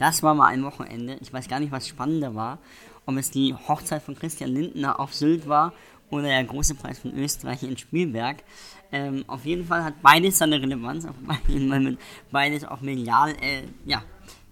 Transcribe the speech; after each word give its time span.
Das 0.00 0.22
war 0.22 0.34
mal 0.34 0.46
ein 0.46 0.64
Wochenende. 0.64 1.18
Ich 1.20 1.30
weiß 1.30 1.46
gar 1.46 1.60
nicht, 1.60 1.72
was 1.72 1.86
spannender 1.86 2.34
war. 2.34 2.58
Ob 3.04 3.16
es 3.16 3.30
die 3.30 3.54
Hochzeit 3.54 4.02
von 4.02 4.16
Christian 4.16 4.54
Lindner 4.54 4.98
auf 4.98 5.14
Sylt 5.14 5.46
war 5.46 5.74
oder 6.08 6.22
der 6.22 6.42
große 6.42 6.74
Preis 6.74 6.98
von 6.98 7.14
Österreich 7.14 7.62
in 7.64 7.76
Spielberg. 7.76 8.38
Ähm, 8.92 9.24
auf 9.26 9.44
jeden 9.44 9.66
Fall 9.66 9.84
hat 9.84 10.00
beides 10.00 10.38
seine 10.38 10.58
Relevanz, 10.60 11.06
weil 11.26 11.98
beides 12.30 12.64
auch 12.64 12.80
medial 12.80 13.32
äh, 13.42 13.64
ja, 13.84 14.02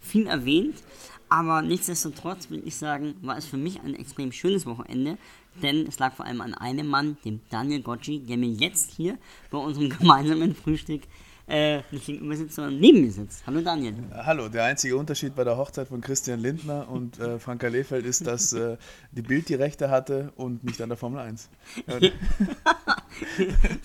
viel 0.00 0.26
erwähnt. 0.26 0.82
Aber 1.30 1.62
nichtsdestotrotz 1.62 2.50
will 2.50 2.62
ich 2.66 2.76
sagen, 2.76 3.14
war 3.22 3.38
es 3.38 3.46
für 3.46 3.56
mich 3.56 3.80
ein 3.80 3.94
extrem 3.94 4.32
schönes 4.32 4.66
Wochenende, 4.66 5.16
denn 5.62 5.86
es 5.86 5.98
lag 5.98 6.12
vor 6.12 6.26
allem 6.26 6.42
an 6.42 6.52
einem 6.52 6.88
Mann, 6.88 7.16
dem 7.24 7.40
Daniel 7.48 7.80
Gocci, 7.80 8.20
der 8.20 8.36
mir 8.36 8.50
jetzt 8.50 8.90
hier 8.90 9.16
bei 9.50 9.56
unserem 9.56 9.88
gemeinsamen 9.98 10.54
Frühstück 10.54 11.02
äh, 11.48 11.82
nicht 11.90 12.06
gegenüber 12.06 12.36
sitzt, 12.36 12.56
sondern 12.56 12.78
neben 12.78 13.00
mir 13.00 13.10
sitzt. 13.10 13.46
Hallo 13.46 13.60
Daniel. 13.60 13.94
Hallo, 14.12 14.48
der 14.48 14.64
einzige 14.64 14.96
Unterschied 14.96 15.34
bei 15.34 15.44
der 15.44 15.56
Hochzeit 15.56 15.88
von 15.88 16.00
Christian 16.00 16.40
Lindner 16.40 16.88
und 16.88 17.18
äh, 17.18 17.38
Franka 17.38 17.68
Lehfeld 17.68 18.04
ist, 18.04 18.26
dass 18.26 18.52
äh, 18.52 18.76
die 19.12 19.22
Bild 19.22 19.48
die 19.48 19.54
Rechte 19.54 19.90
hatte 19.90 20.32
und 20.36 20.62
nicht 20.64 20.80
an 20.82 20.90
der 20.90 20.98
Formel 20.98 21.20
1. 21.20 21.48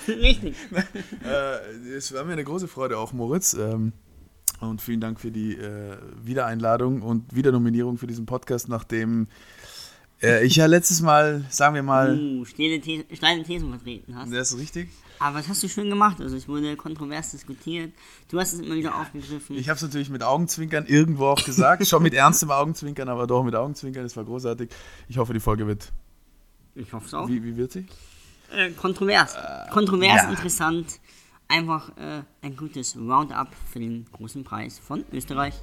Richtig. 0.08 0.56
äh, 1.26 1.96
es 1.96 2.14
war 2.14 2.26
mir 2.26 2.34
eine 2.34 2.44
große 2.44 2.68
Freude, 2.68 2.98
auch 2.98 3.14
Moritz. 3.14 3.54
Ähm, 3.54 3.94
und 4.60 4.82
vielen 4.82 5.02
Dank 5.02 5.20
für 5.20 5.32
die 5.32 5.56
äh, 5.56 5.98
Wiedereinladung 6.22 7.02
und 7.02 7.36
Wiedernominierung 7.36 7.98
für 7.98 8.08
diesen 8.08 8.26
Podcast, 8.26 8.70
nachdem 8.70 9.28
äh, 10.24 10.46
ich 10.46 10.56
ja 10.56 10.66
letztes 10.66 11.02
Mal, 11.02 11.46
sagen 11.50 11.76
wir 11.76 11.84
mal. 11.84 12.18
Uh, 12.18 12.46
steile, 12.46 12.80
Thesen, 12.80 13.06
steile 13.14 13.44
Thesen 13.44 13.70
vertreten 13.70 14.16
hast. 14.16 14.34
Das 14.34 14.52
ist 14.52 14.60
richtig. 14.60 14.90
Aber 15.20 15.38
was 15.38 15.48
hast 15.48 15.64
du 15.64 15.70
schön 15.70 15.90
gemacht? 15.90 16.20
Also 16.20 16.36
es 16.36 16.48
wurde 16.48 16.76
kontrovers 16.76 17.32
diskutiert. 17.32 17.94
Du 18.30 18.40
hast 18.40 18.54
es 18.54 18.60
immer 18.60 18.76
wieder 18.76 19.00
aufgegriffen. 19.00 19.56
Ich 19.58 19.70
habe 19.70 19.78
es 19.78 19.82
natürlich 19.82 20.10
mit 20.10 20.24
Augenzwinkern 20.24 20.86
irgendwo 20.86 21.28
auch 21.28 21.44
gesagt. 21.44 21.88
Schon 21.88 22.04
mit 22.04 22.14
ernstem 22.14 22.52
Augenzwinkern, 22.52 23.08
aber 23.10 23.28
doch 23.28 23.44
mit 23.44 23.56
Augenzwinkern. 23.56 24.06
Es 24.06 24.18
war 24.18 24.26
großartig. 24.26 24.70
Ich 25.08 25.18
hoffe, 25.18 25.34
die 25.34 25.40
Folge 25.40 25.68
wird. 25.68 25.92
Ich 26.76 26.92
hoffe 26.92 27.06
es 27.06 27.14
auch. 27.14 27.28
Wie, 27.28 27.44
wie 27.44 27.56
wird 27.56 27.72
sie? 27.72 27.86
Äh, 28.52 28.72
kontrovers. 28.72 29.36
Äh, 29.36 29.72
kontrovers, 29.72 30.24
ja. 30.24 30.30
interessant. 30.30 31.00
Einfach 31.48 31.90
äh, 31.98 32.24
ein 32.42 32.56
gutes 32.56 32.96
Roundup 32.96 33.50
für 33.72 33.80
den 33.80 34.06
großen 34.12 34.44
Preis 34.44 34.80
von 34.80 35.04
Österreich. 35.12 35.54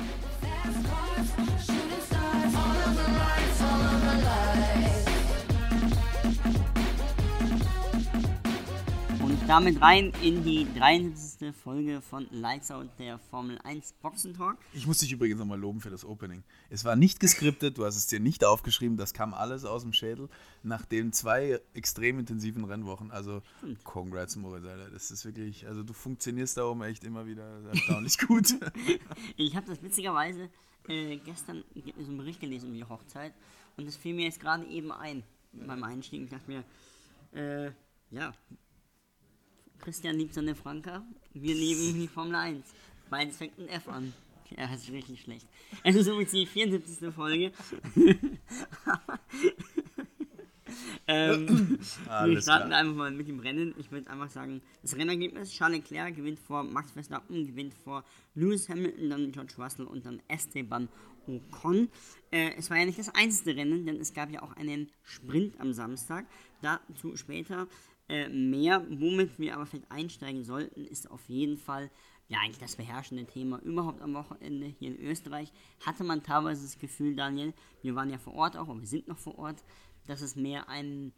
Damit 9.50 9.82
rein 9.82 10.12
in 10.22 10.44
die 10.44 10.64
73. 10.78 11.52
Folge 11.52 12.00
von 12.02 12.28
Lights 12.30 12.70
Out, 12.70 12.86
der 13.00 13.18
Formel 13.18 13.58
1 13.64 13.94
Boxentalk. 13.94 14.56
Ich 14.72 14.86
muss 14.86 14.98
dich 14.98 15.10
übrigens 15.10 15.40
nochmal 15.40 15.58
loben 15.58 15.80
für 15.80 15.90
das 15.90 16.04
Opening. 16.04 16.44
Es 16.68 16.84
war 16.84 16.94
nicht 16.94 17.18
geskriptet, 17.18 17.76
du 17.76 17.84
hast 17.84 17.96
es 17.96 18.06
dir 18.06 18.20
nicht 18.20 18.44
aufgeschrieben, 18.44 18.96
das 18.96 19.12
kam 19.12 19.34
alles 19.34 19.64
aus 19.64 19.82
dem 19.82 19.92
Schädel 19.92 20.28
nach 20.62 20.86
den 20.86 21.12
zwei 21.12 21.60
extrem 21.74 22.20
intensiven 22.20 22.64
Rennwochen. 22.64 23.10
Also, 23.10 23.42
congrats, 23.82 24.36
Moritz, 24.36 24.66
Alter. 24.66 24.88
Das 24.88 25.10
ist 25.10 25.24
wirklich, 25.24 25.66
also 25.66 25.82
du 25.82 25.94
funktionierst 25.94 26.56
da 26.56 26.66
oben 26.66 26.82
echt 26.82 27.02
immer 27.02 27.26
wieder 27.26 27.60
erstaunlich 27.72 28.18
gut. 28.28 28.54
ich 29.36 29.56
habe 29.56 29.66
das 29.66 29.82
witzigerweise 29.82 30.48
äh, 30.86 31.16
gestern 31.16 31.64
so 31.98 32.06
einen 32.06 32.18
Bericht 32.18 32.38
gelesen 32.38 32.68
um 32.68 32.74
die 32.74 32.84
Hochzeit 32.84 33.34
und 33.76 33.88
das 33.88 33.96
fiel 33.96 34.14
mir 34.14 34.26
jetzt 34.26 34.38
gerade 34.38 34.64
eben 34.66 34.92
ein 34.92 35.24
beim 35.52 35.82
Einstieg. 35.82 36.22
Ich 36.22 36.30
dachte 36.30 36.48
mir, 36.48 36.62
äh, 37.32 37.72
ja, 38.12 38.32
Christian 39.81 40.17
liebt 40.17 40.34
seine 40.34 40.55
Franka, 40.55 41.03
wir 41.34 41.55
lieben 41.55 41.98
die 41.98 42.09
Formel 42.09 42.34
1. 42.34 42.64
Beides 43.09 43.36
fängt 43.36 43.59
ein 43.59 43.69
F 43.69 43.89
an. 43.89 44.12
Ja, 44.56 44.67
das 44.67 44.83
ist 44.83 44.92
richtig 44.92 45.20
schlecht. 45.20 45.47
Es 45.84 45.95
ist 45.95 46.06
übrigens 46.06 46.33
die 46.33 46.45
74. 46.47 47.14
Folge. 47.14 47.53
ähm, 51.06 51.78
wir 51.78 52.41
starten 52.42 52.69
klar. 52.69 52.81
einfach 52.81 52.95
mal 52.95 53.11
mit 53.11 53.28
dem 53.28 53.41
Rennen. 53.41 53.75
Ich 53.78 53.90
würde 53.92 54.11
einfach 54.11 54.29
sagen, 54.29 54.61
das 54.83 54.96
Rennergebnis, 54.96 55.52
Charles 55.52 55.79
Leclerc 55.79 56.17
gewinnt 56.17 56.40
vor 56.40 56.64
Max 56.64 56.90
Verstappen, 56.92 57.46
gewinnt 57.46 57.74
vor 57.74 58.05
Lewis 58.35 58.69
Hamilton, 58.69 59.11
dann 59.11 59.33
George 59.33 59.55
Russell 59.58 59.86
und 59.86 60.05
dann 60.05 60.20
Esteban 60.29 60.89
Ocon. 61.27 61.89
Äh, 62.30 62.55
es 62.57 62.70
war 62.70 62.79
ja 62.79 62.86
nicht 62.86 62.98
das 62.98 63.14
einzige 63.14 63.57
Rennen, 63.57 63.86
denn 63.86 64.01
es 64.01 64.14
gab 64.14 64.30
ja 64.30 64.42
auch 64.42 64.57
einen 64.57 64.90
Sprint 65.05 65.61
am 65.61 65.73
Samstag. 65.73 66.27
Dazu 66.63 67.17
später 67.17 67.69
äh, 68.10 68.28
mehr. 68.28 68.84
Womit 68.90 69.38
wir 69.38 69.54
aber 69.54 69.66
vielleicht 69.66 69.90
einsteigen 69.90 70.44
sollten, 70.44 70.84
ist 70.84 71.10
auf 71.10 71.28
jeden 71.28 71.56
Fall 71.56 71.90
ja 72.28 72.38
eigentlich 72.40 72.58
das 72.58 72.76
beherrschende 72.76 73.24
Thema 73.24 73.60
überhaupt 73.62 74.02
am 74.02 74.14
Wochenende 74.14 74.66
hier 74.66 74.90
in 74.90 75.00
Österreich. 75.00 75.52
Hatte 75.84 76.04
man 76.04 76.22
teilweise 76.22 76.62
das 76.62 76.78
Gefühl, 76.78 77.14
Daniel, 77.14 77.54
wir 77.82 77.94
waren 77.94 78.10
ja 78.10 78.18
vor 78.18 78.34
Ort 78.34 78.56
auch, 78.56 78.68
und 78.68 78.80
wir 78.80 78.88
sind 78.88 79.06
noch 79.08 79.18
vor 79.18 79.38
Ort, 79.38 79.62
dass 80.06 80.22
es 80.22 80.34
mehr 80.34 80.68
ein, 80.68 81.12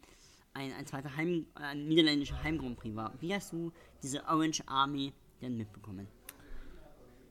ein, 0.53 0.71
ein 0.73 0.85
zweiter 0.85 1.15
Heim, 1.15 1.47
ein 1.55 1.87
niederländischer 1.87 2.41
Heimgrund 2.43 2.77
war. 2.95 3.13
Wie 3.19 3.33
hast 3.33 3.53
du 3.53 3.71
diese 4.01 4.23
Orange 4.27 4.63
Army 4.67 5.13
denn 5.41 5.57
mitbekommen? 5.57 6.07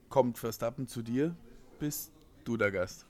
Kommt 0.09 0.37
Verstappen 0.37 0.87
zu 0.87 1.01
dir, 1.01 1.35
bist 1.79 2.11
du 2.43 2.57
der 2.57 2.71
Gast. 2.71 3.05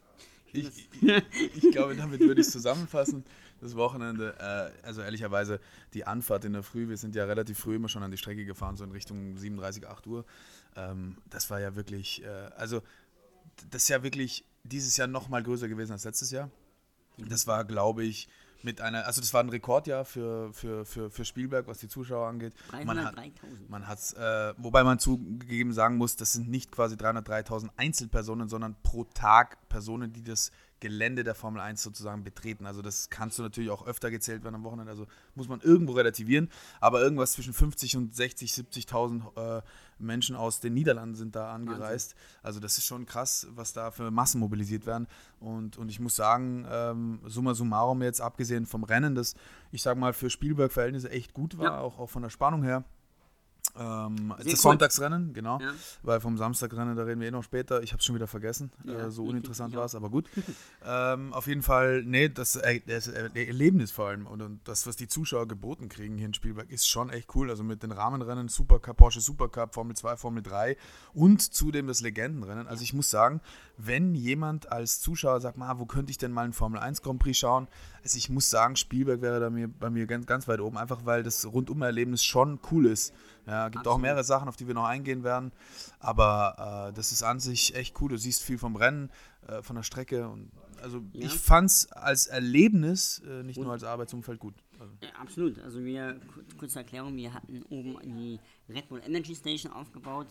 Ich, 0.54 0.68
ich, 1.02 1.64
ich 1.64 1.72
glaube, 1.72 1.96
damit 1.96 2.20
würde 2.20 2.40
ich 2.40 2.48
es 2.48 2.54
zusammenfassen 2.54 3.24
das 3.64 3.76
Wochenende. 3.76 4.36
Äh, 4.40 4.86
also 4.86 5.02
ehrlicherweise 5.02 5.60
die 5.94 6.06
Anfahrt 6.06 6.46
in 6.46 6.54
der 6.54 6.64
Früh, 6.64 6.90
wir 6.90 6.98
sind 6.98 7.16
ja 7.16 7.26
relativ 7.26 7.60
früh 7.60 7.76
immer 7.76 7.90
schon 7.90 8.04
an 8.04 8.12
die 8.12 8.18
Strecke 8.18 8.46
gefahren, 8.46 8.78
so 8.78 8.84
in 8.84 8.92
Richtung 8.92 9.38
37, 9.38 9.88
8 9.88 10.08
Uhr. 10.08 10.26
Ähm, 10.76 11.18
das 11.30 11.50
war 11.50 11.60
ja 11.60 11.76
wirklich, 11.76 12.24
äh, 12.24 12.28
also 12.56 12.82
das 13.70 13.84
ist 13.84 13.90
ja 13.90 14.04
wirklich 14.04 14.46
dieses 14.64 14.98
Jahr 14.98 15.08
noch 15.08 15.30
mal 15.30 15.44
größer 15.44 15.68
gewesen 15.68 15.92
als 15.92 16.04
letztes 16.04 16.32
Jahr. 16.32 16.50
Das 17.18 17.46
war, 17.46 17.64
glaube 17.64 18.04
ich, 18.04 18.28
mit 18.64 18.82
einer, 18.82 19.06
also 19.06 19.22
das 19.22 19.34
war 19.34 19.44
ein 19.44 19.50
Rekordjahr 19.50 20.06
für, 20.06 20.52
für, 20.54 20.86
für, 20.86 21.12
für 21.12 21.26
Spielberg, 21.26 21.68
was 21.68 21.80
die 21.80 21.90
Zuschauer 21.90 22.28
angeht. 22.28 22.54
303.000. 22.72 23.32
Man 23.68 23.88
hat 23.88 24.00
es, 24.00 24.14
äh, 24.14 24.54
wobei 24.58 24.84
man 24.84 25.00
zugegeben 25.00 25.74
sagen 25.74 25.98
muss, 25.98 26.16
das 26.16 26.34
sind 26.34 26.50
nicht 26.50 26.72
quasi 26.72 26.96
303.000 26.96 27.70
Einzelpersonen, 27.76 28.48
sondern 28.48 28.76
pro 28.82 29.04
Tag 29.04 29.68
Personen, 29.68 30.14
die 30.14 30.24
das 30.24 30.52
Gelände 30.84 31.24
der 31.24 31.34
Formel 31.34 31.62
1 31.62 31.82
sozusagen 31.82 32.26
betreten. 32.26 32.66
Also 32.66 32.82
das 32.82 33.10
kannst 33.10 33.40
du 33.40 33.44
natürlich 33.44 33.70
auch 33.70 33.88
öfter 33.88 34.12
gezählt 34.12 34.44
werden 34.44 34.56
am 34.56 34.66
Wochenende, 34.66 34.92
also 34.92 35.08
muss 35.34 35.48
man 35.48 35.62
irgendwo 35.62 35.94
relativieren. 35.94 36.50
Aber 36.82 37.02
irgendwas 37.02 37.32
zwischen 37.32 37.54
50 37.54 37.96
und 37.96 38.14
60, 38.14 38.52
70.000 38.52 39.60
äh, 39.60 39.62
Menschen 39.98 40.36
aus 40.36 40.60
den 40.60 40.74
Niederlanden 40.74 41.16
sind 41.16 41.38
da 41.38 41.54
angereist. 41.54 42.16
Wahnsinn. 42.16 42.40
Also 42.44 42.60
das 42.60 42.78
ist 42.78 42.86
schon 42.86 43.06
krass, 43.06 43.48
was 43.52 43.72
da 43.72 43.92
für 43.92 44.12
Massen 44.12 44.42
mobilisiert 44.42 44.86
werden. 44.86 45.08
Und, 45.40 45.78
und 45.78 45.90
ich 45.90 46.02
muss 46.02 46.18
sagen, 46.18 46.68
ähm, 46.70 47.22
summa 47.28 47.54
summarum 47.54 48.02
jetzt, 48.02 48.20
abgesehen 48.20 48.66
vom 48.66 48.84
Rennen, 48.84 49.16
das, 49.16 49.36
ich 49.72 49.82
sag 49.82 49.98
mal, 49.98 50.12
für 50.12 50.30
Spielberg-Verhältnisse 50.30 51.10
echt 51.10 51.34
gut 51.34 51.58
war, 51.58 51.66
ja. 51.66 51.80
auch, 51.80 51.98
auch 51.98 52.10
von 52.10 52.24
der 52.24 52.30
Spannung 52.30 52.64
her. 52.64 52.84
Ähm, 53.76 54.34
das 54.38 54.46
cool. 54.46 54.56
Sonntagsrennen, 54.56 55.34
genau. 55.34 55.60
Ja. 55.60 55.74
Weil 56.04 56.20
vom 56.22 56.38
Samstagrennen, 56.38 56.96
da 56.96 57.04
reden 57.04 57.22
wir 57.22 57.28
eh 57.28 57.32
noch 57.32 57.44
später. 57.44 57.82
Ich 57.82 57.92
habe 57.92 58.00
es 58.00 58.06
schon 58.06 58.16
wieder 58.16 58.28
vergessen. 58.28 58.72
Ja, 58.84 59.08
äh, 59.08 59.12
so 59.12 59.24
uninteressant 59.24 59.76
war 59.76 59.86
es, 59.86 59.96
aber 59.96 60.10
gut. 60.12 60.30
ähm, 60.86 61.34
auf 61.34 61.48
jeden 61.48 61.64
Fall, 61.64 62.04
nee, 62.04 62.30
das, 62.30 62.56
äh, 62.56 62.82
das 62.86 63.08
Erlebnis 63.08 63.92
vor 63.92 64.10
allem 64.10 64.28
und, 64.28 64.42
und, 64.42 64.68
das, 64.68 64.86
was 64.86 64.96
die 64.96 65.08
Zuschauer 65.08 65.48
geboten 65.48 65.90
kriegen 65.90 66.18
hier 66.18 66.28
in 66.28 66.34
Spielberg, 66.34 66.70
ist 66.70 66.88
schon 66.88 67.10
echt 67.10 67.34
cool. 67.36 67.50
Also 67.50 67.64
mit 67.64 67.82
den 67.82 67.92
Rahmenrennen, 67.92 68.48
Supercup, 68.48 68.98
Porsche 68.98 69.22
Supercup, 69.22 69.74
Formel 69.74 69.96
2, 69.96 70.18
Formel 70.18 70.44
3 70.44 70.78
und 71.14 71.42
zudem 71.42 71.88
das 71.88 72.02
Legendenrennen. 72.02 72.68
Also 72.68 72.84
ich 72.84 72.94
muss 72.94 73.10
sagen, 73.10 73.42
wenn 73.78 74.14
jemand 74.14 74.72
als 74.72 75.02
Zuschauer 75.02 75.42
sagt, 75.42 75.58
ma, 75.58 75.80
wo 75.80 75.86
könnte 75.86 76.12
ich 76.12 76.20
denn 76.20 76.32
mal 76.32 76.44
einen 76.44 76.54
Formel 76.54 76.80
1 76.80 77.02
Grand 77.02 77.20
Prix 77.20 77.40
schauen? 77.40 77.68
Also 78.04 78.18
ich 78.18 78.30
muss 78.30 78.50
sagen, 78.50 78.76
Spielberg 78.76 79.22
wäre 79.22 79.40
da 79.40 79.50
mir, 79.50 79.68
bei 79.68 79.90
mir 79.90 80.06
ganz, 80.06 80.26
ganz 80.28 80.48
weit 80.48 80.60
oben, 80.60 80.78
einfach 80.78 81.06
weil 81.06 81.24
das 81.24 81.46
Rundum-Erlebnis 81.46 82.24
schon 82.24 82.60
cool 82.72 82.86
ist. 82.86 83.14
Ja, 83.46 83.68
gibt 83.68 83.80
Absolut. 83.80 83.98
auch 83.98 84.02
mehrere 84.02 84.24
Sachen, 84.24 84.48
auf 84.48 84.56
die 84.56 84.68
wir 84.68 84.74
noch 84.74 84.86
eingehen 84.86 85.24
werden. 85.24 85.52
Aber 86.00 86.90
äh, 86.90 86.94
das 86.94 87.12
ist 87.12 87.24
an 87.24 87.40
sich 87.40 87.76
echt 87.76 88.00
cool. 88.02 88.10
Du 88.10 88.18
siehst 88.18 88.42
viel 88.42 88.58
vom 88.58 88.76
Rennen, 88.76 89.10
äh, 89.48 89.62
von 89.62 89.76
der 89.76 89.84
Strecke. 89.84 90.30
Und, 90.30 90.52
also 90.82 91.02
ja. 91.14 91.26
ich 91.26 91.34
fand 91.34 91.70
es 91.70 91.92
als 91.92 92.28
Erlebnis, 92.28 93.22
äh, 93.28 93.44
nicht 93.44 93.58
und? 93.58 93.66
nur 93.66 93.74
als 93.74 93.84
Arbeitsumfeld 93.84 94.40
gut. 94.40 94.56
Also. 94.80 94.94
Ja, 95.02 95.10
absolut. 95.20 95.60
Also 95.60 95.84
wir, 95.84 96.20
kurze 96.58 96.80
Erklärung, 96.80 97.16
wir 97.16 97.34
hatten 97.34 97.64
oben 97.70 97.98
die 98.04 98.40
Red 98.70 98.88
Bull 98.90 99.02
Energy 99.06 99.36
Station 99.36 99.72
aufgebaut. 99.72 100.28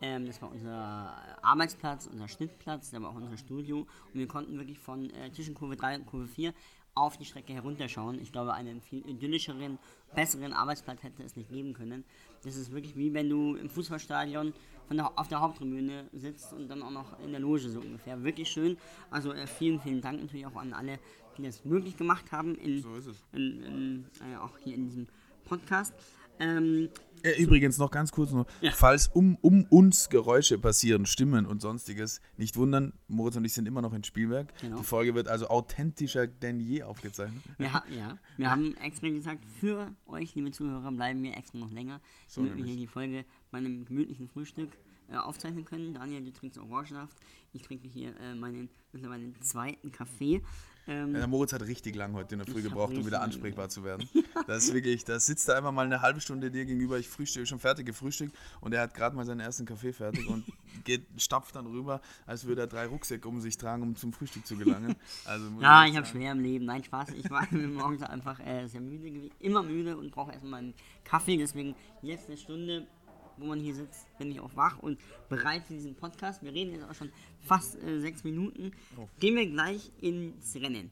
Ähm, 0.00 0.26
das 0.26 0.40
war 0.42 0.50
unser 0.50 1.14
Arbeitsplatz, 1.42 2.06
unser 2.06 2.28
Schnittplatz, 2.28 2.90
da 2.90 3.00
war 3.00 3.10
auch 3.10 3.14
unser 3.14 3.36
Studio. 3.36 3.80
Und 4.12 4.14
wir 4.14 4.28
konnten 4.28 4.58
wirklich 4.58 4.78
von 4.78 5.10
äh, 5.10 5.32
zwischen 5.32 5.54
Kurve 5.54 5.76
3 5.76 5.96
und 5.96 6.06
Kurve 6.06 6.26
4 6.26 6.52
auf 6.94 7.16
die 7.16 7.24
Strecke 7.24 7.52
herunterschauen. 7.52 8.20
Ich 8.20 8.32
glaube, 8.32 8.54
einen 8.54 8.80
viel 8.80 9.06
idyllischeren, 9.08 9.78
besseren 10.14 10.52
Arbeitsplatz 10.52 11.02
hätte 11.02 11.22
es 11.22 11.36
nicht 11.36 11.50
geben 11.50 11.74
können. 11.74 12.04
Das 12.44 12.56
ist 12.56 12.72
wirklich 12.72 12.96
wie 12.96 13.12
wenn 13.14 13.28
du 13.28 13.56
im 13.56 13.68
Fußballstadion 13.68 14.52
von 14.86 14.96
der, 14.96 15.18
auf 15.18 15.28
der 15.28 15.40
Haupttribüne 15.40 16.08
sitzt 16.12 16.52
und 16.52 16.68
dann 16.68 16.82
auch 16.82 16.90
noch 16.90 17.18
in 17.20 17.30
der 17.30 17.40
Loge 17.40 17.68
so 17.68 17.80
ungefähr. 17.80 18.22
Wirklich 18.22 18.48
schön. 18.50 18.76
Also 19.10 19.32
äh, 19.32 19.46
vielen, 19.46 19.80
vielen 19.80 20.00
Dank 20.00 20.20
natürlich 20.20 20.46
auch 20.46 20.56
an 20.56 20.72
alle, 20.72 20.98
die 21.36 21.42
das 21.42 21.64
möglich 21.64 21.96
gemacht 21.96 22.30
haben. 22.32 22.54
In, 22.56 22.82
so 22.82 22.94
ist 22.94 23.06
es. 23.06 23.24
In, 23.32 23.62
in, 23.62 24.04
äh, 24.20 24.36
auch 24.36 24.56
hier 24.58 24.74
in 24.74 24.84
diesem 24.84 25.06
Podcast. 25.44 25.94
Ähm, 26.38 26.88
Äh, 27.22 27.40
Übrigens 27.42 27.78
noch 27.78 27.90
ganz 27.90 28.12
kurz 28.12 28.32
noch, 28.32 28.46
falls 28.74 29.08
um, 29.08 29.36
um 29.40 29.64
uns 29.70 30.10
Geräusche 30.10 30.58
passieren, 30.58 31.06
Stimmen 31.06 31.46
und 31.46 31.62
sonstiges, 31.62 32.20
nicht 32.36 32.56
wundern, 32.56 32.92
Moritz 33.08 33.36
und 33.36 33.46
ich 33.46 33.54
sind 33.54 33.66
immer 33.66 33.80
noch 33.80 33.94
in 33.94 34.04
Spielberg. 34.04 34.52
Genau. 34.60 34.76
Die 34.76 34.84
Folge 34.84 35.14
wird 35.14 35.28
also 35.28 35.48
authentischer 35.48 36.26
denn 36.26 36.60
je 36.60 36.82
aufgezeichnet. 36.82 37.42
wir, 37.56 37.72
ha 37.72 37.82
ja, 37.88 38.18
wir 38.36 38.50
haben 38.50 38.76
extra 38.76 39.08
gesagt, 39.08 39.42
für 39.58 39.90
euch, 40.06 40.34
liebe 40.34 40.50
Zuhörer, 40.50 40.92
bleiben 40.92 41.22
wir 41.22 41.34
extra 41.34 41.56
noch 41.56 41.72
länger, 41.72 42.02
damit 42.34 42.56
wir 42.58 42.64
hier 42.64 42.76
die 42.76 42.86
Folge 42.86 43.24
bei 43.50 43.56
einem 43.56 43.86
gemütlichen 43.86 44.28
Frühstück 44.28 44.76
äh, 45.08 45.16
aufzeichnen 45.16 45.64
können. 45.64 45.94
Daniel, 45.94 46.24
du 46.24 46.30
trinkst 46.30 46.58
Orangensaft. 46.58 47.16
Ich 47.54 47.62
trinke 47.62 47.88
hier 47.88 48.14
äh, 48.20 48.34
meinen 48.34 48.68
mittlerweile 48.92 49.32
zweiten 49.40 49.92
Kaffee. 49.92 50.42
Ähm, 50.86 51.14
Der 51.14 51.26
Moritz 51.26 51.52
hat 51.52 51.62
richtig 51.62 51.94
lang 51.96 52.12
heute 52.14 52.34
in 52.34 52.40
der 52.40 52.46
Früh 52.46 52.58
Ich 52.58 52.64
gebraucht, 52.64 52.94
um 52.94 53.06
wieder 53.06 53.22
ansprechbar 53.22 53.68
zu 53.68 53.84
werden. 53.84 54.08
Das 54.46 54.64
ist 54.64 54.74
wirklich, 54.74 55.04
da 55.04 55.18
sitzt 55.18 55.48
er 55.48 55.56
einfach 55.56 55.72
mal 55.72 55.86
eine 55.86 56.02
halbe 56.02 56.20
Stunde 56.20 56.50
dir 56.50 56.64
gegenüber, 56.64 56.98
ich 56.98 57.08
frühstücke, 57.08 57.46
schon 57.46 57.58
fertig 57.58 57.86
gefrühstückt 57.86 58.36
und 58.60 58.74
er 58.74 58.82
hat 58.82 58.94
gerade 58.94 59.16
mal 59.16 59.24
seinen 59.24 59.40
ersten 59.40 59.64
Kaffee 59.64 59.92
fertig 59.92 60.28
und 60.28 60.44
geht, 60.84 61.06
stapft 61.16 61.56
dann 61.56 61.66
rüber, 61.66 62.00
als 62.26 62.44
würde 62.44 62.62
er 62.62 62.66
drei 62.66 62.86
Rucksäcke 62.86 63.26
um 63.28 63.40
sich 63.40 63.56
tragen, 63.56 63.82
um 63.82 63.96
zum 63.96 64.12
Frühstück 64.12 64.46
zu 64.46 64.56
gelangen. 64.56 64.94
Also 65.24 65.46
Ja, 65.60 65.84
echt 65.84 65.92
ich 65.92 65.96
habe 65.96 66.06
schwer 66.06 66.32
im 66.32 66.40
Leben. 66.40 66.64
Nein, 66.66 66.84
Spaß. 66.84 67.10
Ich 67.10 67.30
war 67.30 67.46
morgens 67.52 68.02
einfach 68.02 68.38
äh, 68.40 68.66
sehr 68.66 68.80
müde. 68.80 69.30
Immer 69.40 69.62
müde 69.62 69.96
und 69.96 70.10
brauche 70.10 70.32
erstmal 70.32 70.60
einen 70.60 70.74
Kaffee. 71.04 71.36
Deswegen 71.36 71.74
jetzt 72.02 72.28
eine 72.28 72.36
Stunde, 72.36 72.86
wo 73.36 73.46
man 73.46 73.60
hier 73.60 73.74
sitzt, 73.74 74.06
bin 74.18 74.30
ich 74.30 74.40
auch 74.40 74.54
wach 74.56 74.78
und 74.78 74.98
bereit 75.28 75.64
für 75.64 75.74
diesen 75.74 75.94
Podcast. 75.94 76.42
Wir 76.42 76.52
reden 76.52 76.72
jetzt 76.72 76.84
auch 76.88 76.94
schon 76.94 77.10
fast 77.40 77.82
äh, 77.82 78.00
sechs 78.00 78.24
Minuten. 78.24 78.72
Gehen 79.20 79.36
wir 79.36 79.46
gleich 79.46 79.90
ins 80.00 80.54
Rennen. 80.56 80.90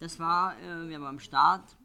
Das 0.00 0.18
war, 0.18 0.58
äh, 0.60 0.88
wir 0.88 1.00
waren 1.00 1.14
am 1.14 1.20
Start, 1.20 1.76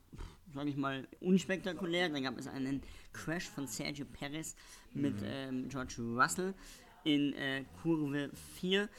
sage 0.53 0.69
ich 0.69 0.77
mal, 0.77 1.07
unspektakulär. 1.19 2.09
Dann 2.09 2.23
gab 2.23 2.37
es 2.37 2.47
einen 2.47 2.81
Crash 3.13 3.47
von 3.49 3.67
Sergio 3.67 4.05
Perez 4.05 4.55
mit 4.93 5.15
ähm, 5.23 5.69
George 5.69 5.95
Russell 5.99 6.53
in 7.03 7.33
äh, 7.33 7.63
Kurve 7.81 8.31
4. 8.59 8.89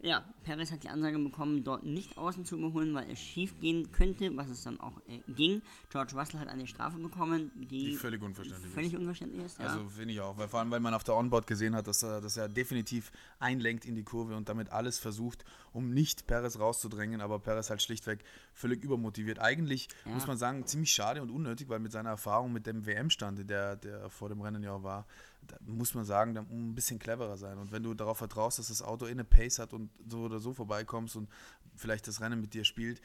Ja, 0.00 0.24
Perez 0.44 0.70
hat 0.70 0.84
die 0.84 0.88
Ansage 0.88 1.18
bekommen, 1.18 1.64
dort 1.64 1.82
nicht 1.84 2.16
außen 2.16 2.44
zu 2.44 2.56
überholen, 2.56 2.94
weil 2.94 3.10
es 3.10 3.18
schief 3.18 3.58
gehen 3.60 3.90
könnte, 3.90 4.30
was 4.36 4.48
es 4.48 4.62
dann 4.62 4.78
auch 4.78 5.00
äh, 5.08 5.18
ging. 5.32 5.60
George 5.90 6.14
Russell 6.16 6.38
hat 6.38 6.46
eine 6.46 6.68
Strafe 6.68 6.98
bekommen, 6.98 7.50
die, 7.56 7.66
Die 7.66 7.96
völlig 7.96 8.22
unverständlich 8.22 8.72
völlig 8.72 8.96
unverständlich 8.96 9.44
ist. 9.44 9.58
Ja. 9.58 9.66
Also 9.66 9.88
finde 9.88 10.14
ich 10.14 10.20
auch, 10.20 10.38
weil 10.38 10.46
vor 10.46 10.60
allem, 10.60 10.70
weil 10.70 10.78
man 10.78 10.94
auf 10.94 11.02
der 11.02 11.16
Onboard 11.16 11.48
gesehen 11.48 11.74
hat, 11.74 11.88
dass 11.88 12.04
er, 12.04 12.20
dass 12.20 12.36
er 12.36 12.48
definitiv 12.48 13.10
einlenkt 13.40 13.84
in 13.84 13.96
die 13.96 14.04
Kurve 14.04 14.36
und 14.36 14.48
damit 14.48 14.70
alles 14.70 15.00
versucht, 15.00 15.44
um 15.72 15.90
nicht 15.90 16.28
Perez 16.28 16.60
rauszudrängen, 16.60 17.20
aber 17.20 17.40
Perez 17.40 17.68
halt 17.68 17.82
schlichtweg 17.82 18.20
völlig 18.52 18.84
übermotiviert. 18.84 19.40
Eigentlich 19.40 19.88
Ja. 20.04 20.12
muss 20.12 20.28
man 20.28 20.38
sagen, 20.38 20.64
ziemlich 20.64 20.92
schade 20.92 21.22
und 21.22 21.30
unnötig, 21.30 21.68
weil 21.68 21.80
mit 21.80 21.90
seiner 21.90 22.10
Erfahrung 22.10 22.52
mit 22.52 22.66
dem 22.68 22.86
WM-Stand, 22.86 23.50
der, 23.50 23.74
der 23.74 24.10
vor 24.10 24.28
dem 24.28 24.40
Rennen 24.42 24.62
ja 24.62 24.80
war, 24.84 25.06
da 25.46 25.56
muss 25.66 25.94
man 25.94 26.04
sagen, 26.04 26.34
da 26.34 26.42
muss 26.42 26.50
ein 26.52 26.74
bisschen 26.74 26.98
cleverer 26.98 27.36
sein. 27.36 27.58
Und 27.58 27.72
wenn 27.72 27.82
du 27.82 27.94
darauf 27.94 28.18
vertraust, 28.18 28.58
dass 28.58 28.68
das 28.68 28.82
Auto 28.82 29.06
eh 29.06 29.10
eine 29.10 29.24
Pace 29.24 29.58
hat 29.58 29.72
und 29.72 29.90
so 30.08 30.20
oder 30.20 30.38
so 30.40 30.52
vorbeikommst 30.52 31.16
und 31.16 31.28
vielleicht 31.76 32.06
das 32.08 32.20
Rennen 32.20 32.40
mit 32.40 32.52
dir 32.54 32.64
spielt, 32.64 33.00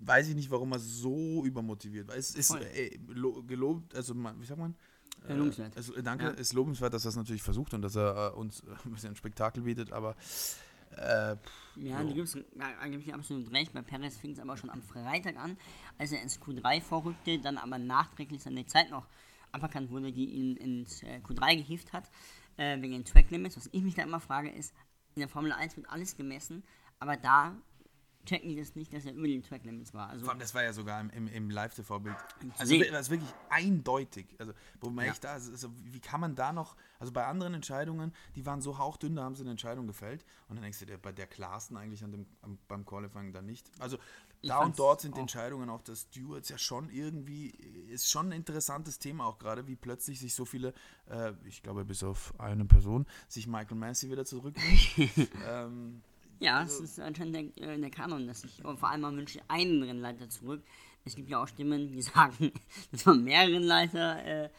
weiß 0.00 0.28
ich 0.28 0.34
nicht, 0.34 0.50
warum 0.50 0.72
er 0.72 0.78
so 0.78 1.44
übermotiviert 1.44 2.08
war. 2.08 2.16
Es 2.16 2.34
ist 2.34 2.48
Voll. 2.48 2.62
äh, 2.62 2.98
lo- 3.08 3.42
gelobt, 3.42 3.94
also 3.94 4.14
wie 4.14 4.44
sagt 4.46 4.60
man? 4.60 4.74
Äh, 5.28 5.34
lobenswert. 5.34 5.76
Also, 5.76 5.94
äh, 5.94 6.02
danke, 6.02 6.24
Ja. 6.26 6.30
ist 6.30 6.52
lobenswert, 6.52 6.94
dass 6.94 7.04
er 7.04 7.08
es 7.10 7.16
natürlich 7.16 7.42
versucht 7.42 7.74
und 7.74 7.82
dass 7.82 7.96
er 7.96 8.32
äh, 8.32 8.36
uns 8.36 8.60
äh, 8.60 8.66
ein 8.84 8.92
bisschen 8.92 9.16
Spektakel 9.16 9.64
bietet, 9.64 9.92
aber 9.92 10.14
äh, 10.96 11.36
Ja, 11.76 12.00
Jo. 12.00 12.08
da 12.08 12.12
gibt's, 12.14 12.36
da 12.56 12.86
gebe 12.88 13.02
ich 13.02 13.12
absolut 13.12 13.50
recht. 13.52 13.72
Bei 13.72 13.82
Perez 13.82 14.16
fing 14.16 14.30
es 14.32 14.38
aber 14.38 14.56
schon 14.56 14.70
am 14.70 14.80
Freitag 14.82 15.36
an, 15.36 15.56
als 15.98 16.12
er 16.12 16.22
ins 16.22 16.40
Q3 16.40 16.80
vorrückte, 16.80 17.38
dann 17.40 17.58
aber 17.58 17.78
nachträglich 17.78 18.42
seine 18.42 18.64
Zeit 18.66 18.90
noch 18.90 19.06
aberkannt 19.52 19.90
wurde, 19.90 20.12
die 20.12 20.26
ihn 20.26 20.56
ins 20.56 21.02
äh, 21.02 21.20
Q3 21.24 21.56
gehievt 21.56 21.92
hat, 21.92 22.10
äh, 22.56 22.80
wegen 22.80 22.92
den 22.92 23.04
Track 23.04 23.30
Limits. 23.30 23.56
Was 23.56 23.68
ich 23.72 23.82
mich 23.82 23.94
da 23.94 24.02
immer 24.02 24.20
frage, 24.20 24.50
ist, 24.50 24.74
in 25.14 25.20
der 25.20 25.28
Formel 25.28 25.52
1 25.52 25.76
wird 25.76 25.88
alles 25.88 26.16
gemessen, 26.16 26.62
aber 26.98 27.16
da 27.16 27.56
checken 28.26 28.48
die 28.50 28.56
das 28.56 28.74
nicht, 28.74 28.92
dass 28.92 29.04
er 29.06 29.12
über 29.14 29.26
den 29.26 29.42
Track 29.42 29.64
Limits 29.64 29.94
war. 29.94 30.10
Also, 30.10 30.24
vor 30.24 30.32
allem, 30.32 30.40
das 30.40 30.54
war 30.54 30.62
ja 30.62 30.72
sogar 30.72 31.00
im, 31.00 31.08
im, 31.10 31.28
im 31.28 31.50
Live-TV-Bild. 31.50 32.14
Also 32.58 32.78
das 32.78 33.00
ist 33.06 33.10
wirklich 33.10 33.30
eindeutig. 33.48 34.26
Also, 34.38 34.52
wo 34.80 34.90
man 34.90 35.06
Ja. 35.06 35.12
echt 35.12 35.24
da 35.24 35.36
ist, 35.36 35.48
also, 35.50 35.70
wie 35.84 36.00
kann 36.00 36.20
man 36.20 36.34
da 36.34 36.52
noch, 36.52 36.76
also 36.98 37.12
bei 37.12 37.24
anderen 37.26 37.54
Entscheidungen, 37.54 38.12
die 38.36 38.44
waren 38.44 38.60
so 38.60 38.76
hauchdünn, 38.78 39.16
da 39.16 39.24
haben 39.24 39.34
sie 39.34 39.42
eine 39.42 39.52
Entscheidung 39.52 39.86
gefällt 39.86 40.24
und 40.48 40.56
dann 40.56 40.62
denkst 40.62 40.78
du 40.80 40.86
dir, 40.86 40.98
bei 40.98 41.12
der 41.12 41.26
klarsten 41.26 41.76
eigentlich 41.76 42.04
an 42.04 42.12
dem, 42.12 42.26
am, 42.42 42.58
beim 42.68 42.84
Qualifying 42.84 43.32
dann 43.32 43.46
nicht. 43.46 43.70
Also 43.78 43.96
Ich 44.42 44.50
da 44.50 44.58
und 44.58 44.78
dort 44.78 45.00
sind 45.00 45.14
die 45.14 45.18
auch- 45.18 45.22
Entscheidungen 45.22 45.70
auch 45.70 45.82
des 45.82 46.02
Stewards 46.02 46.48
ja 46.50 46.58
schon 46.58 46.90
irgendwie, 46.90 47.48
ist 47.90 48.10
schon 48.10 48.26
ein 48.28 48.32
interessantes 48.32 48.98
Thema 48.98 49.24
auch 49.26 49.38
gerade, 49.38 49.66
wie 49.66 49.76
plötzlich 49.76 50.20
sich 50.20 50.34
so 50.34 50.44
viele, 50.44 50.74
äh, 51.08 51.32
ich 51.46 51.62
glaube 51.62 51.84
bis 51.84 52.02
auf 52.02 52.34
eine 52.38 52.64
Person, 52.66 53.06
sich 53.28 53.46
Michael 53.46 53.76
Massey 53.78 54.10
wieder 54.10 54.24
zurücknimmt. 54.26 54.68
ähm, 55.48 56.02
Ja, 56.40 56.62
es 56.62 56.78
ist 56.78 57.00
anscheinend 57.00 57.34
der, 57.58 57.68
äh, 57.68 57.80
der 57.80 57.90
Kanon, 57.90 58.28
dass 58.28 58.44
ich 58.44 58.62
vor 58.62 58.88
allem 58.88 59.00
mal 59.00 59.16
wünsche 59.16 59.40
einen 59.48 59.82
Rennleiter 59.82 60.28
zurück. 60.28 60.62
Es 61.04 61.16
gibt 61.16 61.30
ja 61.30 61.42
auch 61.42 61.48
Stimmen, 61.48 61.88
die 61.88 62.02
sagen, 62.02 62.52
dass 62.92 63.06
man 63.06 63.24
mehr 63.24 63.48
Rennleiter 63.48 64.24
äh, 64.24 64.50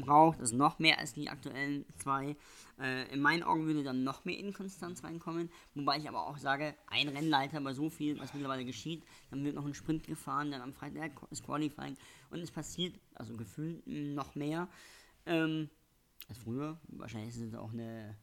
braucht, 0.00 0.40
also 0.40 0.56
noch 0.56 0.80
mehr 0.80 0.98
als 0.98 1.12
die 1.12 1.28
aktuellen 1.28 1.84
zwei. 1.98 2.34
Äh, 2.80 3.12
in 3.12 3.20
meinen 3.20 3.44
Augen 3.44 3.66
würde 3.66 3.84
dann 3.84 4.02
noch 4.02 4.24
mehr 4.24 4.38
Inkonstanz 4.38 5.04
reinkommen, 5.04 5.50
wobei 5.74 5.98
ich 5.98 6.08
aber 6.08 6.26
auch 6.26 6.38
sage, 6.38 6.74
ein 6.88 7.08
Rennleiter 7.08 7.60
bei 7.60 7.74
so 7.74 7.90
viel, 7.90 8.18
was 8.18 8.34
mittlerweile 8.34 8.64
geschieht, 8.64 9.04
dann 9.30 9.44
wird 9.44 9.54
noch 9.54 9.66
ein 9.66 9.74
Sprint 9.74 10.06
gefahren, 10.06 10.50
dann 10.50 10.62
am 10.62 10.72
Freitag 10.72 11.12
ist 11.30 11.44
Qualifying 11.44 11.96
und 12.30 12.40
es 12.40 12.50
passiert, 12.50 12.98
also 13.14 13.36
gefühlt 13.36 13.86
noch 13.86 14.34
mehr 14.34 14.68
ähm, 15.26 15.70
als 16.28 16.38
früher. 16.38 16.80
Wahrscheinlich 16.88 17.36
ist 17.36 17.40
es 17.42 17.54
auch 17.54 17.72
eine 17.72 18.16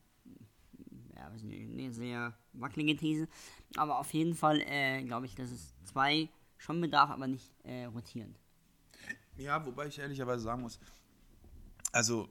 ja, 1.18 1.28
eine 1.28 1.92
sehr 1.92 2.34
wackelige 2.54 2.96
These. 2.96 3.28
Aber 3.75 4.00
auf 4.00 4.14
jeden 4.14 4.36
Fall 4.36 4.62
äh, 4.62 5.04
glaube 5.04 5.25
ich, 5.25 5.36
dass 5.36 5.52
es 5.52 5.74
zwei 5.84 6.30
schon 6.58 6.81
bedarf, 6.81 7.10
aber 7.10 7.28
nicht 7.28 7.52
äh, 7.64 7.86
rotierend. 7.86 8.40
Ja, 9.38 9.64
wobei 9.66 9.88
ich 9.88 10.00
ehrlicherweise 10.00 10.44
sagen 10.44 10.62
muss, 10.62 10.80
also 11.92 12.30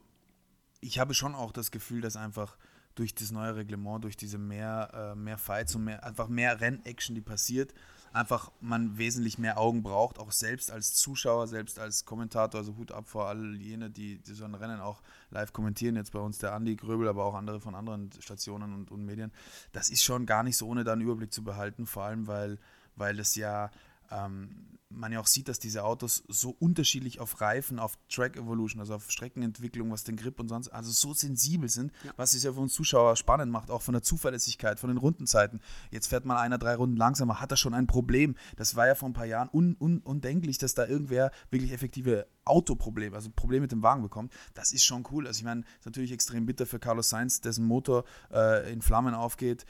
ich 0.81 0.99
habe 0.99 1.13
schon 1.13 1.35
auch 1.35 1.51
das 1.51 1.71
Gefühl, 1.71 2.01
dass 2.01 2.15
einfach 2.15 2.57
durch 2.95 3.13
das 3.13 3.31
neue 3.31 3.55
Reglement, 3.55 4.03
durch 4.03 4.17
diese 4.17 4.37
mehr, 4.37 5.13
äh, 5.13 5.15
mehr 5.15 5.37
Fights 5.37 5.75
und 5.75 5.83
mehr, 5.83 6.03
einfach 6.03 6.27
mehr 6.27 6.59
Rennaction, 6.59 7.15
die 7.15 7.21
passiert, 7.21 7.73
einfach 8.13 8.51
man 8.61 8.97
wesentlich 8.97 9.37
mehr 9.37 9.57
Augen 9.57 9.83
braucht, 9.83 10.19
auch 10.19 10.31
selbst 10.31 10.71
als 10.71 10.93
Zuschauer, 10.93 11.47
selbst 11.47 11.79
als 11.79 12.05
Kommentator, 12.05 12.59
also 12.59 12.75
Hut 12.77 12.91
ab 12.91 13.07
vor 13.07 13.27
all 13.27 13.55
jene, 13.55 13.89
die, 13.89 14.17
die 14.17 14.33
so 14.33 14.45
ein 14.45 14.55
Rennen 14.55 14.79
auch 14.79 15.01
live 15.31 15.53
kommentieren, 15.53 15.95
jetzt 15.95 16.11
bei 16.11 16.19
uns 16.19 16.37
der 16.37 16.53
Andi 16.53 16.75
Gröbel, 16.75 17.07
aber 17.07 17.25
auch 17.25 17.35
andere 17.35 17.59
von 17.59 17.75
anderen 17.75 18.11
Stationen 18.19 18.73
und, 18.73 18.91
und 18.91 19.05
Medien. 19.05 19.31
Das 19.71 19.89
ist 19.89 20.03
schon 20.03 20.25
gar 20.25 20.43
nicht 20.43 20.57
so, 20.57 20.67
ohne 20.67 20.83
da 20.83 20.93
einen 20.93 21.01
Überblick 21.01 21.33
zu 21.33 21.43
behalten, 21.43 21.85
vor 21.85 22.03
allem 22.03 22.27
weil, 22.27 22.57
weil 22.95 23.19
es 23.19 23.35
ja 23.35 23.69
ähm, 24.11 24.77
man 24.89 25.11
ja 25.11 25.19
auch 25.19 25.27
sieht, 25.27 25.47
dass 25.47 25.59
diese 25.59 25.83
Autos 25.83 26.23
so 26.27 26.55
unterschiedlich 26.59 27.19
auf 27.19 27.41
Reifen, 27.41 27.79
auf 27.79 27.97
Track 28.09 28.37
Evolution, 28.37 28.79
also 28.79 28.95
auf 28.95 29.11
Streckenentwicklung, 29.11 29.91
was 29.91 30.03
den 30.03 30.15
Grip 30.15 30.39
und 30.39 30.47
sonst, 30.47 30.69
also 30.69 30.91
so 30.91 31.13
sensibel 31.13 31.69
sind, 31.69 31.91
was 32.15 32.33
es 32.33 32.43
ja 32.43 32.53
für 32.53 32.59
uns 32.59 32.73
Zuschauer 32.73 33.15
spannend 33.15 33.51
macht, 33.51 33.69
auch 33.69 33.81
von 33.81 33.93
der 33.93 34.01
Zuverlässigkeit, 34.01 34.79
von 34.79 34.89
den 34.89 34.97
Rundenzeiten. 34.97 35.61
Jetzt 35.91 36.07
fährt 36.07 36.25
mal 36.25 36.39
einer 36.39 36.57
drei 36.57 36.75
Runden 36.75 36.95
langsamer, 36.95 37.41
hat 37.41 37.51
er 37.51 37.57
schon 37.57 37.73
ein 37.73 37.87
Problem. 37.87 38.35
Das 38.55 38.75
war 38.75 38.87
ja 38.87 38.95
vor 38.95 39.09
ein 39.09 39.13
paar 39.13 39.25
Jahren 39.25 39.49
un, 39.51 39.75
un, 39.79 39.99
undenklich, 39.99 40.57
dass 40.57 40.73
da 40.73 40.85
irgendwer 40.85 41.31
wirklich 41.49 41.71
effektive 41.71 42.27
Autoprobleme, 42.45 43.15
also 43.15 43.29
Probleme 43.29 43.63
mit 43.63 43.71
dem 43.73 43.83
Wagen 43.83 44.01
bekommt. 44.01 44.33
Das 44.53 44.71
ist 44.71 44.85
schon 44.85 45.05
cool. 45.11 45.27
Also 45.27 45.39
ich 45.39 45.43
meine, 45.43 45.61
ist 45.79 45.85
natürlich 45.85 46.13
extrem 46.13 46.45
bitter 46.45 46.65
für 46.65 46.79
Carlos 46.79 47.09
Sainz, 47.09 47.41
dessen 47.41 47.65
Motor 47.65 48.05
äh, 48.31 48.71
in 48.71 48.81
Flammen 48.81 49.13
aufgeht. 49.13 49.65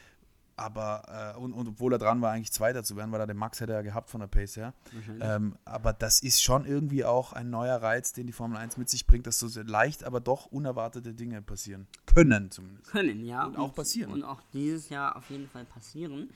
Aber, 0.60 1.34
äh, 1.36 1.40
und, 1.40 1.54
und 1.54 1.68
obwohl 1.68 1.94
er 1.94 2.00
dran 2.00 2.20
war, 2.22 2.32
eigentlich 2.32 2.52
Zweiter 2.52 2.84
zu 2.84 2.96
werden, 2.96 3.12
weil 3.12 3.20
er 3.20 3.28
den 3.28 3.38
Max 3.38 3.62
hätte 3.62 3.74
er 3.74 3.84
gehabt 3.84 4.10
von 4.10 4.22
der 4.22 4.28
Pace 4.28 4.58
her. 4.58 4.74
Ähm, 5.22 5.56
aber 5.66 5.94
das 5.94 6.24
ist 6.24 6.42
schon 6.42 6.66
irgendwie 6.66 7.06
auch 7.06 7.32
ein 7.32 7.52
neuer 7.52 7.76
Reiz, 7.76 8.12
den 8.12 8.26
die 8.26 8.34
Formel 8.34 8.58
1 8.58 8.78
mit 8.78 8.90
sich 8.90 9.06
bringt, 9.06 9.28
dass 9.28 9.38
so 9.38 9.62
leicht, 9.62 10.04
aber 10.04 10.20
doch 10.20 10.48
unerwartete 10.48 11.14
Dinge 11.14 11.44
passieren. 11.44 11.88
Können 12.08 12.50
zumindest. 12.50 12.90
Können, 12.90 13.24
ja. 13.24 13.46
Und 13.46 13.56
auch 13.58 13.76
passieren. 13.76 14.12
Und 14.12 14.24
auch 14.24 14.42
dieses 14.52 14.90
Jahr 14.90 15.16
auf 15.16 15.30
jeden 15.30 15.48
Fall 15.48 15.66
passieren. 15.66 16.32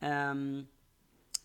Ähm, 0.00 0.68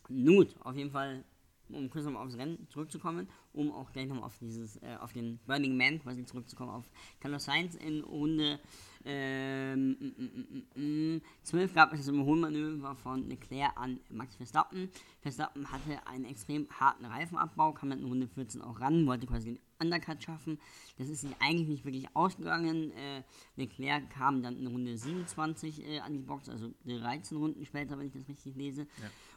gut, 0.08 0.56
auf 0.62 0.76
jeden 0.76 0.92
Fall, 0.92 1.24
um 1.70 1.90
kurz 1.90 2.06
nochmal 2.06 2.28
aufs 2.28 2.38
Rennen 2.38 2.68
zurückzukommen, 2.70 3.28
um 3.54 3.72
auch 3.72 3.92
gleich 3.92 4.08
nochmal 4.08 4.26
auf 4.26 4.38
dieses, 4.38 4.78
äh, 4.84 4.98
auf 5.00 5.14
den 5.14 5.40
Burning 5.48 5.76
Man 5.76 6.00
quasi 6.00 6.24
zurückzukommen, 6.26 6.70
auf 6.70 6.86
Carlos 7.22 7.46
Sainz 7.46 7.74
in 7.74 8.04
Runde 8.04 8.60
ähm, 9.06 9.96
mm, 10.00 10.78
mm, 10.78 11.16
mm, 11.16 11.22
12 11.44 11.74
gab 11.74 11.94
es 11.94 12.00
das 12.00 12.10
Überholmanöver 12.10 12.96
von 12.96 13.28
Leclerc 13.28 13.72
an 13.78 14.00
Max 14.10 14.36
Verstappen. 14.36 14.90
Verstappen 15.22 15.72
hatte 15.72 16.06
einen 16.08 16.26
extrem 16.26 16.68
harten 16.70 17.06
Reifenabbau, 17.06 17.72
kam 17.74 17.92
in 17.92 18.04
Runde 18.04 18.28
14 18.28 18.62
auch 18.62 18.82
ran, 18.82 19.08
wollte 19.08 19.28
quasi 19.28 19.54
den 19.54 19.60
Undercut 19.82 20.22
schaffen. 20.22 20.60
Das 20.98 21.08
ist 21.08 21.22
sich 21.22 21.32
eigentlich 21.40 21.70
nicht 21.70 21.86
wirklich 21.86 22.14
ausgegangen. 22.14 22.92
Äh, 22.92 23.24
Leclerc 23.56 24.10
kam 24.10 24.44
dann 24.44 24.58
in 24.58 24.68
Runde 24.68 24.98
27 24.98 25.88
äh, 25.88 26.00
an 26.00 26.12
die 26.14 26.20
Box, 26.20 26.50
also 26.50 26.74
13 26.86 27.38
Runden 27.38 27.66
später, 27.66 27.98
wenn 27.98 28.08
ich 28.08 28.14
das 28.14 28.28
richtig 28.28 28.56
lese. 28.56 28.86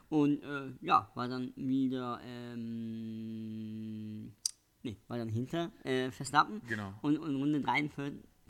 Und 0.09 0.43
äh, 0.43 0.73
ja, 0.81 1.09
war 1.15 1.29
dann 1.29 1.53
wieder 1.57 2.21
ähm, 2.25 4.33
nee, 4.83 4.97
war 5.09 5.19
dann 5.19 5.29
hinter 5.29 5.73
äh, 5.85 6.11
Verstappen. 6.11 6.61
Genau. 6.69 6.93
Und 7.03 7.17
in 7.17 7.37
Runde 7.37 7.61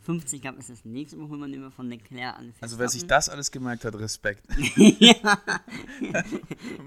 53 0.05 0.41
gab 0.41 0.57
es 0.59 0.67
das 0.67 0.83
nächste 0.85 1.15
Überholmanöver 1.17 1.71
von 1.71 1.87
Leclerc 1.89 2.37
an. 2.37 2.53
Also 2.61 2.77
wer 2.79 2.89
sich 2.89 3.05
das 3.07 3.29
alles 3.29 3.51
gemerkt 3.51 3.85
hat, 3.85 3.95
Respekt. 3.95 4.43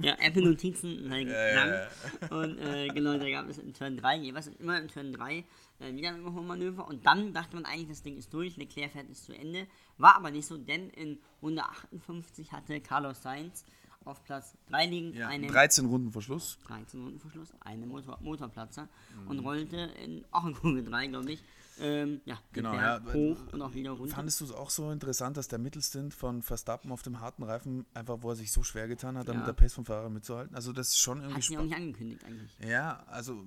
ja, 0.02 0.16
Apple-Notizen 0.20 1.10
halt 1.10 1.28
Ja, 1.28 1.66
ja. 1.66 1.88
Und 2.30 2.58
äh, 2.58 2.88
genau, 2.88 3.18
da 3.18 3.28
gab 3.30 3.48
es 3.48 3.58
in 3.58 3.72
Turn 3.72 3.96
3, 3.96 4.16
jeweils 4.18 4.48
immer 4.48 4.80
in 4.80 4.88
Turn 4.88 5.12
3 5.12 5.44
äh, 5.78 5.94
wieder 5.94 6.10
ein 6.10 6.20
Überholmanöver. 6.20 6.86
Und 6.86 7.06
dann 7.06 7.32
dachte 7.32 7.56
man 7.56 7.64
eigentlich, 7.64 7.88
das 7.88 8.02
Ding 8.02 8.16
ist 8.16 8.32
durch, 8.32 8.56
Leclerc 8.56 8.92
fährt 8.92 9.10
es 9.10 9.24
zu 9.24 9.32
Ende. 9.32 9.66
War 9.98 10.16
aber 10.16 10.30
nicht 10.30 10.46
so, 10.46 10.56
denn 10.58 10.90
in 10.90 11.18
Runde 11.42 11.62
58 11.64 12.52
hatte 12.52 12.80
Carlos 12.80 13.22
Sainz 13.22 13.64
auf 14.04 14.22
Platz 14.22 14.54
3 14.70 14.86
liegen 14.86 15.14
Ja, 15.14 15.26
einen 15.28 15.48
13 15.48 15.86
Runden 15.86 16.12
vor 16.12 16.22
Schluss. 16.22 16.58
13 16.68 17.00
Minuten 17.00 17.18
Verschluss, 17.18 17.48
eine 17.60 17.86
Motor, 17.86 18.18
Motorplatzer 18.20 18.88
Mhm. 19.22 19.28
und 19.30 19.38
rollte 19.40 19.76
in, 20.04 20.24
auch 20.30 20.44
in 20.46 20.54
Kurve 20.54 20.82
3, 20.84 21.08
glaube 21.08 21.32
ich, 21.32 21.42
ähm, 21.78 22.20
ja, 22.24 22.38
Genau, 22.52 22.74
ja. 22.74 23.00
hoch 23.12 23.38
und 23.52 23.62
auch 23.62 23.74
wieder 23.74 23.90
runter. 23.92 24.14
Fandest 24.14 24.40
du 24.40 24.44
es 24.46 24.52
auch 24.52 24.70
so 24.70 24.90
interessant, 24.90 25.36
dass 25.36 25.48
der 25.48 25.58
Mittelstint 25.58 26.14
von 26.14 26.42
Verstappen 26.42 26.90
auf 26.92 27.02
dem 27.02 27.20
harten 27.20 27.42
Reifen, 27.42 27.84
einfach 27.94 28.18
wo 28.22 28.30
er 28.30 28.36
sich 28.36 28.50
so 28.52 28.62
schwer 28.62 28.88
getan 28.88 29.16
hat, 29.18 29.26
Ja. 29.28 29.34
mit 29.34 29.46
der 29.46 29.52
Pace 29.52 29.74
vom 29.74 29.84
Fahrer 29.84 30.08
mitzuhalten? 30.10 30.54
Also 30.56 30.72
das 30.72 30.88
ist 30.88 30.98
schon 30.98 31.18
irgendwie 31.18 31.34
Hat 31.36 31.42
sich 31.42 31.50
auch 31.58 31.62
spannend. 31.62 31.70
nicht 31.70 31.78
angekündigt 31.78 32.24
eigentlich. 32.24 32.58
Ja, 32.68 33.04
also 33.08 33.44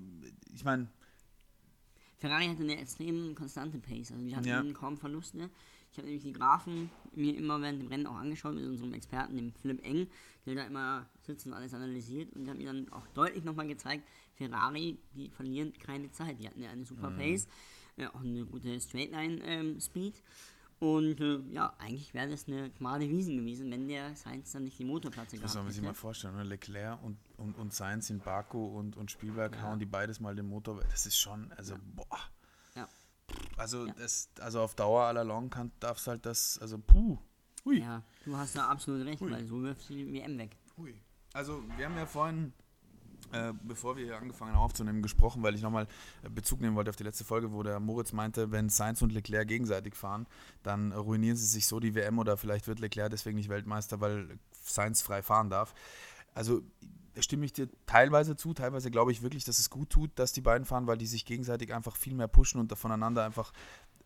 ich 0.54 0.64
meine, 0.64 0.88
Ferrari 2.18 2.48
hatte 2.48 2.64
eine 2.64 2.78
extrem 2.78 3.34
konstante 3.34 3.80
Pace, 3.80 4.12
also 4.12 4.26
die 4.26 4.36
hatten 4.36 4.46
Ja. 4.48 4.64
kaum 4.74 4.98
Verluste. 4.98 5.50
Ich 5.92 5.98
habe 5.98 6.06
nämlich 6.08 6.24
die 6.24 6.34
Graphen 6.34 6.92
mir 7.16 7.36
immer 7.36 7.60
während 7.62 7.82
dem 7.82 7.88
Rennen 7.88 8.06
auch 8.06 8.18
angeschaut 8.18 8.54
mit 8.54 8.66
unserem 8.66 8.94
Experten, 8.94 9.36
dem 9.38 9.54
Philipp 9.54 9.84
Eng, 9.84 10.08
der 10.46 10.56
da 10.56 10.64
immer 10.66 11.10
sitzt 11.22 11.48
und 11.48 11.54
alles 11.54 11.74
analysiert 11.74 12.32
und 12.34 12.44
der 12.46 12.52
hat 12.54 12.60
mir 12.60 12.68
dann 12.68 12.92
auch 12.92 13.08
deutlich 13.08 13.44
nochmal 13.44 13.68
gezeigt, 13.68 14.08
Ferrari, 14.36 15.00
die 15.16 15.30
verlieren 15.30 15.74
keine 15.80 16.12
Zeit. 16.12 16.40
Die 16.40 16.48
hatten 16.48 16.62
ja 16.62 16.70
eine 16.70 16.82
Mhm. 16.82 16.86
super 16.86 17.10
Pace, 17.12 17.48
auch 18.08 18.22
eine 18.22 18.46
gute 18.46 18.80
Straightline-Speed. 18.80 20.22
und 20.80 21.20
äh, 21.20 21.40
ja, 21.52 21.74
eigentlich 21.78 22.14
wäre 22.14 22.30
das 22.30 22.48
eine 22.48 22.72
schmale 22.78 23.10
Wiesen 23.10 23.38
gewesen, 23.38 23.70
wenn 23.72 23.88
der 23.88 24.16
Sainz 24.16 24.52
dann 24.54 24.64
nicht 24.64 24.80
die 24.80 24.86
Motorplatze 24.86 25.36
das 25.36 25.40
gehabt 25.42 25.54
soll 25.54 25.64
man 25.64 25.72
sich 25.74 25.82
mal 25.82 25.90
hätte. 25.90 26.00
vorstellen, 26.00 26.36
oder? 26.36 26.46
Leclerc 26.46 27.04
und, 27.04 27.18
und, 27.38 27.58
und 27.58 27.74
Sainz 27.74 28.10
in 28.10 28.20
Baku 28.20 28.66
und, 28.78 28.96
und 28.96 29.12
Spielberg 29.12 29.62
hauen 29.62 29.80
die 29.80 29.86
beides 29.86 30.20
mal 30.22 30.36
den 30.36 30.48
Motor. 30.48 30.78
weg. 30.78 30.86
Das 30.90 31.06
ist 31.06 31.18
schon, 31.18 31.52
also 31.54 31.76
boah. 31.96 32.20
Ja. 32.76 32.88
Also 33.58 33.88
Ja. 33.88 33.94
das, 33.98 34.30
also 34.40 34.62
auf 34.62 34.74
Dauer 34.76 35.04
aller 35.04 35.24
Long 35.26 35.50
kann 35.50 35.72
darfst 35.82 36.08
halt 36.08 36.26
das, 36.26 36.58
also 36.60 36.78
puh. 36.80 37.18
Hui. 37.66 37.80
Ja, 37.82 38.02
du 38.24 38.38
hast 38.38 38.56
da 38.56 38.68
absolut 38.70 39.06
recht, 39.06 39.20
Hui. 39.20 39.32
weil 39.32 39.46
so 39.46 39.62
wirfst 39.62 39.90
du 39.90 39.94
die 39.96 40.14
WM 40.14 40.38
weg. 40.38 40.56
Hui. 40.78 40.96
Also 41.34 41.62
wir 41.76 41.86
haben 41.86 41.98
ja 41.98 42.06
vorhin, 42.06 42.54
äh, 43.32 43.54
bevor 43.64 43.98
wir 43.98 44.06
hier 44.06 44.18
angefangen 44.18 44.54
haben 44.54 44.62
aufzunehmen, 44.62 45.02
gesprochen, 45.02 45.44
weil 45.44 45.56
ich 45.56 45.62
nochmal 45.62 45.88
äh, 46.24 46.30
Bezug 46.30 46.62
nehmen 46.62 46.76
wollte 46.76 46.90
auf 46.90 46.96
die 46.96 47.04
letzte 47.04 47.24
Folge, 47.24 47.52
wo 47.52 47.64
der 47.64 47.80
Moritz 47.80 48.12
meinte, 48.12 48.52
wenn 48.52 48.70
Sainz 48.70 49.02
und 49.02 49.12
Leclerc 49.12 49.48
gegenseitig 49.48 49.96
fahren, 49.96 50.28
dann 50.64 50.92
ruinieren 50.92 51.38
sie 51.38 51.46
sich 51.46 51.68
so 51.68 51.80
die 51.80 51.96
WM 51.96 52.20
oder 52.20 52.38
vielleicht 52.38 52.68
wird 52.68 52.80
Leclerc 52.80 53.12
deswegen 53.12 53.38
nicht 53.38 53.50
Weltmeister, 53.50 54.02
weil 54.02 54.40
Sainz 54.62 55.02
frei 55.02 55.22
fahren 55.22 55.50
darf. 55.50 55.74
Also 56.34 56.62
stimme 57.18 57.46
ich 57.46 57.54
dir 57.54 57.70
teilweise 57.86 58.36
zu, 58.36 58.54
teilweise 58.54 58.92
glaube 58.92 59.12
ich 59.12 59.22
wirklich, 59.22 59.44
dass 59.44 59.60
es 59.60 59.70
gut 59.70 59.90
tut, 59.90 60.12
dass 60.16 60.32
die 60.32 60.42
beiden 60.42 60.66
fahren, 60.66 60.88
weil 60.88 60.98
die 60.98 61.08
sich 61.08 61.26
gegenseitig 61.26 61.74
einfach 61.74 61.96
viel 61.96 62.16
mehr 62.16 62.28
pushen 62.28 62.60
und 62.60 62.76
voneinander 62.78 63.24
einfach 63.24 63.52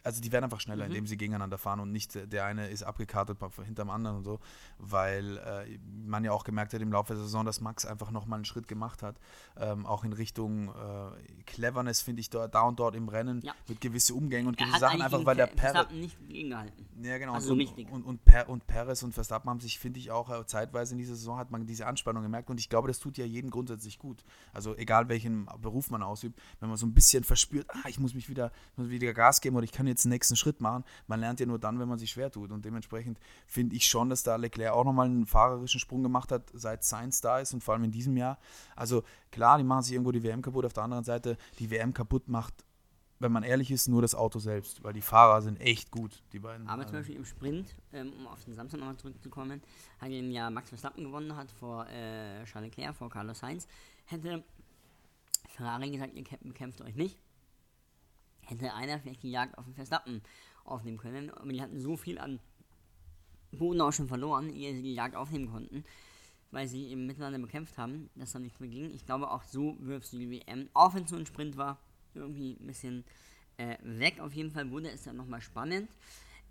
also 0.04 0.22
die 0.22 0.32
werden 0.32 0.44
einfach 0.46 0.60
schneller, 0.60 0.86
indem 0.86 1.08
sie 1.08 1.18
gegeneinander 1.18 1.58
fahren 1.58 1.80
und 1.80 1.92
nicht 1.92 2.16
äh, 2.16 2.28
der 2.28 2.46
eine 2.46 2.68
ist 2.70 2.84
abgekartet 2.84 3.38
hinterm 3.66 3.90
anderen 3.90 4.18
und 4.18 4.24
so, 4.24 4.40
weil 4.78 5.38
äh, 5.38 5.80
man 6.06 6.24
ja 6.24 6.32
auch 6.32 6.44
gemerkt 6.44 6.74
hat 6.74 6.82
im 6.82 6.92
Laufe 6.92 7.14
der 7.14 7.24
Saison, 7.24 7.46
dass 7.46 7.62
Max 7.62 7.86
einfach 7.86 8.12
nochmal 8.12 8.38
einen 8.38 8.46
Schritt 8.46 8.68
gemacht 8.68 9.02
hat, 9.04 9.16
ähm, 9.58 9.86
auch 9.86 10.04
in 10.04 10.14
Richtung 10.14 10.70
äh, 10.70 11.44
Cleverness 11.46 12.02
finde 12.02 12.20
ich 12.22 12.30
da, 12.30 12.48
da 12.48 12.62
und 12.64 12.80
dort 12.80 12.96
im 12.96 13.08
Rennen 13.08 13.42
Ja. 13.42 13.54
mit 13.68 13.82
gewisse 13.82 14.14
Umgänge 14.14 14.50
und 14.50 14.60
Er 14.60 14.66
gewisse 14.66 14.80
Sachen 14.80 15.02
einfach, 15.02 15.26
weil 15.26 15.36
der 15.36 15.48
Perez 15.48 15.90
nicht 15.92 16.18
gegengehalten. 16.28 16.86
ja, 17.04 17.18
genau. 17.18 17.34
Also 17.34 17.54
und, 17.54 17.60
richtig. 17.60 17.90
Und, 17.92 18.04
und, 18.04 18.26
per, 18.26 18.50
und 18.50 18.68
Perez 18.68 19.04
und 19.04 19.14
Verstappen 19.14 19.50
haben 19.50 19.60
sich, 19.60 19.80
finde 19.80 20.00
ich, 20.00 20.12
auch 20.12 20.30
äh, 20.30 20.46
zeitweise 20.46 20.94
in 20.94 20.98
dieser 21.00 21.16
Saison 21.16 21.38
hat 21.38 21.52
man 21.52 21.66
diese 21.66 21.88
Anspannung 21.88 22.24
gemerkt 22.24 22.50
und 22.50 22.60
ich 22.60 22.70
glaube, 22.70 22.88
das 22.88 23.00
tut 23.00 23.18
ja 23.18 23.26
jedem 23.26 23.50
grundsätzlich 23.52 24.00
gut. 24.00 24.24
Also 24.54 24.76
egal 24.76 25.08
welchen 25.10 25.46
Beruf 25.62 25.90
man 25.90 26.04
ausübt, 26.04 26.40
wenn 26.60 26.70
man 26.70 26.78
so 26.78 26.86
ein 26.86 26.94
bisschen 26.94 27.24
verspürt, 27.24 27.68
ah, 27.70 27.88
ich 27.88 28.00
muss 28.00 28.14
mich 28.14 28.28
wieder, 28.30 28.52
muss 28.76 28.90
wieder 28.90 29.14
Gas 29.14 29.40
geben 29.42 29.56
oder 29.56 29.64
ich 29.64 29.72
kann 29.72 29.88
jetzt 29.88 29.93
den 30.02 30.10
nächsten 30.10 30.36
Schritt 30.36 30.60
machen. 30.60 30.84
Man 31.08 31.20
lernt 31.20 31.40
ja 31.40 31.46
nur 31.46 31.60
dann, 31.60 31.80
wenn 31.80 31.88
man 31.88 32.00
sich 32.00 32.10
schwer 32.12 32.32
tut 32.32 32.52
und 32.52 32.66
dementsprechend 32.66 33.20
finde 33.46 33.76
ich 33.76 33.86
schon, 33.86 34.10
dass 34.10 34.24
da 34.24 34.36
Leclerc 34.36 34.74
auch 34.74 34.84
nochmal 34.84 35.06
einen 35.06 35.28
fahrerischen 35.28 35.80
Sprung 35.80 36.02
gemacht 36.02 36.32
hat, 36.32 36.50
seit 36.54 36.84
Sainz 36.84 37.22
da 37.22 37.40
ist 37.40 37.54
und 37.54 37.64
vor 37.64 37.76
allem 37.76 37.84
in 37.84 37.92
diesem 37.92 38.18
Jahr. 38.18 38.40
Also 38.76 39.04
klar, 39.32 39.58
die 39.60 39.64
machen 39.64 39.84
sich 39.84 39.94
irgendwo 39.94 40.12
die 40.12 40.24
WM 40.24 40.42
kaputt, 40.42 40.66
auf 40.66 40.74
der 40.74 40.84
anderen 40.84 41.04
Seite 41.04 41.38
die 41.60 41.70
WM 41.70 41.94
kaputt 41.94 42.28
macht 42.28 42.66
wenn 43.20 43.32
man 43.32 43.44
ehrlich 43.44 43.72
ist, 43.72 43.88
nur 43.88 44.02
das 44.02 44.16
Auto 44.16 44.38
selbst, 44.38 44.84
weil 44.84 44.92
die 44.92 45.02
Fahrer 45.02 45.42
sind 45.42 45.62
echt 45.62 45.92
gut, 45.92 46.22
die 46.34 46.40
beiden. 46.40 46.68
Aber 46.68 46.82
Also- 46.82 46.90
zum 46.92 47.00
Beispiel 47.00 47.16
im 47.16 47.24
Sprint, 47.26 47.74
ähm, 47.94 48.12
um 48.20 48.28
auf 48.28 48.44
den 48.44 48.54
Samstag 48.54 48.80
nochmal 48.82 48.98
zurückzukommen, 48.98 49.62
hat 50.00 50.10
im 50.12 50.30
Jahr 50.30 50.50
Max 50.52 50.68
Verstappen 50.68 51.06
gewonnen 51.06 51.34
hat 51.36 51.50
vor 51.52 51.88
äh, 51.88 52.44
Charles 52.44 52.76
Leclerc, 52.76 52.94
vor 52.96 53.10
Carlos 53.10 53.40
Sainz, 53.40 53.66
hätte 54.08 54.44
Ferrari 55.48 55.90
gesagt, 55.92 56.14
ihr 56.16 56.24
kämpft 56.54 56.82
euch 56.82 56.96
nicht, 56.96 57.18
hätte 58.46 58.74
einer 58.74 59.00
vielleicht 59.00 59.24
die 59.24 59.32
Jagd 59.32 59.58
auf 59.58 59.66
den 59.66 59.74
Verstappen 59.74 60.22
aufnehmen 60.66 60.98
können. 60.98 61.30
Aber 61.32 61.52
die 61.52 61.62
hatten 61.62 61.80
so 61.80 61.98
viel 61.98 62.18
an 62.18 62.40
Boden 63.52 63.82
auch 63.82 63.94
schon 63.94 64.08
verloren, 64.08 64.50
ehe 64.50 64.74
sie 64.74 64.82
die 64.82 64.96
Jagd 64.96 65.16
aufnehmen 65.16 65.52
konnten, 65.52 65.84
weil 66.52 66.68
sie 66.68 66.88
eben 66.88 67.06
miteinander 67.06 67.40
bekämpft 67.40 67.78
haben, 67.78 68.10
dass 68.16 68.32
dann 68.32 68.44
nicht 68.44 68.60
mehr 68.60 68.70
ging. 68.70 68.94
Ich 68.94 69.06
glaube, 69.06 69.30
auch 69.30 69.44
so 69.44 69.76
wirfst 69.80 70.14
du 70.14 70.18
die 70.18 70.32
WM, 70.32 70.70
auch 70.74 70.94
wenn 70.94 71.04
es 71.04 71.10
so 71.10 71.16
ein 71.16 71.26
Sprint 71.26 71.58
war, 71.58 71.78
irgendwie 72.16 72.58
ein 72.60 72.68
bisschen 72.68 73.04
äh, 73.58 73.78
weg. 73.82 74.20
Auf 74.20 74.34
jeden 74.34 74.52
Fall 74.52 74.70
wurde 74.72 74.90
es 74.90 75.04
dann 75.04 75.18
nochmal 75.18 75.42
spannend 75.42 75.90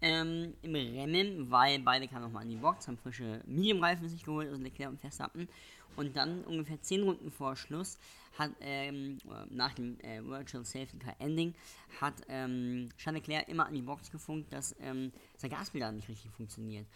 ähm, 0.00 0.54
im 0.62 0.74
Rennen, 0.74 1.50
weil 1.50 1.78
beide 1.78 2.08
kamen 2.08 2.22
nochmal 2.24 2.42
in 2.42 2.50
die 2.50 2.56
Box, 2.56 2.88
haben 2.88 2.98
frische 2.98 3.40
Medium-Reifen 3.46 4.08
sich 4.08 4.24
geholt, 4.24 4.48
also 4.48 4.60
Leclerc 4.60 4.90
und 4.90 5.00
Verstappen. 5.00 5.48
Und 5.96 6.16
dann 6.16 6.44
ungefähr 6.44 6.80
10 6.80 7.02
Runden 7.02 7.30
vor 7.30 7.56
Schluss 7.56 7.98
hat, 8.38 8.52
ähm, 8.60 9.18
oder 9.24 9.46
nach 9.50 9.74
dem 9.74 9.98
äh, 10.00 10.24
Virtual 10.24 10.64
Safety 10.64 10.98
Car 10.98 11.14
Ending, 11.18 11.54
hat 12.00 12.14
ähm, 12.28 12.88
Charles 12.96 13.20
Leclerc 13.20 13.48
immer 13.48 13.66
an 13.66 13.74
die 13.74 13.82
Box 13.82 14.10
gefunkt, 14.10 14.52
dass 14.52 14.74
ähm, 14.80 15.12
sein 15.36 15.50
Gaspedal 15.50 15.92
nicht 15.92 16.08
richtig 16.08 16.30
funktioniert. 16.30 16.86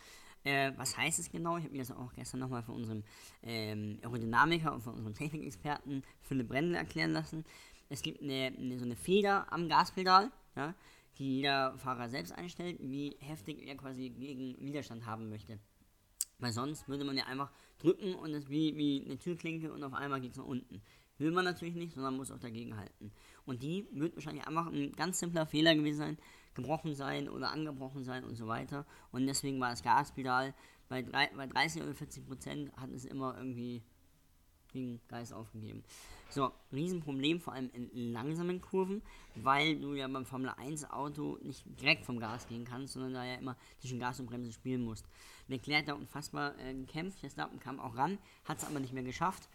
Äh, 0.44 0.72
was 0.76 0.96
heißt 0.96 1.18
es 1.18 1.30
genau? 1.30 1.56
Ich 1.56 1.64
habe 1.64 1.72
mir 1.72 1.80
das 1.80 1.90
auch 1.90 2.12
gestern 2.14 2.40
nochmal 2.40 2.62
von 2.62 2.76
unserem 2.76 3.02
ähm, 3.42 3.98
Aerodynamiker 4.02 4.72
und 4.72 4.80
von 4.80 4.94
unserem 4.94 5.14
Technikexperten 5.14 6.04
Philipp 6.22 6.48
Brendel 6.48 6.76
erklären 6.76 7.12
lassen. 7.12 7.44
Es 7.88 8.00
gibt 8.02 8.22
eine, 8.22 8.52
eine, 8.56 8.78
so 8.78 8.84
eine 8.84 8.96
Feder 8.96 9.52
am 9.52 9.68
Gaspedal, 9.68 10.30
ja, 10.54 10.74
die 11.18 11.36
jeder 11.36 11.76
Fahrer 11.78 12.08
selbst 12.08 12.32
einstellt, 12.32 12.78
wie 12.80 13.16
heftig 13.20 13.66
er 13.66 13.76
quasi 13.76 14.10
gegen 14.10 14.56
Widerstand 14.60 15.04
haben 15.06 15.28
möchte. 15.30 15.58
Weil 16.38 16.52
sonst 16.52 16.86
würde 16.88 17.04
man 17.04 17.16
ja 17.16 17.24
einfach 17.24 17.50
drücken 17.78 18.14
und 18.14 18.32
es 18.34 18.48
wie, 18.48 18.76
wie 18.76 19.04
eine 19.04 19.18
Türklinke 19.18 19.72
und 19.72 19.82
auf 19.82 19.94
einmal 19.94 20.20
geht 20.20 20.32
es 20.32 20.38
nach 20.38 20.44
unten. 20.44 20.82
Will 21.18 21.30
man 21.30 21.44
natürlich 21.44 21.74
nicht, 21.74 21.94
sondern 21.94 22.16
muss 22.16 22.30
auch 22.30 22.38
dagegen 22.38 22.76
halten. 22.76 23.10
Und 23.46 23.62
die 23.62 23.86
wird 23.90 24.14
wahrscheinlich 24.16 24.46
einfach 24.46 24.66
ein 24.66 24.92
ganz 24.92 25.18
simpler 25.18 25.46
Fehler 25.46 25.74
gewesen 25.74 25.98
sein, 25.98 26.18
gebrochen 26.54 26.94
sein 26.94 27.28
oder 27.28 27.50
angebrochen 27.50 28.04
sein 28.04 28.24
und 28.24 28.36
so 28.36 28.46
weiter. 28.46 28.84
Und 29.12 29.26
deswegen 29.26 29.60
war 29.60 29.70
das 29.70 29.82
Gaspedal 29.82 30.54
bei, 30.88 31.02
drei, 31.02 31.30
bei 31.34 31.46
30 31.46 31.82
oder 31.82 31.94
40 31.94 32.26
Prozent 32.26 32.76
hat 32.76 32.90
es 32.90 33.04
immer 33.04 33.36
irgendwie 33.36 33.82
den 34.74 35.00
Geist 35.08 35.32
aufgegeben. 35.32 35.82
So, 36.28 36.52
Riesenproblem, 36.72 37.40
vor 37.40 37.52
allem 37.52 37.70
in 37.72 38.12
langsamen 38.12 38.60
Kurven, 38.60 39.00
weil 39.36 39.78
du 39.78 39.94
ja 39.94 40.08
beim 40.08 40.26
Formel 40.26 40.50
1 40.50 40.90
Auto 40.90 41.38
nicht 41.42 41.64
direkt 41.80 42.04
vom 42.04 42.18
Gas 42.18 42.48
gehen 42.48 42.64
kannst, 42.64 42.94
sondern 42.94 43.14
da 43.14 43.24
ja 43.24 43.36
immer 43.36 43.56
zwischen 43.78 44.00
Gas 44.00 44.18
und 44.18 44.26
Bremse 44.26 44.52
spielen 44.52 44.82
musst. 44.84 45.06
Leclerc 45.48 45.86
da 45.86 45.94
unfassbar 45.94 46.58
äh, 46.58 46.74
gekämpft, 46.74 47.20
Verstappen 47.20 47.60
kam 47.60 47.78
auch 47.78 47.96
ran, 47.96 48.18
hat 48.44 48.58
es 48.58 48.64
aber 48.64 48.80
nicht 48.80 48.92
mehr 48.92 49.04
geschafft. 49.04 49.48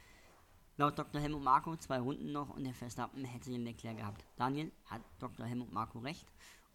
Laut 0.78 0.98
Dr. 0.98 1.22
Helmut 1.22 1.44
Marko 1.44 1.75
zwei 1.75 2.00
Runden 2.00 2.32
noch 2.32 2.50
und 2.50 2.63
der 2.63 2.74
Verstappen 2.74 3.25
hätte 3.25 3.51
den 3.51 3.66
Leclerc 3.66 3.98
gehabt. 3.98 4.25
Daniel, 4.38 4.72
hat 4.86 5.01
Dr. 5.20 5.46
Helmut 5.46 5.72
Marko 5.72 6.00
recht 6.00 6.25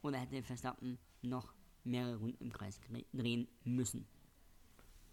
oder 0.03 0.19
hätte 0.19 0.43
Verstappen 0.43 0.99
noch 1.23 1.55
mehrere 1.85 2.17
Runden 2.17 2.45
im 2.45 2.53
Kreis 2.53 2.79
drehen 3.13 3.49
müssen? 3.65 4.07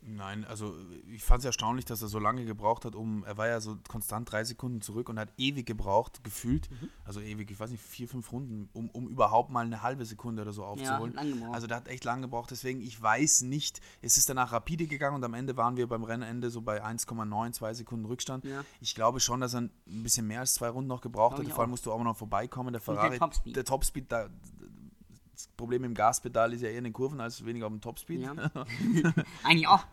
Nein, 0.05 0.43
also 0.45 0.75
ich 1.07 1.23
fand 1.23 1.39
es 1.39 1.45
erstaunlich, 1.45 1.85
dass 1.85 2.01
er 2.01 2.07
so 2.09 2.19
lange 2.19 2.43
gebraucht 2.45 2.83
hat, 2.85 2.93
um, 2.95 3.23
er 3.23 3.37
war 3.37 3.47
ja 3.47 3.61
so 3.61 3.77
konstant 3.87 4.31
drei 4.31 4.43
Sekunden 4.43 4.81
zurück 4.81 5.07
und 5.09 5.17
hat 5.17 5.31
ewig 5.37 5.65
gebraucht, 5.65 6.23
gefühlt, 6.23 6.69
Mhm. 6.71 6.89
also 7.05 7.21
ewig, 7.21 7.49
ich 7.51 7.59
weiß 7.59 7.69
nicht, 7.71 7.81
vier, 7.81 8.07
fünf 8.09 8.31
Runden, 8.31 8.69
um, 8.73 8.89
um 8.89 9.07
überhaupt 9.07 9.49
mal 9.49 9.65
eine 9.65 9.81
halbe 9.81 10.05
Sekunde 10.05 10.41
oder 10.41 10.51
so 10.51 10.65
aufzuholen. 10.65 11.13
gebraucht. 11.13 11.53
Also 11.55 11.67
der 11.67 11.77
hat 11.77 11.87
echt 11.87 12.03
lange 12.03 12.23
gebraucht, 12.23 12.51
deswegen, 12.51 12.81
ich 12.81 13.01
weiß 13.01 13.43
nicht, 13.43 13.79
es 14.01 14.17
ist 14.17 14.29
danach 14.29 14.51
rapide 14.51 14.87
gegangen 14.87 15.15
und 15.15 15.23
am 15.23 15.33
Ende 15.33 15.55
waren 15.57 15.77
wir 15.77 15.87
beim 15.87 16.03
Rennende 16.03 16.49
so 16.49 16.61
bei 16.61 16.83
1,9, 16.83 17.53
zwei 17.53 17.73
Sekunden 17.73 18.05
Rückstand. 18.05 18.43
Ja. 18.45 18.63
Ich 18.81 18.95
glaube 18.95 19.19
schon, 19.19 19.39
dass 19.39 19.53
er 19.53 19.61
ein 19.61 19.71
bisschen 19.85 20.27
mehr 20.27 20.41
als 20.41 20.53
zwei 20.55 20.67
Runden 20.69 20.87
noch 20.89 21.01
gebraucht 21.01 21.37
hat, 21.39 21.47
vor 21.47 21.61
allem 21.61 21.69
musst 21.69 21.85
du 21.85 21.91
auch 21.93 22.03
noch 22.03 22.17
vorbeikommen, 22.17 22.73
der 22.73 22.81
der 22.81 22.95
Ferrari, 22.95 23.17
Topspeed. 23.19 23.55
der 23.55 23.63
Topspeed, 23.65 24.11
da, 24.11 24.29
das 25.33 25.47
Problem 25.57 25.83
im 25.83 25.93
Gaspedal 25.93 26.53
ist 26.53 26.61
ja 26.61 26.69
eher 26.69 26.77
in 26.77 26.85
den 26.85 26.93
Kurven 26.93 27.19
als 27.19 27.43
weniger 27.45 27.65
auf 27.65 27.73
dem 27.73 27.81
Topspeed. 27.81 28.21
Ja. 28.21 28.33
Eigentlich 29.43 29.67
auch. 29.67 29.85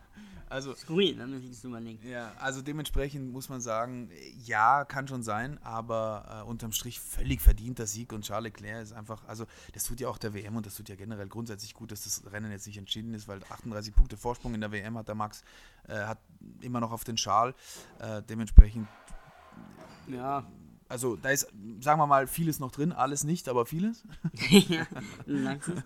Also, 0.51 0.75
Skurril, 0.75 1.17
wenn 1.17 1.29
man 1.29 1.39
sich 1.39 1.49
das 1.49 1.63
überlegt. 1.63 2.03
Ja, 2.03 2.33
also 2.37 2.61
dementsprechend 2.61 3.31
muss 3.31 3.47
man 3.47 3.61
sagen, 3.61 4.09
ja, 4.43 4.83
kann 4.83 5.07
schon 5.07 5.23
sein, 5.23 5.57
aber 5.63 6.41
äh, 6.43 6.49
unterm 6.49 6.73
Strich 6.73 6.99
völlig 6.99 7.39
verdienter 7.39 7.87
Sieg 7.87 8.11
und 8.11 8.25
Charles 8.25 8.51
Leclerc 8.51 8.83
ist 8.83 8.91
einfach, 8.91 9.23
also 9.29 9.45
das 9.71 9.85
tut 9.85 10.01
ja 10.01 10.09
auch 10.09 10.17
der 10.17 10.33
WM 10.33 10.57
und 10.57 10.65
das 10.65 10.75
tut 10.75 10.89
ja 10.89 10.95
generell 10.97 11.29
grundsätzlich 11.29 11.73
gut, 11.73 11.93
dass 11.93 12.03
das 12.03 12.29
Rennen 12.33 12.51
jetzt 12.51 12.67
nicht 12.67 12.77
entschieden 12.77 13.13
ist, 13.13 13.29
weil 13.29 13.41
38 13.41 13.95
Punkte 13.95 14.17
Vorsprung 14.17 14.53
in 14.53 14.59
der 14.59 14.73
WM 14.73 14.97
hat 14.97 15.07
der 15.07 15.15
Max, 15.15 15.41
äh, 15.87 15.95
hat 15.95 16.19
immer 16.59 16.81
noch 16.81 16.91
auf 16.91 17.05
den 17.05 17.15
Charles, 17.15 17.55
äh, 17.99 18.21
dementsprechend 18.21 18.89
Ja, 20.07 20.45
also 20.91 21.15
da 21.15 21.29
ist, 21.29 21.47
sagen 21.79 21.99
wir 21.99 22.07
mal, 22.07 22.27
vieles 22.27 22.59
noch 22.59 22.71
drin, 22.71 22.91
alles 22.91 23.23
nicht, 23.23 23.49
aber 23.49 23.65
vieles. 23.65 24.03
ja, 24.49 24.85
langsam. 25.25 25.83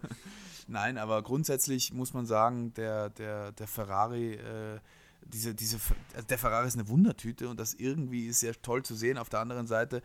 Nein, 0.67 0.97
aber 0.97 1.21
grundsätzlich 1.21 1.93
muss 1.93 2.13
man 2.13 2.25
sagen, 2.25 2.73
der, 2.73 3.09
der, 3.11 3.51
der 3.51 3.67
Ferrari, 3.67 4.33
äh, 4.33 4.79
diese, 5.23 5.53
diese, 5.55 5.77
also 6.13 6.27
der 6.27 6.37
Ferrari 6.37 6.67
ist 6.67 6.73
eine 6.75 6.87
Wundertüte 6.87 7.49
und 7.49 7.59
das 7.59 7.73
irgendwie 7.75 8.25
ist 8.27 8.39
sehr 8.39 8.59
toll 8.61 8.83
zu 8.83 8.95
sehen. 8.95 9.17
Auf 9.17 9.29
der 9.29 9.39
anderen 9.41 9.67
Seite, 9.67 10.01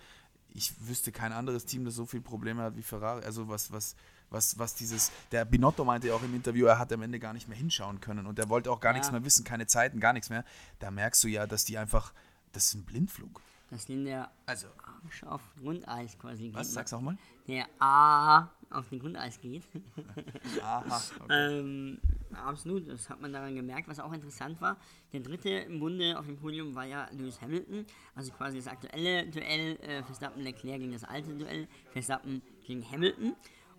ich 0.52 0.72
wüsste 0.86 1.12
kein 1.12 1.32
anderes 1.32 1.64
Team, 1.64 1.84
das 1.84 1.94
so 1.94 2.04
viele 2.06 2.22
Probleme 2.22 2.62
hat 2.62 2.76
wie 2.76 2.82
Ferrari. 2.82 3.24
Also 3.24 3.48
was, 3.48 3.72
was, 3.72 3.96
was, 4.28 4.58
was 4.58 4.74
dieses, 4.74 5.10
der 5.32 5.44
Binotto 5.44 5.84
meinte 5.84 6.08
ja 6.08 6.14
auch 6.14 6.22
im 6.22 6.34
Interview, 6.34 6.66
er 6.66 6.78
hat 6.78 6.92
am 6.92 7.02
Ende 7.02 7.18
gar 7.18 7.32
nicht 7.32 7.48
mehr 7.48 7.56
hinschauen 7.56 8.00
können 8.00 8.26
und 8.26 8.38
er 8.38 8.48
wollte 8.50 8.70
auch 8.70 8.80
gar 8.80 8.92
Ja. 8.92 8.98
nichts 8.98 9.10
mehr 9.12 9.24
wissen, 9.24 9.44
keine 9.44 9.66
Zeiten, 9.66 9.98
gar 9.98 10.12
nichts 10.12 10.28
mehr. 10.30 10.44
Da 10.78 10.90
merkst 10.90 11.24
du 11.24 11.28
ja, 11.28 11.46
dass 11.46 11.64
die 11.64 11.78
einfach, 11.78 12.12
das 12.52 12.66
ist 12.66 12.74
ein 12.74 12.84
Blindflug. 12.84 13.40
Dass 13.70 13.86
den 13.86 14.04
der 14.04 14.30
Also, 14.46 14.66
Arsch 15.04 15.22
auf 15.24 15.40
Grundeis 15.60 16.18
quasi 16.18 16.44
geht. 16.46 16.54
was, 16.54 16.72
sag's 16.72 16.92
auch 16.92 17.00
mal? 17.00 17.16
Der 17.46 17.66
A 17.78 18.48
auf 18.70 18.88
den 18.88 18.98
Grundeis 18.98 19.40
geht. 19.40 19.62
Aha, 20.62 21.00
okay. 21.20 21.58
Ähm, 21.60 22.00
absolut, 22.32 22.88
das 22.88 23.08
hat 23.08 23.20
man 23.20 23.32
daran 23.32 23.54
gemerkt, 23.54 23.88
was 23.88 24.00
auch 24.00 24.12
interessant 24.12 24.60
war. 24.60 24.76
Der 25.12 25.20
dritte 25.20 25.48
im 25.50 25.78
Bunde 25.80 26.18
auf 26.18 26.26
dem 26.26 26.36
Podium 26.36 26.74
war 26.74 26.84
ja 26.84 27.08
Lewis 27.12 27.40
Hamilton, 27.40 27.86
also 28.14 28.32
quasi 28.32 28.58
das 28.58 28.66
aktuelle 28.66 29.26
Duell 29.28 29.76
äh, 29.82 30.02
Verstappen-Leclerc 30.02 30.80
gegen 30.80 30.92
das 30.92 31.04
alte 31.04 31.34
Duell 31.36 31.68
Verstappen 31.92 32.42
gegen 32.66 32.88
Hamilton. 32.88 33.34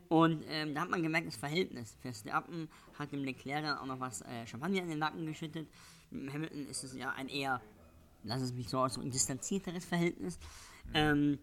Und 0.10 0.44
ähm, 0.50 0.74
da 0.76 0.82
hat 0.82 0.90
man 0.90 1.02
gemerkt, 1.04 1.28
das 1.28 1.38
Verhältnis. 1.38 1.96
Verstappen 2.02 2.68
hat 3.00 3.12
dem 3.14 3.24
Leclerc 3.24 3.64
dann 3.64 3.78
auch 3.78 3.86
noch 3.86 4.00
was 4.00 4.22
äh, 4.24 4.46
Champagner 4.46 4.82
in 4.82 4.90
den 4.90 5.00
Nacken 5.00 5.26
geschüttet. 5.26 5.70
Hamilton 6.12 6.68
ist 6.68 6.84
es 6.84 6.94
ja 6.94 7.12
ein 7.12 7.30
eher, 7.30 7.62
lass 8.24 8.42
es 8.42 8.54
mich 8.54 8.70
so 8.70 8.80
ausdrücken, 8.80 9.12
distanzierteres 9.12 9.86
Verhältnis. 9.86 10.38
Ähm, 10.94 11.40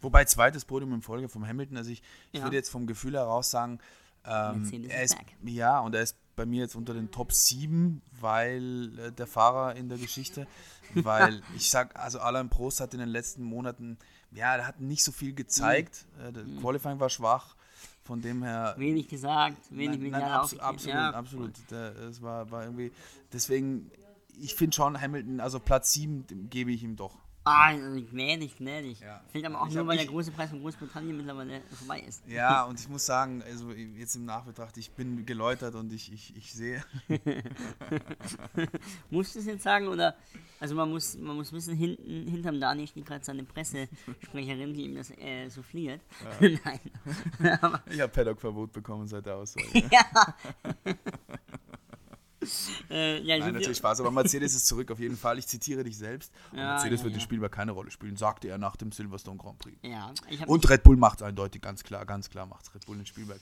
Wobei 0.00 0.24
zweites 0.24 0.64
Podium 0.64 0.92
in 0.94 1.02
Folge 1.02 1.28
vom 1.28 1.46
Hamilton, 1.46 1.76
also 1.76 1.90
ich, 1.90 2.02
ich 2.32 2.38
Ja. 2.40 2.44
würde 2.44 2.56
jetzt 2.56 2.70
vom 2.70 2.86
Gefühl 2.86 3.14
heraus 3.14 3.50
sagen, 3.50 3.78
ähm, 4.24 4.68
er 4.88 5.02
is 5.04 5.12
ist, 5.12 5.18
ja, 5.44 5.78
und 5.80 5.94
er 5.94 6.02
ist 6.02 6.16
bei 6.34 6.46
mir 6.46 6.62
jetzt 6.62 6.74
unter 6.76 6.94
den 6.94 7.10
Top 7.10 7.32
7, 7.32 8.02
weil 8.20 8.98
äh, 8.98 9.12
der 9.12 9.26
Fahrer 9.26 9.76
in 9.76 9.88
der 9.88 9.98
Geschichte, 9.98 10.46
weil 10.94 11.42
ich 11.54 11.70
sag, 11.70 11.96
also 11.98 12.18
Alain 12.20 12.48
Prost 12.48 12.80
hat 12.80 12.94
in 12.94 13.00
den 13.00 13.08
letzten 13.10 13.42
Monaten, 13.44 13.98
ja, 14.32 14.56
er 14.56 14.66
hat 14.66 14.80
nicht 14.80 15.04
so 15.04 15.12
viel 15.12 15.34
gezeigt, 15.34 16.06
Mhm. 16.18 16.24
äh, 16.24 16.32
der 16.32 16.44
Qualifying 16.60 16.98
war 16.98 17.10
schwach, 17.10 17.54
von 18.04 18.20
dem 18.20 18.42
her 18.42 18.74
wenig 18.78 19.06
gesagt, 19.08 19.58
wenig 19.70 20.00
Nein, 20.00 20.10
nein, 20.10 20.22
absolut, 20.24 20.82
Ja, 20.86 21.10
absolut. 21.10 21.52
Der, 21.70 21.94
es 21.96 22.20
war, 22.22 22.50
war 22.50 22.62
irgendwie, 22.64 22.90
deswegen, 23.32 23.90
ich 24.38 24.54
finde 24.54 24.74
schon 24.74 25.00
Hamilton, 25.00 25.40
also 25.40 25.60
Platz 25.60 25.92
7 25.92 26.26
dem 26.26 26.50
gebe 26.50 26.72
ich 26.72 26.82
ihm 26.82 26.96
doch. 26.96 27.18
Ah, 27.44 27.72
gnädig, 27.72 28.56
gnädig. 28.56 29.00
Ja. 29.00 29.20
Fällt 29.32 29.44
aber 29.44 29.60
auch 29.60 29.66
Ich 29.66 29.74
nur, 29.74 29.84
weil 29.88 29.96
der 29.96 30.06
große 30.06 30.30
Preis 30.30 30.50
von 30.50 30.60
Großbritannien 30.60 31.16
mittlerweile 31.16 31.60
vorbei 31.76 32.00
ist. 32.00 32.22
Ja, 32.28 32.62
und 32.64 32.78
ich 32.78 32.88
muss 32.88 33.04
sagen, 33.04 33.42
also 33.42 33.72
jetzt 33.72 34.14
im 34.14 34.24
Nachbetracht, 34.24 34.76
ich 34.76 34.92
bin 34.92 35.26
geläutert 35.26 35.74
und 35.74 35.92
ich, 35.92 36.12
ich, 36.12 36.36
ich 36.36 36.52
sehe, 36.52 36.84
Musst 39.10 39.34
du 39.34 39.40
es 39.40 39.46
jetzt 39.46 39.64
sagen 39.64 39.88
oder? 39.88 40.14
Also 40.60 40.76
man 40.76 40.88
muss, 40.88 41.16
man 41.16 41.34
muss 41.34 41.52
wissen, 41.52 41.74
hinten, 41.74 42.28
hinterm 42.28 42.60
Dani 42.60 42.86
steht 42.86 43.06
gerade 43.06 43.24
seine 43.24 43.42
Pressesprecherin, 43.42 44.72
die 44.72 44.84
ihm 44.84 44.94
das 44.94 45.10
äh, 45.10 45.48
souffliert. 45.48 46.00
Nein. 46.40 46.80
aber, 47.60 47.82
ich 47.90 48.00
habe 48.00 48.12
Paddock-Verbot 48.12 48.70
bekommen 48.70 49.08
seit 49.08 49.26
der 49.26 49.34
Aussage. 49.36 49.66
ja. 49.90 50.94
äh, 52.90 53.20
ja, 53.20 53.36
Nein, 53.36 53.44
sind 53.44 53.54
natürlich 53.54 53.78
Spaß, 53.78 54.00
aber 54.00 54.10
Mercedes 54.10 54.54
ist 54.54 54.66
zurück 54.66 54.90
auf 54.90 54.98
jeden 54.98 55.16
Fall. 55.16 55.38
Ich 55.38 55.46
zitiere 55.46 55.84
dich 55.84 55.96
selbst. 55.96 56.32
Ja, 56.52 56.72
Mercedes 56.72 57.00
ja, 57.00 57.04
wird 57.04 57.14
ja. 57.14 57.20
im 57.20 57.22
Spielbar 57.22 57.50
keine 57.50 57.72
Rolle 57.72 57.90
spielen, 57.90 58.16
sagte 58.16 58.48
er 58.48 58.58
nach 58.58 58.76
dem 58.76 58.92
Silverstone 58.92 59.38
Grand 59.38 59.58
Prix. 59.58 59.78
Und 60.46 60.68
Red 60.68 60.82
Bull 60.82 60.96
macht 60.96 61.20
es 61.20 61.26
eindeutig, 61.26 61.62
ganz 61.62 61.82
klar, 61.82 62.06
ganz 62.06 62.30
klar 62.30 62.46
macht 62.46 62.64
es 62.64 62.74
Red 62.74 62.86
Bull 62.86 62.98
in 62.98 63.06
Spielberg. 63.06 63.40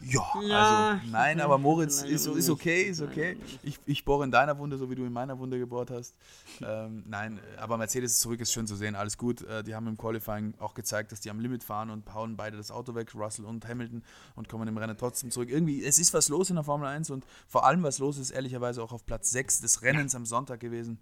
Ja, 0.00 0.22
also, 0.34 1.06
nein, 1.10 1.40
aber 1.40 1.58
Moritz 1.58 2.02
leider 2.02 2.14
ist, 2.14 2.26
ist 2.26 2.50
okay, 2.50 2.82
ist 2.82 3.02
okay. 3.02 3.36
Ich, 3.62 3.78
ich 3.86 4.04
bohre 4.04 4.24
in 4.24 4.30
deiner 4.30 4.58
Wunde, 4.58 4.78
so 4.78 4.90
wie 4.90 4.94
du 4.94 5.04
in 5.04 5.12
meiner 5.12 5.38
Wunde 5.38 5.58
gebohrt 5.58 5.90
hast. 5.90 6.14
Ähm, 6.62 7.04
nein, 7.06 7.40
aber 7.58 7.76
Mercedes 7.76 8.12
ist 8.12 8.20
zurück, 8.20 8.40
ist 8.40 8.52
schön 8.52 8.66
zu 8.66 8.76
sehen, 8.76 8.94
alles 8.94 9.18
gut. 9.18 9.42
Äh, 9.42 9.62
die 9.62 9.74
haben 9.74 9.86
im 9.86 9.96
Qualifying 9.96 10.54
auch 10.58 10.74
gezeigt, 10.74 11.12
dass 11.12 11.20
die 11.20 11.30
am 11.30 11.40
Limit 11.40 11.64
fahren 11.64 11.90
und 11.90 12.12
hauen 12.14 12.36
beide 12.36 12.56
das 12.56 12.70
Auto 12.70 12.94
weg, 12.94 13.14
Russell 13.14 13.44
und 13.44 13.66
Hamilton, 13.66 14.02
und 14.34 14.48
kommen 14.48 14.68
im 14.68 14.76
Rennen 14.76 14.96
trotzdem 14.96 15.30
zurück. 15.30 15.50
Irgendwie, 15.50 15.84
es 15.84 15.98
ist 15.98 16.14
was 16.14 16.28
los 16.28 16.50
in 16.50 16.56
der 16.56 16.64
Formel 16.64 16.88
1 16.88 17.10
und 17.10 17.24
vor 17.46 17.66
allem 17.66 17.82
was 17.82 17.98
los 17.98 18.18
ist, 18.18 18.30
ehrlicherweise 18.36 18.82
auch 18.82 18.92
auf 18.92 19.04
Platz 19.04 19.30
6 19.32 19.60
des 19.60 19.82
Rennens 19.82 20.14
am 20.14 20.24
Sonntag 20.26 20.60
gewesen. 20.60 20.98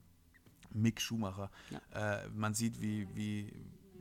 Mick 0.72 1.00
Schumacher. 1.00 1.50
Äh, 1.92 2.28
man 2.34 2.54
sieht, 2.54 2.80
wie, 2.80 3.06
wie, 3.14 3.52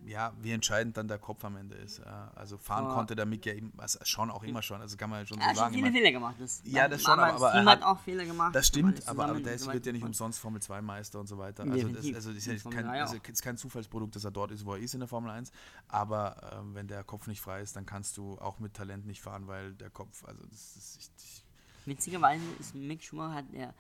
ja, 0.06 0.34
wie 0.42 0.52
entscheidend 0.52 0.98
dann 0.98 1.08
der 1.08 1.20
Kopf 1.20 1.46
am 1.46 1.56
Ende 1.56 1.76
ist. 1.76 2.00
Also 2.36 2.58
fahren 2.58 2.86
Ja. 2.88 2.94
konnte 2.96 3.16
der 3.16 3.26
Mick 3.28 3.46
ja 3.46 3.54
eben, 3.54 3.72
also 3.78 4.00
schon 4.04 4.32
auch 4.32 4.42
immer 4.44 4.62
schon, 4.64 4.82
also 4.82 4.98
kann 4.98 5.10
man 5.12 5.20
ja 5.20 5.26
schon 5.28 5.40
er 5.40 5.48
hat 5.50 5.56
so 5.56 5.62
sagen. 5.62 5.74
Ich 5.76 5.80
viele 5.82 5.92
mein, 5.92 6.00
Fehler 6.02 6.12
gemacht. 6.12 6.36
Das, 6.40 6.62
Ja, 6.66 6.88
das 6.88 7.04
schon, 7.04 7.14
aber, 7.14 7.28
aber 7.28 7.34
das 7.34 7.42
er 7.44 7.52
Team 7.60 7.70
hat- 7.70 7.82
hat 7.82 7.86
auch 7.86 8.00
Fehler 8.00 8.26
gemacht. 8.26 8.56
das 8.56 8.68
stimmt, 8.68 9.08
aber, 9.08 9.26
aber 9.28 9.40
der 9.40 9.54
ist, 9.54 9.72
wird 9.72 9.86
ja 9.86 9.92
nicht 9.92 10.04
umsonst 10.04 10.40
Formel 10.40 10.62
2 10.64 10.82
Meister 10.82 11.20
und 11.20 11.28
so 11.28 11.38
weiter. 11.38 11.64
Also, 11.64 11.88
das, 11.90 12.06
also 12.16 12.32
ist 12.32 12.46
ja 12.48 12.56
kein, 12.72 12.86
3 12.88 13.02
also 13.02 13.16
ist 13.18 13.42
kein 13.44 13.56
Zufallsprodukt, 13.58 14.16
dass 14.16 14.24
er 14.26 14.32
dort 14.32 14.50
ist, 14.52 14.66
wo 14.66 14.74
er 14.74 14.80
ist 14.80 14.94
in 14.96 15.00
der 15.02 15.08
Formel 15.08 15.30
1. 15.32 15.52
Aber 15.90 16.54
ähm, 16.60 16.74
wenn 16.74 16.88
der 16.88 17.04
Kopf 17.04 17.28
nicht 17.28 17.40
frei 17.42 17.62
ist, 17.62 17.76
dann 17.76 17.86
kannst 17.86 18.18
du 18.18 18.38
auch 18.40 18.60
mit 18.60 18.74
Talent 18.74 19.06
nicht 19.06 19.22
fahren, 19.22 19.46
weil 19.48 19.74
der 19.76 19.92
Kopf, 19.92 20.26
also 20.26 20.44
das 20.48 20.76
ist, 20.76 20.98
ich, 20.98 21.12
ich, 21.24 21.43
Witzigerweise 21.86 22.44
ist 22.60 22.76
Mick 22.76 23.04
Schumacher 23.04 23.36
hat 23.36 23.46
er 23.54 23.74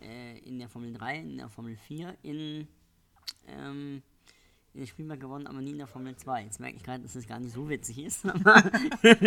äh, 0.00 0.38
in 0.40 0.58
der 0.58 0.68
Formel 0.68 0.92
3, 0.92 1.20
in 1.20 1.36
der 1.38 1.48
Formel 1.48 1.76
4, 1.76 2.16
in, 2.22 2.68
ähm, 3.46 4.02
in 4.76 4.82
der 4.82 4.86
Spielberg 4.88 5.20
gewonnen, 5.20 5.46
aber 5.46 5.60
nie 5.60 5.70
in 5.72 5.78
der 5.78 5.86
Formel 5.86 6.14
2. 6.16 6.42
Jetzt 6.44 6.60
merke 6.60 6.76
ich 6.76 6.82
gerade, 6.82 7.02
dass 7.02 7.12
das 7.14 7.26
gar 7.26 7.38
nicht 7.40 7.54
so 7.54 7.68
witzig 7.68 7.98
ist. 8.04 8.24
Das 8.24 8.34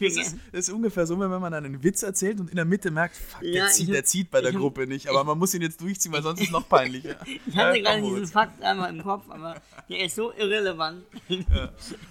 ist, 0.00 0.36
das 0.52 0.68
ist 0.68 0.70
ungefähr 0.70 1.06
so, 1.06 1.18
wenn 1.18 1.30
man 1.30 1.52
einen 1.54 1.82
Witz 1.82 2.02
erzählt 2.02 2.40
und 2.40 2.50
in 2.50 2.56
der 2.56 2.64
Mitte 2.64 2.90
merkt, 2.90 3.16
fuck, 3.16 3.40
der, 3.42 3.50
Ja, 3.50 3.66
zieht, 3.68 3.82
ich 3.84 3.88
hab- 3.88 3.92
der 3.94 4.04
zieht 4.04 4.30
bei 4.30 4.40
der 4.40 4.50
ich 4.50 4.56
Gruppe 4.56 4.86
nicht, 4.86 5.08
aber 5.08 5.24
man 5.24 5.38
muss 5.38 5.54
ihn 5.54 5.62
jetzt 5.62 5.80
durchziehen, 5.80 6.12
weil 6.12 6.22
sonst 6.22 6.40
ist 6.40 6.46
es 6.46 6.52
noch 6.52 6.68
peinlicher. 6.68 7.16
ich 7.46 7.56
hatte 7.56 7.78
Ja, 7.78 7.82
gerade 7.84 8.02
diesen. 8.02 8.26
Fakt 8.26 8.62
einmal 8.62 8.90
im 8.94 9.02
Kopf, 9.02 9.24
aber 9.28 9.56
der 9.88 10.04
ist 10.06 10.14
so 10.16 10.32
irrelevant. 10.32 11.04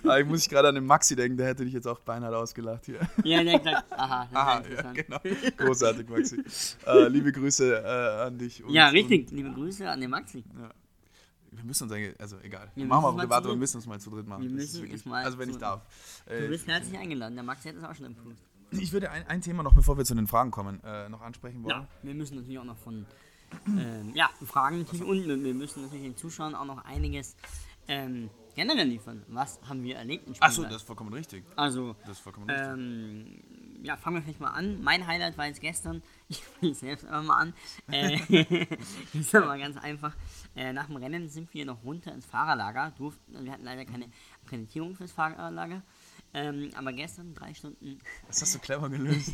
Aber 0.04 0.20
ich 0.20 0.26
muss 0.28 0.48
gerade 0.48 0.70
an 0.70 0.76
den 0.76 0.86
Maxi 0.86 1.16
denken, 1.16 1.38
der 1.38 1.48
hätte 1.48 1.64
dich 1.66 1.74
jetzt 1.74 1.88
auch 1.88 2.00
beinahe 2.00 2.36
ausgelacht 2.38 2.86
hier. 2.86 3.00
ja, 3.24 3.44
der 3.44 3.54
hat 3.54 3.64
gesagt, 3.64 3.92
aha, 3.92 4.28
das 4.32 4.36
Aha, 4.40 4.58
ist 4.60 4.84
ja, 4.84 4.92
genau. 4.94 5.20
Großartig, 5.58 6.10
Maxi. 6.10 6.44
Äh, 6.86 7.08
liebe 7.08 7.32
Grüße 7.32 7.82
äh, 7.84 8.22
an 8.28 8.38
dich. 8.38 8.64
und- 8.64 8.74
Ja, 8.74 8.90
richtig. 8.90 9.32
Liebe 9.32 9.52
Grüße 9.52 9.90
an 9.90 10.00
den 10.02 10.10
Maxi. 10.12 10.44
Und 10.54 10.70
wir 11.52 11.64
müssen 11.64 11.84
uns 11.84 11.92
eigentlich, 11.92 12.20
also 12.20 12.38
egal. 12.40 12.72
Wir 12.76 12.86
machen 12.86 13.04
wir 13.16 13.22
privat, 13.24 13.40
aber 13.44 13.50
wir 13.50 13.58
müssen 13.58 13.78
uns 13.78 13.86
mal 13.86 14.00
zu 14.00 14.10
dritt 14.10 14.28
machen. 14.28 14.44
Wir 14.44 14.50
müssen 14.50 14.82
wirklich- 14.82 15.06
mal 15.06 15.24
Also 15.26 15.38
wenn 15.38 15.50
ich 15.50 15.58
darf. 15.58 15.82
Du 16.26 16.34
Äh, 16.34 16.48
bist 16.48 16.66
herzlich 16.68 16.98
eingeladen. 16.98 17.36
Der 17.36 17.44
Maxi 17.44 17.68
hat 17.70 17.76
es 17.76 17.84
auch 17.84 17.94
schon 17.96 18.06
improved. 18.08 18.38
ich 18.72 18.92
würde 18.94 19.12
ein, 19.12 19.28
ein 19.28 19.42
Thema 19.42 19.64
noch, 19.64 19.74
bevor 19.74 19.98
wir 19.98 20.06
zu 20.06 20.16
den 20.16 20.28
Fragen 20.28 20.50
kommen, 20.52 20.82
äh, 20.84 21.10
noch 21.10 21.22
ansprechen 21.22 21.64
wollen. 21.64 21.76
Ja, 21.82 21.88
wir 22.04 22.14
müssen 22.16 22.36
natürlich 22.38 22.58
auch 22.60 22.64
noch 22.64 22.78
von 22.78 23.06
ähm, 23.68 24.12
ja, 24.16 24.30
Fragen 24.46 24.80
natürlich 24.80 25.04
und 25.04 25.44
wir 25.44 25.54
müssen 25.54 25.82
natürlich 25.84 26.06
den 26.06 26.16
Zuschauern 26.16 26.56
auch 26.56 26.64
noch 26.64 26.86
einiges 26.86 27.36
ähm, 27.90 28.30
generell 28.56 28.88
liefern. 28.88 29.24
Was 29.28 29.60
haben 29.68 29.84
wir 29.84 29.98
erlebt 29.98 30.26
in 30.28 30.34
Achso, 30.40 30.54
Spielberg? 30.62 30.72
das 30.72 30.82
ist 30.84 30.88
vollkommen 30.88 31.14
richtig. 31.14 31.44
Also, 31.58 31.96
Das 32.06 32.12
ist 32.12 32.20
vollkommen 32.20 32.50
richtig. 32.50 32.66
ähm, 32.68 33.51
ja, 33.84 33.98
fangen 33.98 34.18
wir 34.18 34.22
vielleicht 34.22 34.40
mal 34.40 34.52
an. 34.52 34.82
Mein 34.82 35.06
Highlight 35.08 35.38
war 35.38 35.48
jetzt 35.48 35.62
gestern. 35.62 36.02
Ich 36.30 36.42
fange 36.46 36.74
selbst 36.74 37.06
einfach 37.06 37.24
mal 37.24 37.38
an. 37.38 37.54
Äh, 37.92 38.18
das 39.14 39.14
ist 39.14 39.36
aber 39.36 39.58
ganz 39.58 39.76
einfach. 39.78 40.16
Äh, 40.56 40.72
nach 40.72 40.86
dem 40.86 40.96
Rennen 40.96 41.28
sind 41.28 41.54
wir 41.54 41.66
noch 41.66 41.84
runter 41.84 42.14
ins 42.14 42.26
Fahrerlager. 42.26 42.94
Durften, 42.98 43.44
wir 43.44 43.52
hatten 43.52 43.66
leider 43.66 43.84
keine 43.84 44.06
Akkreditierung 44.46 44.96
fürs 44.96 45.12
Fahrerlager. 45.12 45.82
Ähm, 46.34 46.70
aber 46.76 46.94
gestern, 46.94 47.34
drei 47.34 47.54
Stunden 47.54 48.00
Das 48.28 48.42
hast 48.42 48.56
du 48.56 48.60
clever 48.60 48.90
gelöst. 48.90 49.34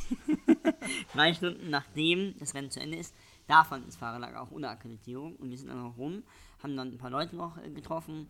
drei 1.14 1.34
Stunden 1.36 1.70
nachdem 1.70 2.34
das 2.40 2.56
Rennen 2.56 2.72
zu 2.72 2.80
Ende 2.80 2.98
ist, 2.98 3.14
darf 3.46 3.70
man 3.70 3.84
ins 3.84 3.96
Fahrerlager 3.96 4.42
auch 4.42 4.52
ohne 4.52 4.70
Akkreditierung. 4.70 5.36
Und 5.36 5.52
wir 5.52 5.58
sind 5.58 5.68
dann 5.68 5.84
noch 5.84 5.98
rum, 5.98 6.24
haben 6.64 6.76
dann 6.76 6.94
ein 6.94 6.98
paar 6.98 7.12
Leute 7.12 7.36
noch 7.36 7.58
äh, 7.58 7.70
getroffen, 7.70 8.28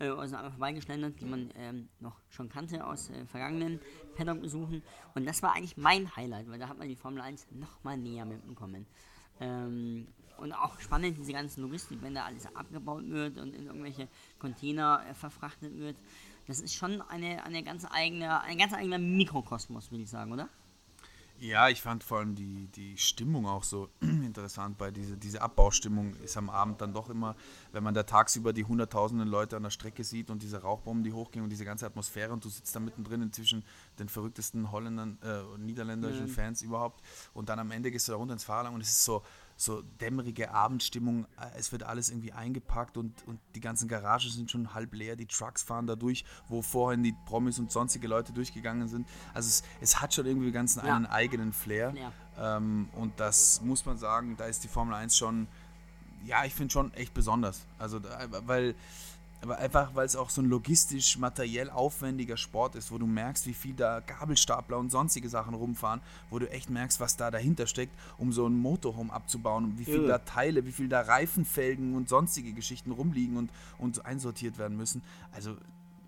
äh, 0.00 0.08
also 0.08 0.36
einmal 0.36 0.50
vorbeigeschlendert, 0.50 1.20
die 1.20 1.24
man 1.24 1.50
ähm, 1.56 1.88
noch 2.00 2.16
schon 2.30 2.48
kannte 2.48 2.84
aus 2.84 3.10
äh, 3.10 3.26
vergangenen 3.26 3.80
Paddock-Besuchen. 4.16 4.82
Und 5.14 5.26
das 5.26 5.42
war 5.42 5.54
eigentlich 5.54 5.76
mein 5.76 6.14
Highlight, 6.16 6.50
weil 6.50 6.58
da 6.58 6.68
hat 6.68 6.78
man 6.78 6.88
die 6.88 6.96
Formel 6.96 7.20
1 7.20 7.46
noch 7.52 7.84
mal 7.84 7.96
näher 7.96 8.24
mitbekommen. 8.24 8.86
Ähm, 9.40 10.08
und 10.38 10.52
auch 10.54 10.80
spannend, 10.80 11.18
diese 11.18 11.32
ganze 11.32 11.60
Logistik, 11.60 11.98
wenn 12.02 12.14
da 12.14 12.24
alles 12.24 12.46
abgebaut 12.56 13.08
wird 13.08 13.36
und 13.38 13.54
in 13.54 13.66
irgendwelche 13.66 14.08
Container 14.38 15.02
äh, 15.08 15.14
verfrachtet 15.14 15.78
wird. 15.78 15.96
Das 16.46 16.60
ist 16.60 16.74
schon 16.74 17.02
eine, 17.02 17.44
eine 17.44 17.62
ganz 17.62 17.86
eigene, 17.90 18.40
ein 18.40 18.58
ganz 18.58 18.72
eigener 18.72 18.98
Mikrokosmos, 18.98 19.90
würde 19.90 20.04
ich 20.04 20.10
sagen, 20.10 20.32
oder? 20.32 20.48
Ja, 21.40 21.70
ich 21.70 21.80
fand 21.80 22.04
vor 22.04 22.18
allem 22.18 22.34
die, 22.34 22.68
die 22.68 22.98
Stimmung 22.98 23.46
auch 23.46 23.64
so 23.64 23.88
interessant, 24.00 24.78
weil 24.78 24.92
diese, 24.92 25.16
diese 25.16 25.40
Abbaustimmung 25.40 26.14
ist 26.16 26.36
am 26.36 26.50
Abend 26.50 26.82
dann 26.82 26.92
doch 26.92 27.08
immer, 27.08 27.34
wenn 27.72 27.82
man 27.82 27.94
da 27.94 28.02
tagsüber 28.02 28.52
die 28.52 28.64
hunderttausenden 28.64 29.26
Leute 29.26 29.56
an 29.56 29.62
der 29.62 29.70
Strecke 29.70 30.04
sieht 30.04 30.28
und 30.28 30.42
diese 30.42 30.60
Rauchbomben, 30.60 31.02
die 31.02 31.14
hochgehen 31.14 31.42
und 31.42 31.48
diese 31.48 31.64
ganze 31.64 31.86
Atmosphäre 31.86 32.34
und 32.34 32.44
du 32.44 32.50
sitzt 32.50 32.76
da 32.76 32.80
mittendrin 32.80 33.32
zwischen 33.32 33.64
den 33.98 34.10
verrücktesten 34.10 34.70
Holländern, 34.70 35.18
äh, 35.22 35.58
niederländischen 35.58 36.26
mhm. 36.26 36.30
Fans 36.30 36.60
überhaupt 36.60 37.02
und 37.32 37.48
dann 37.48 37.58
am 37.58 37.70
Ende 37.70 37.90
gehst 37.90 38.06
du 38.08 38.12
da 38.12 38.18
runter 38.18 38.34
ins 38.34 38.44
Fahrerlager 38.44 38.74
und 38.74 38.82
es 38.82 38.90
ist 38.90 39.04
so, 39.04 39.22
so 39.60 39.82
dämmerige 40.00 40.52
Abendstimmung. 40.52 41.26
Es 41.54 41.70
wird 41.70 41.82
alles 41.82 42.08
irgendwie 42.08 42.32
eingepackt 42.32 42.96
und, 42.96 43.12
und 43.26 43.38
die 43.54 43.60
ganzen 43.60 43.88
Garagen 43.88 44.30
sind 44.30 44.50
schon 44.50 44.72
halb 44.72 44.94
leer. 44.94 45.16
Die 45.16 45.26
Trucks 45.26 45.62
fahren 45.62 45.86
da 45.86 45.96
durch, 45.96 46.24
wo 46.48 46.62
vorhin 46.62 47.02
die 47.02 47.14
Promis 47.26 47.58
und 47.58 47.70
sonstige 47.70 48.08
Leute 48.08 48.32
durchgegangen 48.32 48.88
sind. 48.88 49.06
Also 49.34 49.48
es, 49.48 49.62
es 49.82 50.00
hat 50.00 50.14
schon 50.14 50.24
irgendwie 50.24 50.50
ganz 50.50 50.76
ja. 50.76 50.82
einen 50.82 51.04
eigenen 51.04 51.52
Flair. 51.52 51.92
Ja. 51.94 52.56
Ähm, 52.56 52.88
und 52.94 53.20
das 53.20 53.60
muss 53.60 53.84
man 53.84 53.98
sagen, 53.98 54.34
da 54.38 54.46
ist 54.46 54.64
die 54.64 54.68
Formel 54.68 54.94
1 54.94 55.14
schon, 55.14 55.46
ja, 56.24 56.46
ich 56.46 56.54
finde 56.54 56.72
schon 56.72 56.94
echt 56.94 57.12
besonders. 57.12 57.66
Also, 57.78 58.00
weil 58.46 58.74
aber 59.42 59.58
einfach, 59.58 59.94
weil 59.94 60.04
es 60.04 60.16
auch 60.16 60.28
so 60.28 60.42
ein 60.42 60.48
logistisch, 60.48 61.16
materiell 61.16 61.70
aufwendiger 61.70 62.36
Sport 62.36 62.74
ist, 62.74 62.92
wo 62.92 62.98
du 62.98 63.06
merkst, 63.06 63.46
wie 63.46 63.54
viel 63.54 63.74
da 63.74 64.00
Gabelstapler 64.00 64.78
und 64.78 64.90
sonstige 64.90 65.28
Sachen 65.28 65.54
rumfahren, 65.54 66.00
wo 66.28 66.38
du 66.38 66.50
echt 66.50 66.68
merkst, 66.68 67.00
was 67.00 67.16
da 67.16 67.30
dahinter 67.30 67.66
steckt, 67.66 67.92
um 68.18 68.32
so 68.32 68.46
ein 68.46 68.54
Motorhome 68.54 69.12
abzubauen, 69.12 69.78
wie 69.78 69.84
viel 69.84 70.02
ja. 70.02 70.08
da 70.08 70.18
Teile, 70.18 70.66
wie 70.66 70.72
viel 70.72 70.88
da 70.88 71.00
Reifenfelgen 71.00 71.94
und 71.94 72.08
sonstige 72.08 72.52
Geschichten 72.52 72.90
rumliegen 72.90 73.36
und, 73.36 73.50
und 73.78 74.04
einsortiert 74.04 74.58
werden 74.58 74.76
müssen. 74.76 75.02
Also, 75.32 75.56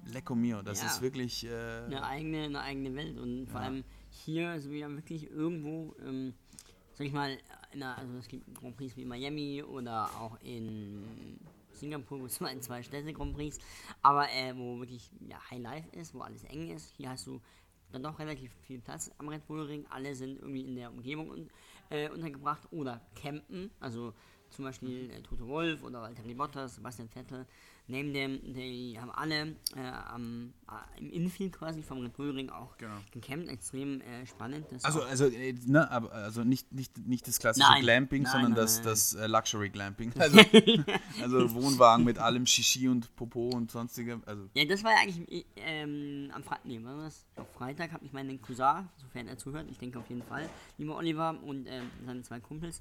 lecco 0.07 0.35
mio, 0.35 0.61
das 0.63 0.83
ja. 0.83 0.89
ist 0.89 1.01
wirklich... 1.01 1.47
Äh, 1.47 1.85
eine, 1.87 2.05
eigene, 2.05 2.45
eine 2.45 2.61
eigene 2.61 2.95
Welt 2.95 3.19
und 3.19 3.47
vor 3.47 3.61
ja. 3.61 3.67
allem 3.69 3.85
hier 4.11 4.55
ist 4.55 4.71
wieder 4.71 4.91
wirklich 4.91 5.31
irgendwo... 5.31 5.95
Ähm, 6.07 6.35
sag 6.95 7.07
ich 7.07 7.13
mal, 7.13 7.39
der, 7.75 7.97
also 7.97 8.19
es 8.19 8.29
gibt 8.29 8.55
Grand 8.55 8.77
Prix 8.77 8.97
wie 8.97 9.05
Miami 9.05 9.63
oder 9.63 10.11
auch 10.21 10.39
in 10.43 11.39
Singapur, 11.83 12.21
wo 12.21 12.27
es 12.27 12.41
mal 12.41 12.53
in 12.53 12.63
zwei 12.63 12.81
Städte 12.83 13.13
Grand 13.13 13.35
Prix, 13.35 13.59
aber 14.03 14.31
äh, 14.31 14.57
wo 14.57 14.79
wirklich 14.79 15.11
ja, 15.29 15.39
High 15.51 15.61
Life 15.61 15.89
ist, 15.91 16.15
wo 16.15 16.21
alles 16.21 16.45
eng 16.45 16.71
ist. 16.71 16.95
Hier 16.97 17.11
hast 17.11 17.27
du 17.27 17.41
dann 17.91 18.05
doch 18.05 18.19
relativ 18.21 18.53
viel 18.63 18.81
Platz 18.81 19.11
am 19.19 19.29
Red 19.29 19.47
Bull 19.49 19.63
Ring. 19.63 19.85
Alle 19.91 20.15
sind 20.15 20.39
irgendwie 20.39 20.63
in 20.63 20.77
der 20.77 20.91
Umgebung 20.93 21.29
un 21.29 21.51
äh, 21.91 22.09
untergebracht 22.09 22.69
oder 22.71 23.01
campen. 23.17 23.71
Also 23.81 24.15
zum 24.51 24.65
Beispiel 24.65 25.11
äh, 25.11 25.23
Toto 25.23 25.47
Wolf 25.49 25.83
oder 25.83 26.03
Valtteri 26.03 26.35
Bottas, 26.35 26.77
Sebastian 26.77 27.09
Vettel 27.09 27.47
neben 27.89 28.13
dem, 28.13 28.41
die 28.55 28.99
haben 29.01 29.11
alle 29.11 29.57
äh, 29.77 29.81
am, 30.09 30.53
äh, 30.69 31.01
im 31.01 31.11
Infield 31.11 31.53
quasi 31.53 31.83
vom 31.83 32.01
Red 32.01 32.15
Bull 32.15 32.31
Ring 32.31 32.51
auch 32.51 32.77
genau. 32.79 32.95
gecampt, 33.11 33.49
extrem 33.49 34.01
äh, 34.01 34.27
spannend. 34.27 34.67
also, 34.83 35.03
also, 35.03 35.27
äh, 35.27 35.55
ne, 35.67 35.91
aber, 35.91 36.13
also 36.13 36.45
nicht, 36.45 36.73
nicht, 36.73 36.97
nicht 37.07 37.27
das 37.27 37.39
klassische 37.39 37.69
nein. 37.69 37.83
Glamping, 37.83 38.23
nein, 38.23 38.33
sondern 38.33 38.53
nein, 38.53 38.61
das, 38.61 38.83
das 38.83 39.15
äh, 39.15 39.27
Luxury 39.27 39.71
Glamping. 39.71 40.13
Also, 40.23 40.39
also 41.21 41.55
Wohnwagen 41.55 42.05
mit 42.05 42.19
allem 42.19 42.47
Shishi 42.47 42.89
und 42.89 43.15
Popo 43.17 43.49
und 43.49 43.73
sonstige. 43.73 44.21
Also. 44.25 44.49
Ja, 44.55 44.65
das 44.65 44.85
war 44.85 44.93
ja 44.93 44.99
eigentlich 45.03 45.47
ähm, 45.57 46.31
am 46.33 46.45
Freitag, 46.45 46.65
nee, 46.65 46.83
war 46.83 46.97
das? 47.03 47.27
Auf 47.35 47.51
Freitag 47.55 47.93
habe 47.93 48.05
ich 48.05 48.13
meinen 48.13 48.41
Cousin, 48.41 48.89
sofern 48.99 49.27
er 49.27 49.37
zuhört, 49.37 49.67
ich 49.69 49.79
denke 49.79 49.99
auf 49.99 50.09
jeden 50.09 50.23
Fall, 50.23 50.49
lieber 50.79 50.97
Oliver 50.97 51.37
und 51.43 51.67
ähm, 51.67 51.91
seine 52.07 52.23
zwei 52.23 52.39
Kumpels, 52.39 52.81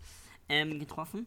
ähm, 0.49 0.79
getroffen 0.79 1.25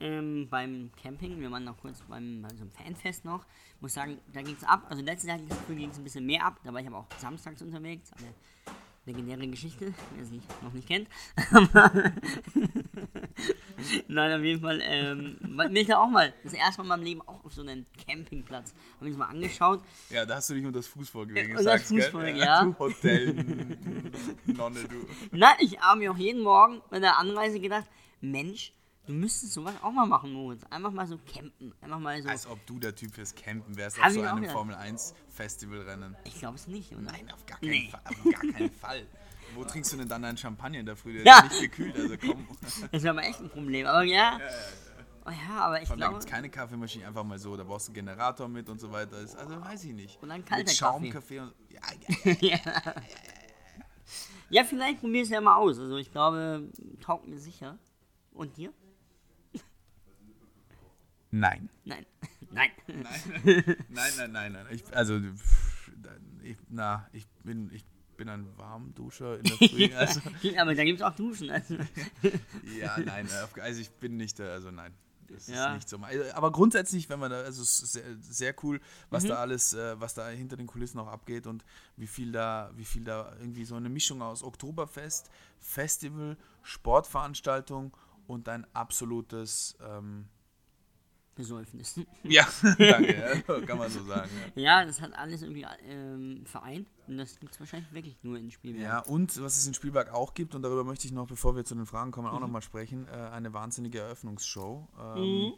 ähm, 0.00 0.48
beim 0.50 0.90
Camping. 1.00 1.40
Wir 1.40 1.50
waren 1.50 1.64
noch 1.64 1.78
kurz 1.78 2.02
beim, 2.02 2.42
bei 2.42 2.48
so 2.54 2.62
einem 2.62 2.70
Fanfest 2.72 3.24
noch. 3.24 3.46
Muss 3.80 3.94
sagen, 3.94 4.18
da 4.32 4.42
ging 4.42 4.56
es 4.56 4.64
ab. 4.64 4.86
Also 4.88 5.02
letztes 5.02 5.28
Jahr 5.28 5.38
ging 5.68 5.90
es 5.90 5.98
ein 5.98 6.04
bisschen 6.04 6.26
mehr 6.26 6.44
ab. 6.44 6.60
Da 6.64 6.72
war 6.72 6.80
ich 6.80 6.86
aber 6.86 6.98
auch 6.98 7.06
samstags 7.18 7.62
unterwegs. 7.62 8.10
Eine 8.18 8.34
legendäre 9.06 9.46
Geschichte, 9.48 9.92
wer 10.16 10.24
sie 10.24 10.40
noch 10.62 10.72
nicht 10.72 10.88
kennt. 10.88 11.08
Nein, 14.08 14.38
auf 14.38 14.44
jeden 14.44 14.62
Fall. 14.62 14.80
Ähm, 14.82 15.36
bin 15.40 15.76
ich 15.76 15.88
da 15.88 15.98
auch 15.98 16.08
mal 16.08 16.32
das 16.42 16.54
erste 16.54 16.82
Mal 16.82 16.84
in 16.84 16.88
meinem 16.88 17.02
Leben 17.04 17.20
auch 17.22 17.44
auf 17.44 17.52
so 17.52 17.62
einem 17.62 17.84
Campingplatz. 18.06 18.74
Habe 18.96 19.08
ich 19.08 19.14
das 19.14 19.18
mal 19.18 19.28
angeschaut. 19.28 19.82
Ja, 20.10 20.24
da 20.24 20.36
hast 20.36 20.48
du 20.50 20.54
dich 20.54 20.64
unter 20.64 20.78
das 20.78 20.86
Fußvolk 20.86 21.34
gesagt. 21.34 21.66
Das 21.66 21.88
Fußvolk, 21.88 22.36
ja. 22.36 22.64
Du 22.64 22.78
Hotel, 22.78 23.34
Nonne, 24.46 24.84
du. 24.84 25.06
Nein, 25.36 25.56
ich 25.60 25.78
habe 25.80 26.00
mir 26.00 26.12
auch 26.12 26.16
jeden 26.16 26.42
Morgen 26.42 26.80
bei 26.90 26.98
der 26.98 27.18
Anreise 27.18 27.60
gedacht, 27.60 27.86
Mensch, 28.20 28.72
Du 29.06 29.12
müsstest 29.12 29.52
sowas 29.52 29.74
auch 29.82 29.92
mal 29.92 30.06
machen, 30.06 30.32
Moritz. 30.32 30.62
Einfach 30.70 30.90
mal 30.90 31.06
so 31.06 31.18
campen. 31.18 31.74
Einfach 31.82 31.98
mal 31.98 32.22
so. 32.22 32.28
Als 32.28 32.46
ob 32.46 32.64
du 32.66 32.78
der 32.78 32.94
Typ 32.94 33.14
fürs 33.14 33.34
Campen 33.34 33.76
wärst 33.76 34.02
auf 34.02 34.10
so 34.10 34.22
einem 34.22 34.48
Formel 34.48 34.74
1 34.74 35.14
Festivalrennen. 35.28 36.16
Ich 36.24 36.38
glaube 36.38 36.56
es 36.56 36.66
nicht, 36.66 36.92
oder? 36.92 37.02
Nein, 37.02 37.30
auf 37.32 37.44
gar 37.44 37.58
keinen, 37.58 37.70
nee. 37.70 37.90
Fall, 37.90 38.00
auf 38.04 38.24
gar 38.32 38.52
keinen 38.52 38.72
Fall. 38.72 39.06
Wo 39.54 39.64
trinkst 39.64 39.92
du 39.92 39.98
denn 39.98 40.08
dann 40.08 40.22
deinen 40.22 40.38
Champagner 40.38 40.80
in 40.80 40.86
der 40.86 40.96
Früh? 40.96 41.12
Der 41.12 41.24
ja. 41.24 41.40
ist 41.40 41.60
nicht 41.60 41.60
gekühlt, 41.60 41.96
also 41.96 42.16
komm. 42.16 42.48
Das 42.92 43.02
wäre 43.02 43.10
aber 43.10 43.26
echt 43.26 43.40
ein 43.40 43.50
Problem. 43.50 43.86
Aber 43.86 44.02
ja. 44.04 44.14
ja, 44.14 44.38
ja. 44.38 44.50
Oh 45.26 45.30
ja, 45.30 45.64
aber 45.64 45.80
ich 45.80 45.86
glaube. 45.86 46.00
Da 46.00 46.08
gibt 46.08 46.20
es 46.20 46.26
keine 46.26 46.50
Kaffeemaschine, 46.50 47.06
einfach 47.06 47.24
mal 47.24 47.38
so. 47.38 47.56
Da 47.56 47.64
brauchst 47.64 47.88
du 47.88 47.92
einen 47.92 48.06
Generator 48.06 48.48
mit 48.48 48.68
und 48.68 48.80
so 48.80 48.90
weiter. 48.90 49.16
Also 49.16 49.60
weiß 49.60 49.84
ich 49.84 49.94
nicht. 49.94 50.22
Und 50.22 50.30
dann 50.30 50.44
kalter 50.44 50.64
mit 50.64 50.76
Schaumkaffee 50.76 51.40
und. 51.40 51.54
Ja, 51.70 51.80
ja, 52.24 52.36
ja, 52.40 52.58
ja, 52.64 52.94
ja, 54.50 54.64
vielleicht 54.64 55.00
probier 55.00 55.22
es 55.22 55.28
ja 55.28 55.40
mal 55.40 55.56
aus. 55.56 55.78
Also 55.78 55.96
ich 55.96 56.10
glaube, 56.12 56.70
taugt 57.00 57.26
mir 57.26 57.38
sicher. 57.38 57.78
Und 58.32 58.56
dir? 58.56 58.72
Nein. 61.34 61.68
Nein. 61.84 62.06
Nein. 62.52 62.70
Nein, 62.94 63.74
nein, 63.88 64.14
nein, 64.16 64.32
nein. 64.32 64.52
nein. 64.52 64.66
Ich, 64.70 64.96
also, 64.96 65.20
ich, 66.44 66.56
na, 66.68 67.08
ich 67.12 67.26
bin, 67.42 67.72
ich 67.72 67.84
bin 68.16 68.28
ein 68.28 68.46
Warmduscher 68.56 69.38
in 69.38 69.42
der 69.42 69.56
Früh. 69.56 69.92
Also. 69.96 70.20
aber 70.58 70.76
da 70.76 70.84
gibt 70.84 71.00
es 71.00 71.04
auch 71.04 71.16
Duschen. 71.16 71.50
Also. 71.50 71.74
ja, 72.78 72.96
nein, 72.98 73.28
also 73.60 73.80
ich 73.80 73.90
bin 73.90 74.16
nicht, 74.16 74.40
also 74.40 74.70
nein. 74.70 74.94
Das 75.26 75.48
ja. 75.48 75.70
ist 75.70 75.74
nicht 75.74 75.88
so. 75.88 75.98
Aber 76.34 76.52
grundsätzlich, 76.52 77.08
wenn 77.08 77.18
man 77.18 77.32
da, 77.32 77.40
also 77.40 77.62
es 77.62 77.80
ist 77.80 77.92
sehr, 77.94 78.16
sehr 78.20 78.54
cool, 78.62 78.80
was 79.10 79.24
mhm. 79.24 79.28
da 79.28 79.34
alles, 79.36 79.72
äh, 79.72 79.98
was 79.98 80.14
da 80.14 80.28
hinter 80.28 80.56
den 80.56 80.68
Kulissen 80.68 81.00
auch 81.00 81.08
abgeht 81.08 81.48
und 81.48 81.64
wie 81.96 82.06
viel 82.06 82.30
da, 82.30 82.70
wie 82.76 82.84
viel 82.84 83.02
da 83.02 83.34
irgendwie 83.40 83.64
so 83.64 83.74
eine 83.74 83.88
Mischung 83.88 84.22
aus 84.22 84.44
Oktoberfest, 84.44 85.30
Festival, 85.58 86.36
Sportveranstaltung 86.62 87.96
und 88.28 88.48
ein 88.48 88.66
absolutes 88.74 89.76
ähm, 89.80 90.28
Besäufnis. 91.34 92.00
Ja, 92.22 92.46
danke, 92.62 93.42
ja, 93.46 93.60
kann 93.66 93.78
man 93.78 93.90
so 93.90 94.02
sagen. 94.04 94.30
Ja, 94.54 94.62
ja 94.62 94.84
das 94.84 95.00
hat 95.00 95.12
alles 95.14 95.42
irgendwie 95.42 95.66
ähm, 95.86 96.44
vereint 96.46 96.88
und 97.06 97.18
das 97.18 97.38
gibt 97.38 97.52
es 97.52 97.60
wahrscheinlich 97.60 97.92
wirklich 97.92 98.16
nur 98.22 98.38
in 98.38 98.50
Spielberg. 98.50 98.82
Ja, 98.82 99.00
und 99.00 99.40
was 99.42 99.58
es 99.58 99.66
in 99.66 99.74
Spielberg 99.74 100.12
auch 100.12 100.34
gibt, 100.34 100.54
und 100.54 100.62
darüber 100.62 100.84
möchte 100.84 101.06
ich 101.06 101.12
noch, 101.12 101.26
bevor 101.26 101.54
wir 101.56 101.64
zu 101.64 101.74
den 101.74 101.86
Fragen 101.86 102.12
kommen, 102.12 102.28
auch 102.28 102.34
mhm. 102.34 102.40
nochmal 102.40 102.62
sprechen, 102.62 103.06
äh, 103.08 103.10
eine 103.10 103.52
wahnsinnige 103.52 104.00
Eröffnungsshow. 104.00 104.88
Ähm, 104.98 105.22
mhm. 105.22 105.52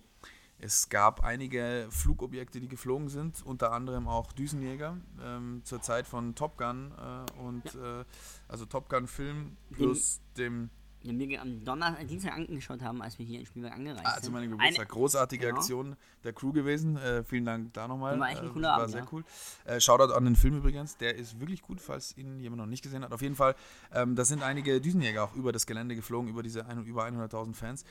Es 0.59 0.89
gab 0.89 1.23
einige 1.23 1.87
Flugobjekte, 1.91 2.61
die 2.61 2.69
geflogen 2.69 3.09
sind, 3.09 3.45
unter 3.45 3.73
anderem 3.73 4.09
auch 4.09 4.33
Düsenjäger 4.33 4.97
ähm, 5.23 5.61
zur 5.65 5.83
Zeit 5.83 6.07
von 6.07 6.35
Top 6.35 6.57
Gun 6.57 6.93
äh, 6.93 7.41
und 7.41 7.75
ja. 7.75 8.01
äh, 8.01 8.05
also 8.49 8.65
Top 8.65 8.89
Gun 8.89 9.07
Film 9.07 9.57
plus 9.71 10.21
dem 10.39 10.71
den 11.07 11.29
wir 11.29 11.41
am 11.41 11.65
Donnerstag, 11.65 12.03
äh, 12.03 12.07
Dienstag 12.07 12.33
angeschaut 12.33 12.83
haben, 12.83 13.03
als 13.03 13.19
wir 13.19 13.27
hier 13.27 13.41
in 13.41 13.47
Spielberg 13.47 13.75
angereist 13.75 14.05
ah, 14.05 14.11
sind. 14.11 14.19
Also 14.19 14.31
meine 14.33 14.49
Geburtstag. 14.49 14.89
Großartige 14.89 15.47
genau. 15.47 15.59
Aktion 15.59 15.97
der 16.25 16.33
Crew 16.33 16.53
gewesen. 16.53 16.97
Äh, 16.97 17.25
vielen 17.25 17.45
Dank 17.45 17.73
da 17.75 17.89
nochmal. 17.89 18.19
War 18.19 18.31
echt 18.31 18.41
ein 18.41 18.49
äh, 18.49 18.51
cooler 18.51 18.69
War 18.69 18.77
Abend, 18.79 18.91
sehr 18.91 19.03
ja. 19.03 19.09
cool. 19.13 19.25
Äh, 19.65 19.81
Shoutout 19.81 20.13
an 20.13 20.25
den 20.25 20.37
Film 20.37 20.57
übrigens. 20.57 20.97
Der 20.97 21.17
ist 21.17 21.41
wirklich 21.41 21.63
gut, 21.63 21.81
falls 21.81 22.17
ihn 22.17 22.41
jemand 22.41 22.61
noch 22.61 22.67
nicht 22.67 22.83
gesehen 22.83 23.05
hat. 23.05 23.13
Auf 23.13 23.23
jeden 23.23 23.37
Fall, 23.37 23.55
ähm, 23.95 24.17
da 24.17 24.25
sind 24.25 24.43
einige 24.43 24.81
Düsenjäger 24.81 25.25
auch 25.25 25.35
über 25.35 25.53
das 25.53 25.67
Gelände 25.67 25.95
geflogen, 25.95 26.29
über 26.29 26.43
diese 26.43 26.67
ein, 26.67 26.85
über 26.85 27.05
100.000 27.05 27.55
Fans. 27.55 27.85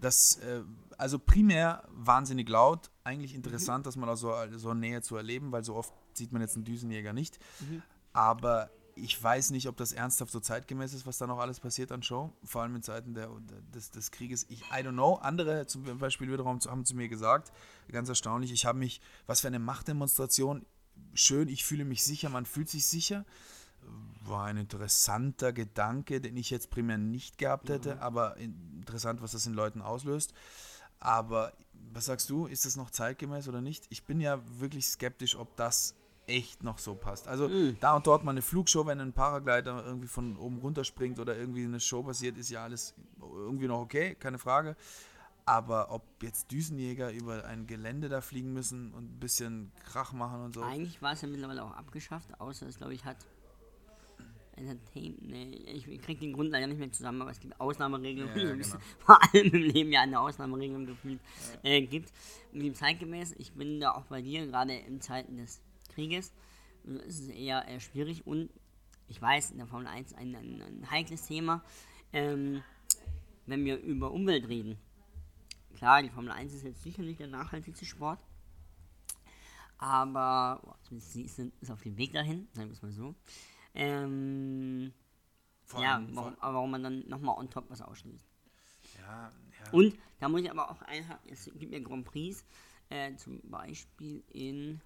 Das, 0.00 0.36
äh, 0.38 0.62
also 0.98 1.18
primär 1.18 1.84
wahnsinnig 1.90 2.48
laut. 2.48 2.90
Eigentlich 3.04 3.34
interessant, 3.34 3.84
mhm. 3.84 3.88
das 3.88 3.96
mal 3.96 4.16
so, 4.16 4.32
so 4.56 4.74
näher 4.74 5.02
zu 5.02 5.16
erleben, 5.16 5.52
weil 5.52 5.64
so 5.64 5.74
oft 5.74 5.92
sieht 6.14 6.32
man 6.32 6.42
jetzt 6.42 6.56
einen 6.56 6.64
Düsenjäger 6.64 7.12
nicht. 7.12 7.38
Mhm. 7.60 7.82
Aber 8.12 8.70
ich 8.96 9.20
weiß 9.22 9.50
nicht, 9.50 9.68
ob 9.68 9.76
das 9.76 9.92
ernsthaft 9.92 10.32
so 10.32 10.40
zeitgemäß 10.40 10.94
ist, 10.94 11.06
was 11.06 11.18
da 11.18 11.26
noch 11.26 11.38
alles 11.38 11.60
passiert 11.60 11.92
an 11.92 12.02
Show, 12.02 12.32
vor 12.44 12.62
allem 12.62 12.76
in 12.76 12.82
Zeiten 12.82 13.14
der, 13.14 13.28
des, 13.74 13.90
des 13.90 14.10
Krieges. 14.10 14.46
Ich, 14.48 14.62
I 14.62 14.82
don't 14.82 14.92
know. 14.92 15.14
Andere 15.14 15.66
zum 15.66 15.98
Beispiel 15.98 16.30
wiederum 16.30 16.60
haben 16.60 16.84
zu 16.84 16.94
mir 16.94 17.08
gesagt, 17.08 17.52
ganz 17.90 18.08
erstaunlich, 18.08 18.52
ich 18.52 18.66
habe 18.66 18.78
mich, 18.78 19.00
was 19.26 19.40
für 19.40 19.48
eine 19.48 19.58
Machtdemonstration, 19.58 20.64
schön, 21.14 21.48
ich 21.48 21.64
fühle 21.64 21.84
mich 21.84 22.04
sicher, 22.04 22.28
man 22.28 22.46
fühlt 22.46 22.68
sich 22.68 22.86
sicher. 22.86 23.24
War 24.24 24.46
ein 24.46 24.56
interessanter 24.56 25.52
Gedanke, 25.52 26.20
den 26.20 26.36
ich 26.36 26.50
jetzt 26.50 26.70
primär 26.70 26.96
nicht 26.96 27.36
gehabt 27.38 27.68
hätte, 27.68 27.96
mhm. 27.96 28.00
aber 28.00 28.36
interessant, 28.36 29.20
was 29.22 29.32
das 29.32 29.46
in 29.46 29.54
Leuten 29.54 29.82
auslöst. 29.82 30.32
Aber 31.00 31.52
was 31.92 32.06
sagst 32.06 32.30
du, 32.30 32.46
ist 32.46 32.64
das 32.64 32.76
noch 32.76 32.90
zeitgemäß 32.90 33.48
oder 33.48 33.60
nicht? 33.60 33.86
Ich 33.90 34.04
bin 34.04 34.20
ja 34.20 34.40
wirklich 34.58 34.86
skeptisch, 34.86 35.36
ob 35.36 35.54
das 35.56 35.94
echt 36.26 36.62
noch 36.62 36.78
so 36.78 36.94
passt. 36.94 37.28
Also 37.28 37.48
mhm. 37.48 37.76
da 37.80 37.96
und 37.96 38.06
dort 38.06 38.24
mal 38.24 38.30
eine 38.30 38.42
Flugshow, 38.42 38.86
wenn 38.86 39.00
ein 39.00 39.12
Paraglider 39.12 39.84
irgendwie 39.84 40.08
von 40.08 40.36
oben 40.36 40.58
runter 40.58 40.84
springt 40.84 41.18
oder 41.18 41.36
irgendwie 41.36 41.64
eine 41.64 41.80
Show 41.80 42.02
passiert, 42.02 42.38
ist 42.38 42.50
ja 42.50 42.64
alles 42.64 42.94
irgendwie 43.20 43.66
noch 43.66 43.80
okay, 43.80 44.14
keine 44.14 44.38
Frage. 44.38 44.76
Aber 45.46 45.90
ob 45.92 46.02
jetzt 46.22 46.50
Düsenjäger 46.50 47.12
über 47.12 47.44
ein 47.44 47.66
Gelände 47.66 48.08
da 48.08 48.22
fliegen 48.22 48.54
müssen 48.54 48.94
und 48.94 49.16
ein 49.16 49.20
bisschen 49.20 49.72
Krach 49.84 50.14
machen 50.14 50.40
und 50.42 50.54
so. 50.54 50.62
Eigentlich 50.62 51.02
war 51.02 51.12
es 51.12 51.20
ja 51.20 51.28
mittlerweile 51.28 51.62
auch 51.62 51.72
abgeschafft, 51.72 52.28
außer 52.40 52.66
es, 52.66 52.78
glaube 52.78 52.94
ich, 52.94 53.04
hat 53.04 53.18
Entertainment, 54.56 55.22
nee, 55.22 55.50
ich, 55.66 56.00
krieg 56.00 56.20
den 56.20 56.32
Grund 56.32 56.50
leider 56.50 56.66
nicht 56.66 56.78
mehr 56.78 56.90
zusammen, 56.92 57.20
aber 57.22 57.32
es 57.32 57.40
gibt 57.40 57.60
Ausnahmeregelungen, 57.60 58.36
Ja, 58.36 58.54
wie 58.58 58.62
genau. 58.62 58.76
vor 59.00 59.18
allem 59.20 59.46
im 59.46 59.62
Leben 59.62 59.92
ja 59.92 60.02
eine 60.02 60.20
Ausnahmeregelung 60.20 60.86
gefühlt 60.86 61.20
äh, 61.62 61.82
gibt. 61.82 62.12
Mit 62.52 62.66
dem 62.66 62.74
zeitgemäß, 62.74 63.34
ich 63.38 63.52
bin 63.52 63.80
da 63.80 63.92
auch 63.92 64.04
bei 64.04 64.22
dir, 64.22 64.46
gerade 64.46 64.74
in 64.74 65.00
Zeiten 65.00 65.36
des 65.36 65.60
Krieges, 65.94 66.32
äh, 66.86 67.06
ist 67.06 67.20
es 67.20 67.28
eher 67.28 67.68
äh, 67.68 67.80
schwierig 67.80 68.26
und 68.26 68.50
ich 69.08 69.20
weiß, 69.20 69.50
in 69.50 69.58
der 69.58 69.66
Formel 69.66 69.86
1 69.86 70.14
ein, 70.14 70.34
ein, 70.34 70.62
ein 70.62 70.90
heikles 70.90 71.26
Thema, 71.26 71.62
ähm, 72.12 72.62
wenn 73.46 73.64
wir 73.64 73.78
über 73.78 74.12
Umwelt 74.12 74.48
reden. 74.48 74.78
Klar, 75.76 76.02
die 76.02 76.10
Formel 76.10 76.30
1 76.30 76.54
ist 76.54 76.64
jetzt 76.64 76.82
sicher 76.82 77.02
nicht 77.02 77.20
der 77.20 77.26
nachhaltigste 77.26 77.84
Sport, 77.84 78.20
aber 79.78 80.60
boah, 80.62 80.78
sie 80.98 81.22
ist, 81.22 81.38
ist 81.38 81.70
auf 81.70 81.82
dem 81.82 81.96
Weg 81.96 82.12
dahin, 82.12 82.48
sagen 82.54 82.68
wir 82.68 82.74
es 82.74 82.82
mal 82.82 82.92
so. 82.92 83.14
Ähm, 83.74 84.92
Vor 85.64 85.82
ja, 85.82 86.02
warum, 86.12 86.36
aber 86.38 86.54
warum 86.54 86.70
man 86.70 86.82
dann 86.82 87.08
nochmal 87.08 87.36
on 87.36 87.50
top 87.50 87.68
was 87.68 87.82
ausschließt. 87.82 88.26
Ja, 88.98 89.30
ja. 89.30 89.72
Und 89.72 89.98
da 90.20 90.28
muss 90.28 90.42
ich 90.42 90.50
aber 90.50 90.70
auch 90.70 90.80
einhaken, 90.82 91.30
es 91.30 91.50
gibt 91.58 91.72
ja 91.72 91.80
Grand 91.80 92.04
Prix, 92.04 92.44
äh, 92.88 93.14
zum 93.16 93.40
Beispiel 93.50 94.22
in 94.30 94.80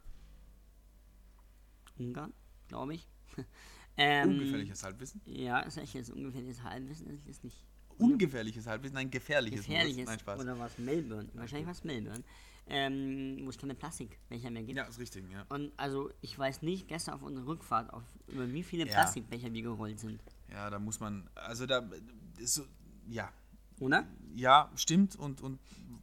Ungarn, 1.98 2.32
glaube 2.68 2.94
ich. 2.94 3.08
ähm, 3.96 4.30
Ungefährliches 4.30 4.82
Halbwissen? 4.82 5.20
Ja, 5.26 5.60
ist 5.60 5.76
echt 5.76 5.94
jetzt 5.94 6.10
ungefährliches 6.10 6.62
Halbwissen, 6.62 7.08
das 7.08 7.26
ist 7.26 7.44
nicht 7.44 7.64
Ungefährliches 7.98 8.66
Halbwissen? 8.66 8.94
Nein, 8.94 9.10
gefährliches. 9.10 9.66
gefährliches. 9.66 10.06
Nein, 10.06 10.18
Spaß. 10.20 10.40
Oder 10.40 10.58
was 10.58 10.78
Melbourne? 10.78 11.28
Wahrscheinlich 11.34 11.66
was 11.68 11.82
Melbourne. 11.84 12.22
Ähm, 12.70 13.38
wo 13.44 13.48
es 13.48 13.56
keine 13.58 13.74
Plastikbecher 13.74 14.50
mehr 14.50 14.62
gibt. 14.62 14.76
Ja, 14.76 14.84
ist 14.84 14.98
richtig, 14.98 15.24
ja. 15.32 15.46
Und 15.48 15.72
also 15.78 16.10
ich 16.20 16.38
weiß 16.38 16.62
nicht, 16.62 16.86
gestern 16.86 17.14
auf 17.14 17.22
unserer 17.22 17.46
Rückfahrt, 17.46 17.92
auf, 17.92 18.04
über 18.28 18.52
wie 18.52 18.62
viele 18.62 18.86
Ja. 18.86 18.92
Plastikbecher 18.92 19.52
wir 19.52 19.62
gerollt 19.62 19.98
sind. 19.98 20.20
Ja, 20.50 20.68
da 20.68 20.78
muss 20.78 21.00
man, 21.00 21.28
also 21.34 21.64
da 21.66 21.88
ist 22.36 22.54
so, 22.54 22.64
ja, 23.08 23.32
Oder? 23.80 24.06
ja, 24.34 24.70
stimmt 24.76 25.16
und, 25.16 25.40
und 25.40 25.58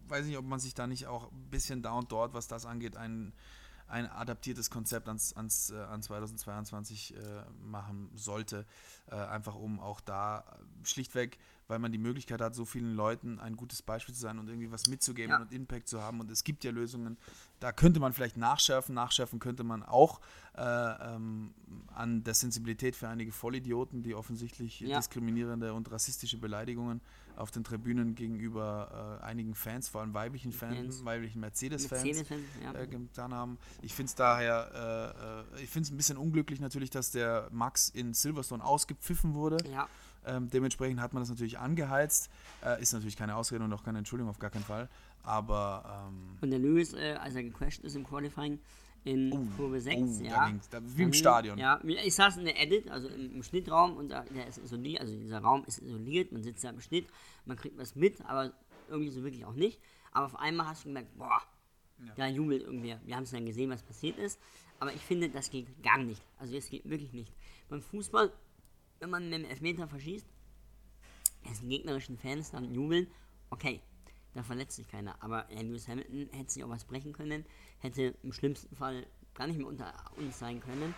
weiß 0.08 0.26
nicht, 0.26 0.38
ob 0.38 0.46
man 0.46 0.60
sich 0.60 0.74
da 0.74 0.88
nicht 0.88 1.06
auch 1.06 1.32
ein 1.32 1.50
bisschen 1.52 1.84
da 1.84 1.92
und 1.94 2.12
dort, 2.12 2.34
was 2.34 2.48
das 2.48 2.66
angeht, 2.66 2.98
ein, 2.98 3.32
ein 3.88 4.10
adaptiertes 4.10 4.70
Konzept 4.70 5.08
ans, 5.08 5.34
ans, 5.34 5.70
äh, 5.70 5.76
an 5.78 6.02
2022 6.02 7.16
äh, 7.16 7.20
machen 7.64 8.10
sollte. 8.16 8.66
Äh, 9.12 9.16
einfach 9.16 9.56
um 9.56 9.80
auch 9.80 10.02
da 10.02 10.40
äh, 10.40 10.86
schlichtweg, 10.86 11.38
weil 11.68 11.78
man 11.80 11.92
die 11.92 11.98
Möglichkeit 12.00 12.42
hat, 12.42 12.56
so 12.56 12.66
vielen 12.66 12.96
Leuten 12.96 13.40
ein 13.40 13.56
gutes 13.56 13.82
Beispiel 13.84 14.14
zu 14.16 14.22
sein 14.22 14.40
und 14.40 14.48
irgendwie 14.48 14.72
was 14.72 14.88
mitzugeben 14.88 15.32
Ja. 15.32 15.38
und 15.42 15.52
Impact 15.52 15.88
zu 15.88 16.02
haben. 16.02 16.20
Und 16.20 16.32
es 16.32 16.44
gibt 16.44 16.64
ja 16.64 16.72
Lösungen, 16.72 17.18
da 17.60 17.72
könnte 17.72 18.00
man 18.00 18.14
vielleicht 18.14 18.38
nachschärfen. 18.38 18.96
Nachschärfen 18.96 19.40
könnte 19.40 19.64
man 19.64 19.84
auch 19.84 20.20
äh, 20.56 20.62
ähm, 20.62 21.54
an 21.94 22.24
der 22.24 22.34
Sensibilität 22.34 22.96
für 22.96 23.08
einige 23.08 23.32
Vollidioten, 23.32 24.02
die 24.04 24.16
offensichtlich 24.16 24.80
Ja. 24.80 24.98
diskriminierende 24.98 25.74
und 25.74 25.92
rassistische 25.92 26.38
Beleidigungen 26.38 27.02
auf 27.38 27.52
den 27.52 27.64
Tribünen 27.64 28.16
gegenüber 28.16 29.20
äh, 29.22 29.26
einigen 29.26 29.56
Fans, 29.56 29.90
vor 29.90 30.02
allem 30.02 30.14
weiblichen 30.14 30.52
Fans, 30.52 30.78
Fans. 30.78 31.06
weiblichen 31.06 31.40
Mercedes-Fans, 31.42 32.04
Mercedes-Fans, 32.04 32.42
ja. 32.64 32.74
äh, 32.74 32.88
getan 32.88 33.34
haben. 33.34 33.58
Ich 33.82 33.94
finde 33.94 34.10
es 34.10 34.16
daher, 34.16 35.44
äh, 35.56 35.60
äh, 35.60 35.64
ich 35.64 35.70
finde 35.70 35.88
es 35.88 35.92
ein 35.92 35.98
bisschen 35.98 36.18
unglücklich 36.18 36.60
natürlich, 36.60 36.90
dass 36.90 37.12
der 37.12 37.48
Max 37.52 37.90
in 37.90 38.14
Silverstone 38.14 38.64
ausgepfiffen 38.64 39.34
wurde. 39.34 39.58
Ja, 39.72 39.88
Ähm, 40.28 40.50
dementsprechend 40.50 41.00
hat 41.02 41.14
man 41.14 41.22
das 41.22 41.30
natürlich 41.30 41.60
angeheizt. 41.60 42.30
Äh, 42.64 42.82
ist 42.82 42.94
natürlich 42.94 43.16
keine 43.16 43.36
Ausrede 43.36 43.64
und 43.64 43.72
auch 43.74 43.84
keine 43.84 44.00
Entschuldigung 44.00 44.30
auf 44.32 44.40
gar 44.40 44.50
keinen 44.50 44.64
Fall. 44.64 44.90
Aber 45.22 46.08
ähm, 46.08 46.38
und 46.42 46.50
der 46.50 46.60
Lewis, 46.60 46.94
äh, 46.94 47.14
als 47.14 47.36
er 47.36 47.44
gecrashed 47.44 47.84
ist 47.84 47.96
im 47.96 48.04
Qualifying 48.04 48.60
in 49.06 49.52
Kurve 49.56 49.80
6, 49.80 49.98
oh, 49.98 50.24
da 50.24 50.30
ja. 50.30 50.48
ging's, 50.48 50.68
da, 50.68 50.80
wie 50.84 51.04
im 51.04 51.14
Stadion. 51.14 51.58
Ja, 51.58 51.80
ich 51.84 52.16
saß 52.16 52.38
in 52.38 52.46
der 52.46 52.60
Edit, 52.60 52.90
also 52.90 53.08
im, 53.08 53.36
im 53.36 53.44
Schnittraum 53.44 53.96
und 53.98 54.10
da, 54.10 54.24
der 54.24 54.48
ist 54.48 54.58
isoliert, 54.58 55.00
also 55.02 55.16
dieser 55.16 55.40
Raum 55.40 55.64
ist 55.66 55.78
isoliert, 55.78 56.32
man 56.32 56.44
sitzt 56.44 56.64
da 56.64 56.72
im 56.72 56.82
Schnitt, 56.82 57.08
man 57.46 57.56
kriegt 57.56 57.78
was 57.78 57.96
mit, 57.96 58.20
aber 58.26 58.52
irgendwie 58.90 59.12
so 59.12 59.24
wirklich 59.24 59.46
auch 59.46 59.54
nicht. 59.54 59.80
Aber 60.12 60.26
auf 60.26 60.36
einmal 60.40 60.68
hast 60.68 60.84
du 60.84 60.90
gemerkt, 60.90 61.16
boah, 61.18 61.42
da 62.16 62.28
jubelt 62.28 62.64
irgendwer. 62.64 63.00
Wir 63.06 63.16
haben 63.16 63.24
es 63.24 63.32
dann 63.32 63.46
gesehen, 63.46 63.70
was 63.70 63.84
passiert 63.84 64.18
ist. 64.18 64.40
Aber 64.80 64.94
ich 64.94 65.02
finde, 65.02 65.30
das 65.30 65.50
geht 65.50 65.82
gar 65.84 65.98
nicht. 65.98 66.22
Also 66.38 66.56
das 66.56 66.70
geht 66.70 66.90
wirklich 66.90 67.14
nicht. 67.14 67.34
Beim 67.70 67.82
Fußball, 67.82 68.32
wenn 69.00 69.10
man 69.10 69.30
mit 69.30 69.34
dem 69.34 69.46
Elfmeter 69.46 69.88
verschießt, 69.88 70.26
es 71.52 71.60
den 71.60 71.70
gegnerischen 71.70 72.18
Fans 72.18 72.52
dann 72.52 72.74
jubeln, 72.74 73.08
okay, 73.50 73.82
da 74.36 74.44
verletzt 74.44 74.76
sich 74.76 74.88
keiner. 74.88 75.16
Aber 75.24 75.50
äh, 75.50 75.62
Lewis 75.64 75.88
Hamilton 75.88 76.30
hätte 76.32 76.52
sich 76.52 76.64
auch 76.64 76.70
was 76.70 76.84
brechen 76.84 77.14
können, 77.14 77.46
hätte 77.80 78.14
im 78.22 78.34
schlimmsten 78.34 78.76
Fall 78.76 79.08
gar 79.34 79.48
nicht 79.48 79.58
mehr 79.58 79.68
unter 79.68 79.94
uns 80.18 80.38
sein 80.38 80.60
können. 80.60 80.94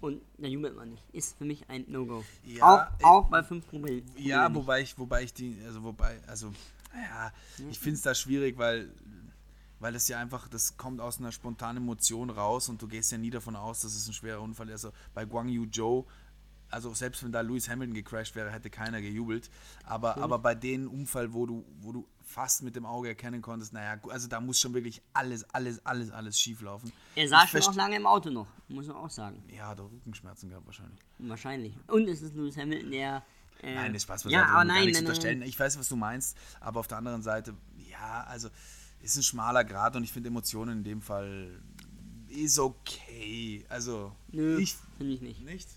Und 0.00 0.22
da 0.38 0.46
jubelt 0.46 0.76
man 0.76 0.90
nicht. 0.90 1.04
Ist 1.12 1.36
für 1.36 1.44
mich 1.44 1.68
ein 1.68 1.84
No-Go. 1.88 2.24
Ja, 2.44 2.64
auch, 2.64 3.00
äh, 3.00 3.04
auch 3.04 3.28
bei 3.28 3.42
5 3.42 3.68
Promille. 3.68 4.02
Ja, 4.16 4.52
wobei 4.54 4.80
ich, 4.80 4.98
wobei 4.98 5.24
ich 5.24 5.34
die, 5.34 5.58
also 5.66 5.82
wobei, 5.82 6.20
also, 6.26 6.52
ja, 6.94 7.32
ich 7.70 7.78
finde 7.78 7.96
es 7.96 8.02
da 8.02 8.14
schwierig, 8.14 8.56
weil, 8.56 8.90
weil 9.78 9.92
das 9.92 10.08
ja 10.08 10.18
einfach, 10.18 10.48
das 10.48 10.78
kommt 10.78 11.00
aus 11.00 11.18
einer 11.18 11.32
spontanen 11.32 11.82
Emotion 11.82 12.30
raus 12.30 12.68
und 12.70 12.80
du 12.80 12.88
gehst 12.88 13.12
ja 13.12 13.18
nie 13.18 13.30
davon 13.30 13.56
aus, 13.56 13.80
dass 13.80 13.94
es 13.94 14.06
ein 14.08 14.14
schwerer 14.14 14.40
Unfall 14.40 14.68
ist. 14.68 14.86
Also 14.86 14.92
bei 15.12 15.26
Guang 15.26 15.48
Yu 15.48 15.66
Zhou, 15.66 16.06
also 16.70 16.94
selbst 16.94 17.22
wenn 17.24 17.32
da 17.32 17.40
Lewis 17.40 17.68
Hamilton 17.68 17.94
gecrashed 17.94 18.36
wäre, 18.36 18.50
hätte 18.50 18.70
keiner 18.70 19.02
gejubelt. 19.02 19.50
Aber, 19.84 20.16
aber 20.16 20.38
bei 20.38 20.54
dem 20.54 20.88
Unfall, 20.88 21.32
wo 21.34 21.44
du, 21.44 21.64
wo 21.80 21.92
du 21.92 22.06
fast 22.30 22.62
mit 22.62 22.76
dem 22.76 22.86
Auge 22.86 23.08
erkennen 23.08 23.42
konntest, 23.42 23.72
naja, 23.72 24.00
also 24.08 24.28
da 24.28 24.40
muss 24.40 24.60
schon 24.60 24.72
wirklich 24.72 25.02
alles, 25.12 25.44
alles, 25.52 25.84
alles, 25.84 26.10
alles 26.10 26.38
schief 26.38 26.60
laufen. 26.60 26.92
Er 27.16 27.28
saß 27.28 27.52
Ich 27.52 27.64
schon 27.64 27.72
auch 27.72 27.76
lange 27.76 27.96
im 27.96 28.06
Auto 28.06 28.30
noch, 28.30 28.46
muss 28.68 28.86
man 28.86 28.96
auch 28.96 29.10
sagen. 29.10 29.42
Ja, 29.54 29.68
hat 29.68 29.80
auch 29.80 29.90
Rückenschmerzen 29.90 30.48
gehabt 30.48 30.66
wahrscheinlich. 30.66 31.00
Wahrscheinlich. 31.18 31.74
Und 31.88 32.08
es 32.08 32.22
ist 32.22 32.34
Lewis 32.34 32.56
Hamilton, 32.56 32.90
der. 32.90 33.22
Äh, 33.62 33.74
Nein, 33.74 33.92
das 33.92 34.04
Spaß 34.04 34.24
Ja, 34.24 34.30
beiseite, 34.40 34.52
aber 34.52 34.64
nein, 34.64 34.90
nein, 34.92 35.04
nein. 35.04 35.42
Ich 35.42 35.58
weiß, 35.58 35.78
was 35.78 35.88
du 35.88 35.96
meinst, 35.96 36.36
aber 36.60 36.80
auf 36.80 36.86
der 36.88 36.98
anderen 36.98 37.22
Seite, 37.22 37.54
ja, 37.90 38.24
also 38.24 38.48
ist 39.02 39.16
ein 39.16 39.22
schmaler 39.22 39.64
Grad 39.64 39.96
und 39.96 40.04
ich 40.04 40.12
finde 40.12 40.28
Emotionen 40.28 40.78
in 40.78 40.84
dem 40.84 41.02
Fall 41.02 41.60
ist 42.28 42.58
okay. 42.58 43.64
Also 43.68 44.12
Nö, 44.28 44.58
ich 44.58 44.76
finde 44.96 45.14
ich 45.14 45.20
nicht. 45.20 45.44
nicht. 45.44 45.68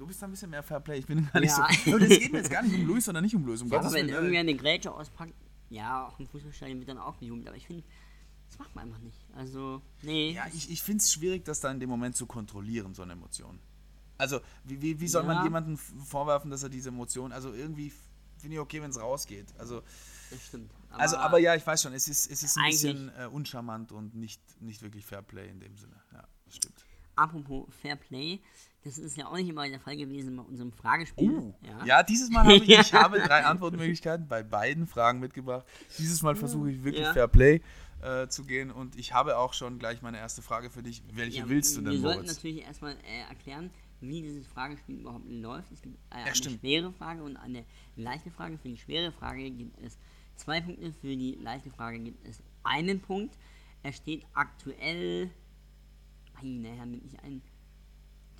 Du 0.00 0.06
bist 0.06 0.22
da 0.22 0.26
ein 0.26 0.30
bisschen 0.30 0.48
mehr 0.50 0.62
Fairplay. 0.62 0.98
Ich 0.98 1.06
bin 1.06 1.28
gar 1.32 1.40
nicht 1.40 1.50
Ja. 1.50 1.68
so. 1.84 1.90
Aber 1.90 2.00
das 2.00 2.08
geht 2.08 2.32
mir 2.32 2.38
jetzt 2.38 2.50
gar 2.50 2.62
nicht 2.62 2.74
um 2.74 2.86
Luis 2.86 3.06
oder 3.08 3.20
nicht 3.20 3.34
um 3.36 3.44
Luis. 3.44 3.60
Um 3.60 3.68
Ja, 3.68 3.76
Gottes 3.76 3.92
aber 3.92 4.00
wenn 4.00 4.08
irgendwer 4.08 4.40
eine 4.40 4.54
Grätsche 4.54 4.92
auspackt, 4.92 5.34
ja, 5.68 6.06
auch 6.06 6.18
im 6.18 6.26
Fußballstadion 6.26 6.78
wird 6.78 6.88
dann 6.88 6.98
auch 6.98 7.18
gejubelt, 7.18 7.46
aber 7.48 7.56
ich 7.56 7.66
finde, 7.66 7.84
das 8.48 8.58
macht 8.58 8.74
man 8.74 8.86
einfach 8.88 8.98
nicht. 9.00 9.18
Also, 9.34 9.82
nee. 10.02 10.32
Ja, 10.32 10.46
ich, 10.52 10.70
ich 10.70 10.82
finde 10.82 11.02
es 11.02 11.12
schwierig, 11.12 11.44
das 11.44 11.60
da 11.60 11.70
in 11.70 11.78
dem 11.80 11.90
Moment 11.90 12.16
zu 12.16 12.26
kontrollieren, 12.26 12.94
so 12.94 13.02
eine 13.02 13.12
Emotion. 13.12 13.60
Also, 14.18 14.40
wie, 14.64 14.80
wie, 14.82 14.98
wie 15.00 15.06
soll 15.08 15.22
Ja. 15.24 15.34
man 15.34 15.44
jemandem 15.44 15.76
vorwerfen, 15.76 16.50
dass 16.50 16.62
er 16.62 16.70
diese 16.70 16.88
Emotion, 16.88 17.30
also 17.30 17.52
irgendwie 17.52 17.92
finde 18.38 18.54
ich 18.56 18.60
okay, 18.60 18.80
wenn 18.82 18.90
es 18.90 18.98
rausgeht. 18.98 19.54
Also, 19.58 19.82
das 20.30 20.46
stimmt. 20.46 20.72
also, 20.90 21.18
aber 21.18 21.38
ja, 21.38 21.54
ich 21.54 21.66
weiß 21.66 21.82
schon, 21.82 21.92
es 21.92 22.08
ist, 22.08 22.30
es 22.30 22.42
ist 22.42 22.56
ein 22.56 22.70
bisschen 22.70 23.10
äh, 23.18 23.26
uncharmant 23.26 23.92
und 23.92 24.14
nicht, 24.14 24.40
nicht 24.62 24.80
wirklich 24.82 25.04
Fairplay 25.04 25.48
in 25.48 25.60
dem 25.60 25.76
Sinne. 25.76 25.96
Ja, 26.12 26.26
das 26.46 26.56
stimmt. 26.56 26.84
Apropos 27.16 27.68
Fair 27.82 27.96
Play, 27.96 28.40
das 28.84 28.96
ist 28.98 29.16
ja 29.16 29.26
auch 29.26 29.36
nicht 29.36 29.48
immer 29.48 29.68
der 29.68 29.80
Fall 29.80 29.96
gewesen 29.96 30.36
bei 30.36 30.42
unserem 30.42 30.72
Fragespiel. 30.72 31.30
Uh, 31.30 31.54
ja. 31.84 32.02
dieses 32.02 32.30
Mal 32.30 32.44
habe 32.44 32.54
ich, 32.54 32.68
ich 32.68 32.92
habe 32.94 33.18
drei 33.20 33.44
Antwortmöglichkeiten 33.44 34.26
bei 34.26 34.42
beiden 34.42 34.86
Fragen 34.86 35.20
mitgebracht. 35.20 35.66
Dieses 35.98 36.22
Mal 36.22 36.34
versuche 36.36 36.70
ich 36.70 36.82
wirklich 36.82 37.04
Ja. 37.04 37.12
Fairplay 37.12 37.60
äh, 38.02 38.28
zu 38.28 38.44
gehen 38.44 38.70
und 38.70 38.96
ich 38.96 39.12
habe 39.12 39.36
auch 39.36 39.52
schon 39.52 39.78
gleich 39.78 40.00
meine 40.00 40.18
erste 40.18 40.40
Frage 40.40 40.70
für 40.70 40.82
dich. 40.82 41.02
Welche 41.12 41.40
Ja, 41.40 41.48
willst 41.48 41.76
du 41.76 41.82
Wir 41.84 41.90
denn, 41.92 42.00
sollten 42.00 42.22
Moritz? 42.22 42.36
natürlich 42.36 42.62
erstmal 42.62 42.92
äh, 42.92 43.28
erklären, 43.28 43.70
wie 44.00 44.22
dieses 44.22 44.46
Fragespiel 44.46 45.00
überhaupt 45.00 45.30
läuft. 45.30 45.70
Es 45.72 45.82
gibt 45.82 45.96
äh, 46.10 46.14
eine 46.14 46.34
stimmt. 46.34 46.60
schwere 46.60 46.92
Frage 46.92 47.22
und 47.22 47.36
eine 47.36 47.64
leichte 47.96 48.30
Frage. 48.30 48.56
Für 48.56 48.68
die 48.68 48.78
schwere 48.78 49.12
Frage 49.12 49.50
gibt 49.50 49.78
es 49.84 49.98
zwei 50.36 50.62
Punkte, 50.62 50.90
für 50.92 51.14
die 51.14 51.38
leichte 51.42 51.70
Frage 51.70 51.98
gibt 51.98 52.26
es 52.26 52.42
einen 52.62 53.00
Punkt. 53.00 53.36
Er 53.82 53.92
steht 53.92 54.24
aktuell. 54.32 55.30
Naja, 56.42 56.84
bin 56.86 57.02
ich 57.04 57.18
ein 57.22 57.42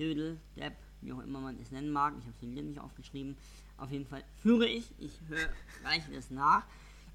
Dödel, 0.01 0.41
Depp, 0.57 0.75
wie 1.03 1.13
auch 1.13 1.21
immer 1.21 1.41
man 1.41 1.61
es 1.61 1.71
nennen 1.71 1.91
mag. 1.91 2.15
Ich 2.19 2.25
habe 2.25 2.33
es 2.35 2.41
hier 2.41 2.63
nicht 2.63 2.81
aufgeschrieben. 2.81 3.37
Auf 3.77 3.91
jeden 3.91 4.07
Fall 4.07 4.25
führe 4.43 4.67
ich. 4.67 4.91
Ich 4.99 5.21
höre, 5.29 5.51
reiche 5.85 6.11
das 6.13 6.31
nach. 6.31 6.65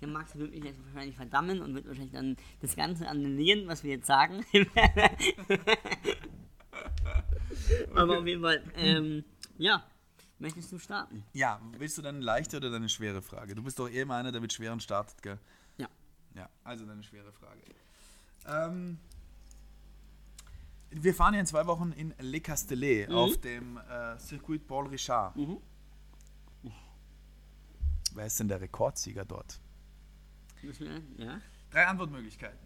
Der 0.01 0.07
Max 0.07 0.35
wird 0.35 0.51
mich 0.51 0.63
jetzt 0.63 0.79
wahrscheinlich 0.85 1.15
verdammen 1.15 1.61
und 1.61 1.73
wird 1.73 1.87
wahrscheinlich 1.87 2.13
dann 2.13 2.37
das 2.61 2.75
Ganze 2.75 3.07
annullieren, 3.07 3.67
was 3.67 3.83
wir 3.83 3.91
jetzt 3.91 4.05
sagen. 4.07 4.45
Aber 7.95 8.19
auf 8.19 8.27
jeden 8.27 8.41
Fall, 8.41 8.61
ähm, 8.75 9.23
ja, 9.57 9.83
möchtest 10.37 10.71
du 10.71 10.77
starten? 10.77 11.23
Ja, 11.33 11.61
willst 11.77 11.97
du 11.97 12.01
dann 12.01 12.15
eine 12.15 12.25
leichte 12.25 12.57
oder 12.57 12.75
eine 12.75 12.89
schwere 12.89 13.21
Frage? 13.21 13.55
Du 13.55 13.63
bist 13.63 13.79
doch 13.79 13.89
eh 13.89 14.01
immer 14.01 14.15
einer, 14.15 14.31
der 14.31 14.41
mit 14.41 14.53
schweren 14.53 14.79
startet, 14.79 15.23
gell? 15.23 15.39
Ja. 15.77 15.87
Ja, 16.35 16.49
also 16.63 16.83
eine 16.83 17.03
schwere 17.03 17.31
Frage. 17.31 17.61
Ähm, 18.47 18.99
wir 21.03 21.13
fahren 21.13 21.33
ja 21.33 21.39
in 21.41 21.45
zwei 21.45 21.65
Wochen 21.67 21.91
in 21.91 22.13
Le 22.19 22.39
Castellet 22.41 23.09
auf 23.11 23.37
dem 23.41 23.77
äh, 23.77 24.17
Circuit 24.19 24.65
Paul 24.67 24.87
Richard. 24.87 25.35
Mhm. 25.35 25.57
Wer 28.13 28.25
ist 28.27 28.39
denn 28.39 28.47
der 28.47 28.61
Rekordsieger 28.61 29.25
dort? 29.25 29.59
Ja. 31.17 31.41
Drei 31.69 31.85
Antwortmöglichkeiten. 31.85 32.57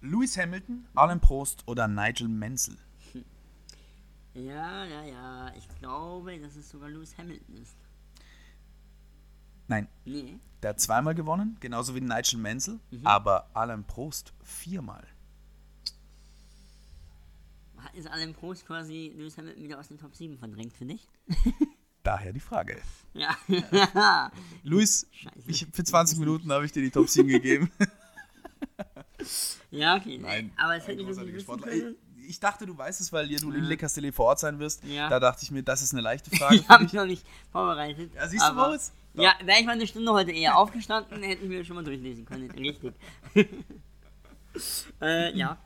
Lewis 0.00 0.36
Hamilton, 0.38 0.86
Alan 0.94 1.20
Prost 1.20 1.66
oder 1.66 1.86
Nigel 1.88 2.28
Mansell? 2.28 2.78
Ja, 4.34 4.84
ja, 4.84 5.02
ja. 5.04 5.52
Ich 5.56 5.68
glaube, 5.80 6.38
dass 6.38 6.56
es 6.56 6.68
sogar 6.70 6.88
Lewis 6.88 7.16
Hamilton 7.18 7.56
ist. 7.56 7.76
Nein, 9.66 9.88
Nee. 10.04 10.38
der 10.62 10.70
hat 10.70 10.80
zweimal 10.80 11.14
gewonnen, 11.14 11.56
genauso 11.60 11.94
wie 11.94 12.00
Nigel 12.00 12.38
Mansell, 12.38 12.78
Mhm. 12.90 13.06
aber 13.06 13.50
Alain 13.54 13.84
Prost 13.84 14.32
viermal. 14.42 15.06
Hat 17.82 17.94
jetzt 17.94 18.08
Alain 18.10 18.34
Prost 18.34 18.66
quasi 18.66 19.12
Lewis 19.16 19.36
Hamilton 19.38 19.62
wieder 19.62 19.78
aus 19.78 19.88
den 19.88 19.98
Top 19.98 20.14
7 20.14 20.38
verdrängt, 20.38 20.72
finde 20.72 20.94
ich? 20.94 21.08
Daher 22.02 22.32
die 22.32 22.40
Frage. 22.40 22.80
Ja. 23.14 23.36
Luis, 24.62 25.06
Scheiße. 25.12 25.36
ich, 25.46 25.66
für 25.72 25.84
20 25.84 26.18
Minuten 26.18 26.50
habe 26.52 26.64
ich 26.64 26.72
dir 26.72 26.82
die 26.82 26.90
Top 26.90 27.08
7 27.08 27.28
gegeben. 27.28 27.70
ja, 29.70 29.96
okay. 29.96 30.18
Nein, 30.18 30.52
aber 30.56 30.76
es 30.76 30.86
hätte 30.86 31.00
ich 31.00 31.06
großartiger 31.06 31.40
Sportler. 31.40 31.72
Ich, 31.72 31.84
ich 32.28 32.40
dachte, 32.40 32.66
du 32.66 32.76
weißt 32.76 33.00
es, 33.00 33.12
weil 33.12 33.28
du 33.28 33.50
in 33.50 33.62
Ja. 33.62 33.68
Le 33.68 33.76
Castellet 33.76 34.14
vor 34.14 34.26
Ort 34.26 34.40
sein 34.40 34.58
wirst. 34.58 34.84
Ja. 34.84 35.08
Da 35.08 35.20
dachte 35.20 35.42
ich 35.42 35.50
mir, 35.50 35.62
das 35.62 35.82
ist 35.82 35.92
eine 35.92 36.02
leichte 36.02 36.30
Frage. 36.30 36.56
Ich 36.56 36.68
habe 36.68 36.84
mich 36.84 36.92
noch 36.92 37.06
nicht 37.06 37.26
vorbereitet. 37.50 38.14
Ja, 38.14 38.28
siehst 38.28 38.48
du, 38.48 38.54
Moritz? 38.54 38.92
Doch. 39.14 39.22
Ja, 39.24 39.34
wäre 39.44 39.60
ich 39.60 39.66
mal 39.66 39.72
eine 39.72 39.86
Stunde 39.86 40.12
heute 40.12 40.30
eher 40.30 40.56
aufgestanden, 40.56 41.22
hätte 41.22 41.42
ich 41.42 41.48
mir 41.48 41.64
schon 41.64 41.76
mal 41.76 41.84
durchlesen 41.84 42.24
können. 42.24 42.50
Richtig. 42.50 42.94
äh, 45.00 45.36
ja, 45.36 45.58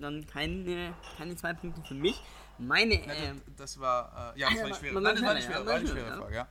dann 0.00 0.26
keine, 0.26 0.94
keine 1.16 1.36
zwei 1.36 1.52
Punkte 1.54 1.82
für 1.82 1.94
mich. 1.94 2.20
Meine, 2.58 2.94
Ja, 3.06 3.12
ähm, 3.12 3.42
das, 3.56 3.78
war, 3.78 4.34
äh, 4.36 4.40
ja, 4.40 4.48
das 4.50 4.58
war 4.60 4.68
ja, 4.68 4.74
schwere, 4.74 4.94
war- 4.94 5.00
nein, 5.02 5.14
das 5.14 5.24
war 5.24 5.34
die 5.34 5.42
schwer, 5.42 5.52
schwere, 5.56 5.66
war 5.66 5.78
schwer, 5.80 5.88
schwere 5.90 6.08
ja. 6.08 6.16
Frage, 6.16 6.34
ja. 6.34 6.48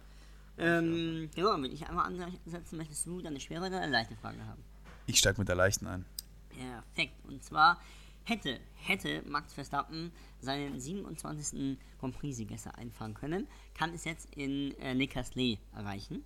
ähm, 0.58 1.30
genau, 1.36 1.54
wenn 1.56 1.72
ich 1.72 1.88
einmal 1.88 2.06
ansetzen 2.06 2.78
möchtest 2.78 3.06
du 3.08 3.18
dann 3.22 3.34
eine 3.34 3.40
schwere 3.40 3.66
oder 3.68 3.82
eine 3.82 3.92
leichte 3.92 4.16
Frage 4.16 4.46
haben? 4.46 4.64
Ich 5.08 5.18
steige 5.20 5.40
mit 5.40 5.48
der 5.50 5.56
leichten 5.56 5.88
ein. 5.88 6.06
Perfekt. 6.50 7.14
Und 7.26 7.44
zwar 7.44 7.80
hätte, 8.24 8.60
hätte 8.76 9.22
Max 9.28 9.54
Verstappen 9.54 10.12
seinen 10.40 10.80
27. 10.80 11.78
Grand 12.00 12.18
Prix-Siegesser 12.18 12.76
einfahren 12.78 13.14
können, 13.14 13.48
kann 13.78 13.94
es 13.94 14.06
jetzt 14.06 14.34
in 14.36 14.78
äh, 14.80 14.94
Le 14.94 15.08
Castellet 15.08 15.60
erreichen. 15.76 16.24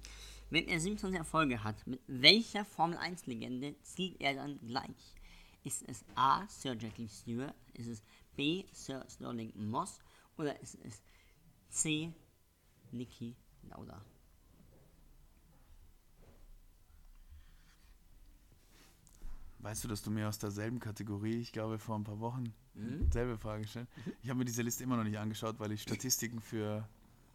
Wenn 0.49 0.67
er 0.67 0.79
27 0.79 1.17
Erfolge 1.17 1.63
hat, 1.63 1.85
mit 1.87 1.99
welcher 2.07 2.65
Formel 2.65 2.97
1-Legende 2.97 3.75
zieht 3.83 4.19
er 4.19 4.33
dann 4.33 4.59
gleich? 4.65 5.15
Ist 5.63 5.83
es 5.87 6.03
A. 6.15 6.47
Sir 6.47 6.75
Jackie 6.77 7.07
Stewart? 7.07 7.53
Ist 7.73 7.87
es 7.87 8.01
B. 8.35 8.65
Sir 8.71 9.05
Sterling 9.09 9.51
Moss? 9.55 9.99
Oder 10.37 10.59
ist 10.61 10.77
es 10.83 11.01
C. 11.69 12.11
Niki 12.91 13.35
Lauda? 13.69 14.01
Weißt 19.59 19.83
du, 19.83 19.87
dass 19.89 20.01
du 20.01 20.09
mir 20.09 20.29
aus 20.29 20.39
derselben 20.39 20.79
Kategorie, 20.79 21.41
ich 21.41 21.51
glaube 21.51 21.79
vor 21.79 21.97
ein 21.97 22.03
paar 22.03 22.19
Wochen, 22.19 22.53
Mhm. 22.75 23.11
selbe 23.11 23.37
Frage 23.37 23.63
gestellt? 23.63 23.89
Ich 24.21 24.29
habe 24.29 24.39
mir 24.39 24.45
diese 24.45 24.61
Liste 24.61 24.83
immer 24.83 24.95
noch 24.95 25.03
nicht 25.03 25.17
angeschaut, 25.17 25.59
weil 25.59 25.73
ich 25.73 25.81
Statistiken 25.81 26.39
für 26.39 26.87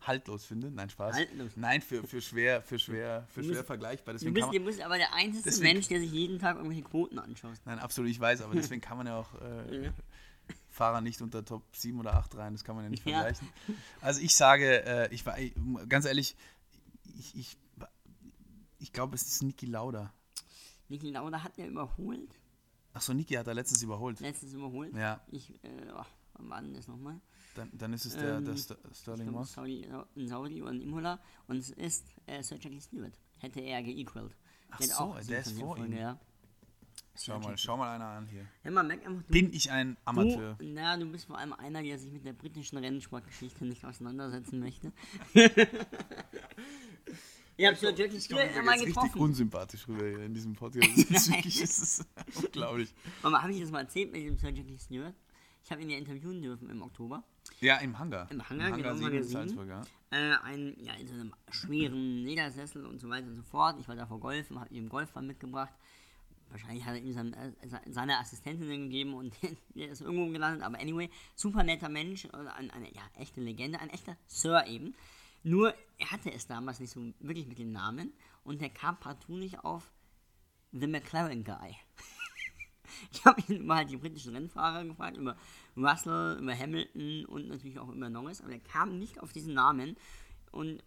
haltlos 0.07 0.45
finde. 0.45 0.71
Nein, 0.71 0.91
Spaß. 0.91 1.15
Haltlos. 1.17 1.53
Nein, 1.57 1.81
für, 1.83 2.03
für 2.07 2.21
schwer, 2.21 2.63
für 2.63 2.79
schwer, 2.79 3.27
für 3.33 3.41
Du 3.41 3.47
schwer 3.49 3.57
musst- 3.57 3.67
vergleichbar. 3.67 4.15
Du 4.15 4.19
Deswegen 4.19 4.35
bist, 4.35 4.45
kann 4.47 4.53
du 4.55 4.61
man, 4.61 4.67
bist 4.67 4.81
aber 4.83 4.97
der 4.99 5.13
einzige 5.15 5.45
Deswegen- 5.45 5.73
Mensch, 5.75 5.89
der 5.89 6.01
sich 6.01 6.13
jeden 6.13 6.39
Tag 6.39 6.57
irgendwelche 6.57 6.83
Quoten 6.83 7.19
anschaut. 7.19 7.55
nein, 7.65 7.79
absolut, 7.79 8.11
ich 8.11 8.21
weiß, 8.21 8.43
aber 8.43 8.55
deswegen 8.55 8.81
kann 8.81 8.97
man 8.99 9.07
ja 9.07 9.17
auch 9.19 9.35
äh, 9.41 9.85
Ja. 9.87 9.93
Fahrer 10.69 11.01
nicht 11.01 11.23
unter 11.23 11.45
Top 11.45 11.63
7 11.75 11.99
oder 12.01 12.15
8 12.15 12.37
rein, 12.37 12.53
das 12.53 12.65
kann 12.65 12.75
man 12.75 12.85
ja 12.85 12.91
nicht 12.91 13.07
Ja. 13.07 13.21
vergleichen. 13.23 13.49
Also 14.01 14.21
ich 14.21 14.35
sage, 14.37 14.85
äh, 14.85 15.15
ich 15.15 15.25
war, 15.25 15.37
ganz 15.89 16.05
ehrlich, 16.05 16.37
ich, 17.19 17.35
ich, 17.37 17.57
ich 18.81 18.93
glaube, 18.93 19.15
es 19.15 19.23
ist 19.23 19.43
Niki 19.43 19.67
Lauda. 19.67 20.13
Niki 20.89 21.11
Lauda 21.11 21.43
hat 21.43 21.59
er 21.59 21.69
überholt. 21.69 22.29
Achso, 22.93 23.15
Niki 23.15 23.35
hat 23.35 23.47
er 23.47 23.55
letztens 23.55 23.83
überholt. 23.83 24.21
Letztes 24.21 24.53
überholt. 24.53 24.95
Ja, 24.95 25.21
Ich, 25.31 25.51
äh, 25.65 25.69
oh, 25.97 26.03
war 26.39 26.61
denn 26.63 26.75
das 26.75 26.89
nochmal? 26.89 27.21
dann, 27.55 27.71
dann 27.73 27.93
ist 27.93 28.05
es 28.05 28.15
der, 28.17 28.39
Ähm, 28.39 28.45
der 28.45 28.55
Ich 28.55 28.67
Sterling 28.95 29.31
Moss. 29.31 29.53
Saudi, 29.53 29.87
Saudi 30.17 30.59
in 30.59 30.81
Imola. 30.83 31.21
Und 31.47 31.57
es 31.59 31.71
ist 31.71 32.05
äh, 32.27 32.43
Sir 32.43 32.59
Jackie 32.61 32.81
Stewart. 32.81 33.19
Hätte 33.39 33.61
er 33.61 33.83
geequalt. 33.83 34.35
Ach 34.71 34.81
hat 34.81 34.87
so, 34.89 34.95
auch 35.05 35.21
der 35.21 35.39
ist 35.41 35.55
27 35.55 35.59
vor 35.65 35.79
ihm. 35.79 35.93
Ja. 35.97 36.19
Schau 37.17 37.39
mal, 37.39 37.57
schau 37.57 37.77
mal 37.77 37.95
einer 37.95 38.07
an 38.07 38.27
hier. 38.27 38.45
Ja, 38.65 38.73
man 38.73 38.89
merkt 38.89 39.07
einfach, 39.07 39.23
du, 39.23 39.29
Bin 39.33 39.53
ich 39.53 39.71
ein 39.71 39.97
Amateur? 40.05 40.55
du, 40.55 40.65
na, 40.65 40.97
du 40.97 41.07
bist 41.07 41.27
vor 41.27 41.39
allem 41.39 41.53
einer, 41.53 41.81
der 41.81 41.97
sich 41.97 42.11
mit 42.13 42.25
der 42.25 42.33
britischen 42.33 42.77
Rennsportgeschichte 42.79 43.65
nicht 43.65 43.85
auseinandersetzen 43.85 44.59
möchte. 44.59 44.93
Ihr 47.57 47.69
habt 47.69 47.79
Sir 47.79 47.95
Jackie 47.95 48.17
Ich 48.17 48.25
Stewart 48.25 48.49
einmal 48.57 48.75
jetzt 48.75 48.87
richtig 48.87 49.03
getroffen. 49.03 49.21
unsympathisch 49.21 49.87
rüber 49.87 50.09
hier 50.09 50.25
in 50.25 50.35
diesem 50.35 50.55
Podcast. 50.57 50.89
Das 51.09 51.29
ist 51.29 51.31
wirklich 51.31 51.61
das 51.61 51.79
ist 51.79 52.05
unglaublich. 52.35 52.93
Mama, 53.23 53.43
habe 53.43 53.53
ich 53.53 53.61
das 53.61 53.71
mal 53.71 53.81
erzählt 53.83 54.11
mit 54.11 54.23
dem 54.25 54.37
Sir 54.37 54.51
Jackie 54.51 54.77
Stewart? 54.79 55.15
Ich 55.65 55.71
habe 55.73 55.81
ihn 55.83 55.89
ja 55.91 55.97
interviewen 55.97 56.43
dürfen 56.43 56.69
im 56.69 56.83
Oktober. 56.83 57.25
Ja, 57.61 57.79
im 57.79 57.99
Hangar. 57.99 58.31
Im 58.31 58.47
Hangar, 58.49 58.73
genau, 58.73 58.91
im 58.91 58.97
7 58.99 59.05
Hangar 59.07 59.19
in 59.19 59.25
7. 59.25 59.33
Salzburg, 59.33 59.69
ja. 59.69 59.83
äh, 60.11 60.37
ein, 60.43 60.77
ja, 60.79 60.93
in 60.95 61.09
so 61.09 61.15
einem 61.15 61.35
schweren 61.51 62.19
Ledersessel 62.23 62.85
und 62.85 63.01
so 63.01 63.09
weiter 63.09 63.27
und 63.29 63.37
so 63.37 63.43
fort. 63.43 63.81
Ich 63.81 63.89
war 63.89 63.97
da 63.97 64.07
vor 64.07 64.21
Golfen, 64.21 64.61
habe 64.61 64.73
ihm 64.75 64.89
Golfball 64.91 65.23
mitgebracht. 65.23 65.73
Wahrscheinlich 66.51 66.85
hat 66.85 66.95
er 66.97 67.01
ihm 67.03 67.13
sein, 67.15 67.33
äh, 67.33 67.53
se- 67.67 67.81
seine 67.87 68.19
Assistentin 68.19 68.69
gegeben 68.69 69.15
und 69.15 69.35
der 69.75 69.89
ist 69.89 70.03
irgendwo 70.03 70.31
gelandet. 70.31 70.63
Aber 70.63 70.79
anyway, 70.79 71.09
super 71.35 71.63
netter 71.63 71.89
Mensch, 71.89 72.27
äh, 72.27 72.29
ein, 72.57 72.71
eine 72.71 72.93
ja, 72.95 73.03
echte 73.15 73.41
Legende, 73.41 73.81
ein 73.81 73.89
echter 73.91 74.17
Sir 74.27 74.67
eben. 74.67 74.95
Nur, 75.43 75.75
er 75.99 76.11
hatte 76.11 76.31
es 76.33 76.47
damals 76.47 76.79
nicht 76.81 76.91
so 76.93 77.13
wirklich 77.21 77.47
mit 77.47 77.59
dem 77.59 77.73
Namen 77.73 78.13
und 78.45 78.61
der 78.61 78.71
kam 78.71 78.99
partout 79.01 79.37
nicht 79.37 79.61
auf 79.65 79.91
The 80.73 80.87
McLaren 80.87 81.43
Guy. 81.45 81.75
Ich 83.13 83.25
habe 83.25 83.41
ihn 83.49 83.63
über 83.63 83.77
halt 83.77 83.91
die 83.91 83.97
britischen 83.97 84.35
Rennfahrer 84.35 84.85
gefragt, 84.85 85.17
über 85.17 85.37
Russell, 85.77 86.39
über 86.41 86.57
Hamilton 86.59 87.25
und 87.27 87.49
natürlich 87.49 87.79
auch 87.79 87.89
über 87.89 88.09
Norris, 88.09 88.41
aber 88.41 88.53
er 88.53 88.61
kam 88.61 88.99
nicht 88.99 89.21
auf 89.21 89.33
diesen 89.33 89.55
Namen 89.55 89.97
und 90.53 90.83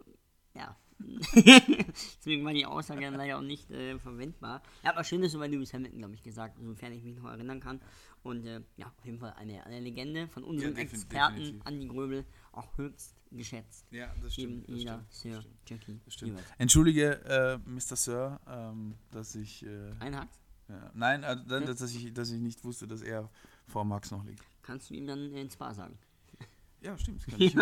ja. 0.55 0.75
Deswegen 1.35 2.43
war 2.43 2.53
die 2.53 2.65
Aussage 2.65 3.01
dann 3.01 3.13
leider 3.15 3.37
auch 3.37 3.43
nicht 3.43 3.69
äh, 3.69 3.99
verwendbar. 3.99 4.63
Er 4.81 4.89
hat 4.89 4.97
was 4.97 5.07
Schönes 5.07 5.33
über 5.35 5.47
Lewis 5.47 5.71
Hamilton, 5.73 5.99
glaube 5.99 6.15
ich, 6.15 6.23
gesagt, 6.23 6.57
sofern 6.59 6.91
ich 6.91 7.03
mich 7.03 7.15
noch 7.17 7.25
erinnern 7.29 7.59
kann. 7.59 7.79
Und 8.23 8.45
äh, 8.45 8.61
ja, 8.77 8.87
auf 8.97 9.05
jeden 9.05 9.19
Fall 9.19 9.33
eine, 9.37 9.63
eine 9.65 9.79
Legende 9.79 10.27
von 10.27 10.43
unserem 10.43 10.73
defin- 10.73 10.79
Experten 10.79 11.35
definitiv. 11.35 11.65
Andi 11.65 11.87
Gröbel, 11.87 12.25
auch 12.51 12.75
höchst 12.77 13.15
geschätzt. 13.31 13.85
Ja, 13.91 14.07
das 14.21 14.37
Eben 14.39 14.63
stimmt. 14.63 14.69
Das 14.69 14.77
jeder 14.79 14.93
stimmt, 14.93 15.13
Sir 15.13 15.31
das 15.35 15.43
stimmt. 15.43 15.69
Jackie 15.69 15.99
Das 16.05 16.13
stimmt. 16.15 16.43
Entschuldige, 16.57 17.23
äh, 17.25 17.69
Mr. 17.69 17.95
Sir, 17.95 18.39
ähm, 18.47 18.95
dass 19.11 19.35
ich. 19.35 19.63
Äh, 19.65 19.91
Einhakt? 19.99 20.39
Ja, 20.69 20.91
nein, 20.93 21.23
äh, 21.23 21.37
dann, 21.47 21.65
dass, 21.65 21.81
ich, 21.81 22.13
dass 22.13 22.31
ich 22.31 22.39
nicht 22.39 22.63
wusste, 22.63 22.87
dass 22.87 23.01
er 23.01 23.29
vor 23.67 23.85
Max 23.85 24.11
noch 24.11 24.23
liegt. 24.25 24.43
Kannst 24.63 24.89
du 24.89 24.95
ihm 24.95 25.07
dann 25.07 25.31
äh, 25.33 25.41
ins 25.41 25.53
Spa 25.53 25.73
sagen? 25.73 25.97
Ja, 26.79 26.95
stimmt, 26.95 27.21
das 27.21 27.25
kann 27.25 27.41
ich 27.41 27.55
ihm 27.55 27.59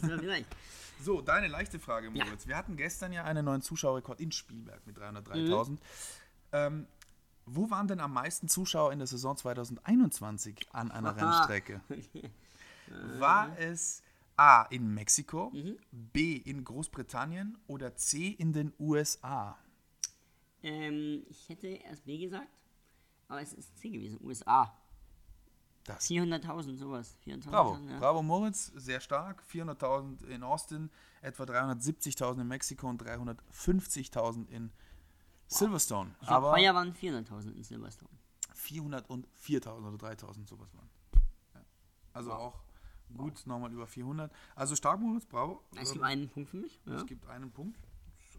sagen. 0.00 0.20
Ja. 0.26 0.44
So, 1.00 1.20
deine 1.20 1.46
leichte 1.46 1.78
Frage, 1.78 2.10
Ja. 2.12 2.24
Moritz. 2.24 2.46
Wir 2.46 2.56
hatten 2.56 2.76
gestern 2.76 3.12
ja 3.12 3.24
einen 3.24 3.44
neuen 3.44 3.62
Zuschauerrekord 3.62 4.20
in 4.20 4.32
Spielberg 4.32 4.84
mit 4.86 4.98
303.000. 4.98 5.78
Ähm, 6.52 6.86
wo 7.46 7.70
waren 7.70 7.86
denn 7.88 8.00
am 8.00 8.12
meisten 8.12 8.48
Zuschauer 8.48 8.92
in 8.92 8.98
der 8.98 9.06
Saison 9.06 9.36
2021 9.36 10.66
an 10.72 10.90
einer 10.90 11.16
Aha. 11.16 11.36
Rennstrecke? 11.36 11.80
War 13.18 13.56
es 13.58 14.02
A 14.36 14.62
in 14.70 14.92
Mexiko, 14.92 15.52
B 15.92 16.36
in 16.36 16.64
Großbritannien 16.64 17.58
oder 17.66 17.94
C 17.94 18.28
in 18.28 18.52
den 18.52 18.72
USA? 18.78 19.56
Ähm, 20.62 21.24
ich 21.28 21.48
hätte 21.48 21.66
erst 21.68 22.04
B 22.04 22.18
gesagt, 22.18 22.48
aber 23.28 23.40
es 23.42 23.52
ist 23.52 23.78
C 23.78 23.90
gewesen, 23.90 24.18
USA. 24.22 24.76
Das 25.84 26.08
400.000, 26.10 26.76
sowas. 26.76 27.16
24.000, 27.24 27.50
Bravo, 27.50 27.78
ja. 27.88 27.98
bravo 27.98 28.22
Moritz, 28.22 28.66
sehr 28.74 29.00
stark. 29.00 29.42
400.000 29.50 30.24
in 30.26 30.42
Austin, 30.42 30.90
etwa 31.22 31.44
370.000 31.44 32.42
in 32.42 32.48
Mexiko 32.48 32.88
und 32.88 33.02
350.000 33.02 34.46
in 34.50 34.70
Silverstone. 35.46 36.14
Ich 36.20 36.28
Aber 36.28 36.52
Heuer 36.52 36.74
waren 36.74 36.92
400.000 36.94 37.54
in 37.56 37.64
Silverstone. 37.64 38.10
404.000 38.54 39.88
oder 39.94 40.08
3.000, 40.08 40.46
sowas 40.46 40.72
waren. 40.74 40.90
Ja. 41.54 41.60
Also 42.12 42.30
Wow. 42.30 42.38
auch 42.38 42.62
gut, 43.16 43.46
nochmal 43.46 43.72
über 43.72 43.86
400. 43.86 44.30
Also 44.54 44.76
stark, 44.76 45.00
Moritz, 45.00 45.24
bravo. 45.26 45.64
Es 45.76 45.88
gibt 45.92 45.96
Ähm, 45.96 46.04
einen 46.04 46.28
Punkt 46.28 46.50
für 46.50 46.58
mich. 46.58 46.78
Ja. 46.84 46.96
Es 46.96 47.06
gibt 47.06 47.26
einen 47.26 47.50
Punkt, 47.50 47.80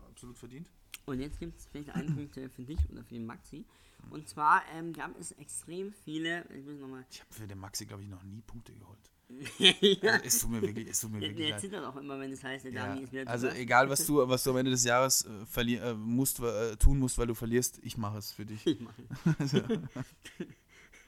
absolut 0.10 0.38
verdient. 0.38 0.70
Und 1.06 1.20
jetzt 1.20 1.40
gibt 1.40 1.58
es 1.60 1.68
vielleicht 1.68 1.90
einen 1.90 2.16
Punkt 2.16 2.36
für 2.36 2.64
dich 2.64 2.80
oder 2.92 3.04
für 3.04 3.16
den 3.16 3.26
Maxi. 3.26 3.66
Und 4.10 4.28
zwar 4.28 4.64
ähm, 4.74 4.94
gab 4.94 5.18
es 5.20 5.32
extrem 5.34 5.94
viele. 5.94 6.46
Ich 6.56 6.66
muss 6.66 6.80
nochmal. 6.80 7.06
Ich 7.10 7.20
habe 7.22 7.34
für 7.34 7.48
den 7.48 7.60
Maxi, 7.60 7.86
glaube 7.86 8.04
ich, 8.04 8.10
noch 8.10 8.24
nie 8.24 8.42
Punkte 8.42 8.74
geholt. 8.74 9.00
ja. 9.60 10.12
Also, 10.12 10.26
es 10.26 10.40
tut 10.40 10.52
mir 10.52 10.62
wirklich, 10.62 10.90
es 10.90 11.00
tut 11.00 11.12
mir 11.12 11.20
Der, 11.20 11.30
wirklich 11.30 11.48
der 11.48 11.58
zittert 11.58 11.86
auch 11.86 11.96
immer, 11.96 12.20
wenn 12.20 12.32
es 12.32 12.44
heißt, 12.44 12.66
der 12.66 12.74
Ja, 12.74 12.88
Dani 12.88 13.04
ist 13.04 13.14
wieder 13.14 13.30
also 13.30 13.48
zu 13.48 13.52
Gast. 13.54 13.62
egal, 13.62 13.90
was 13.90 14.06
du, 14.06 14.28
was 14.28 14.44
du 14.44 14.50
am 14.52 14.58
Ende 14.58 14.72
des 14.72 14.84
Jahres 14.84 15.26
äh, 15.56 15.62
äh, 15.76 15.94
musst, 15.94 16.40
äh, 16.42 16.76
tun 16.76 17.00
musst, 17.00 17.18
weil 17.18 17.28
du 17.28 17.36
verlierst, 17.36 17.80
ich 17.82 17.98
mache 17.98 18.18
es 18.18 18.32
für 18.32 18.46
dich. 18.46 18.66
Ich 18.68 18.80
mache. 18.82 19.02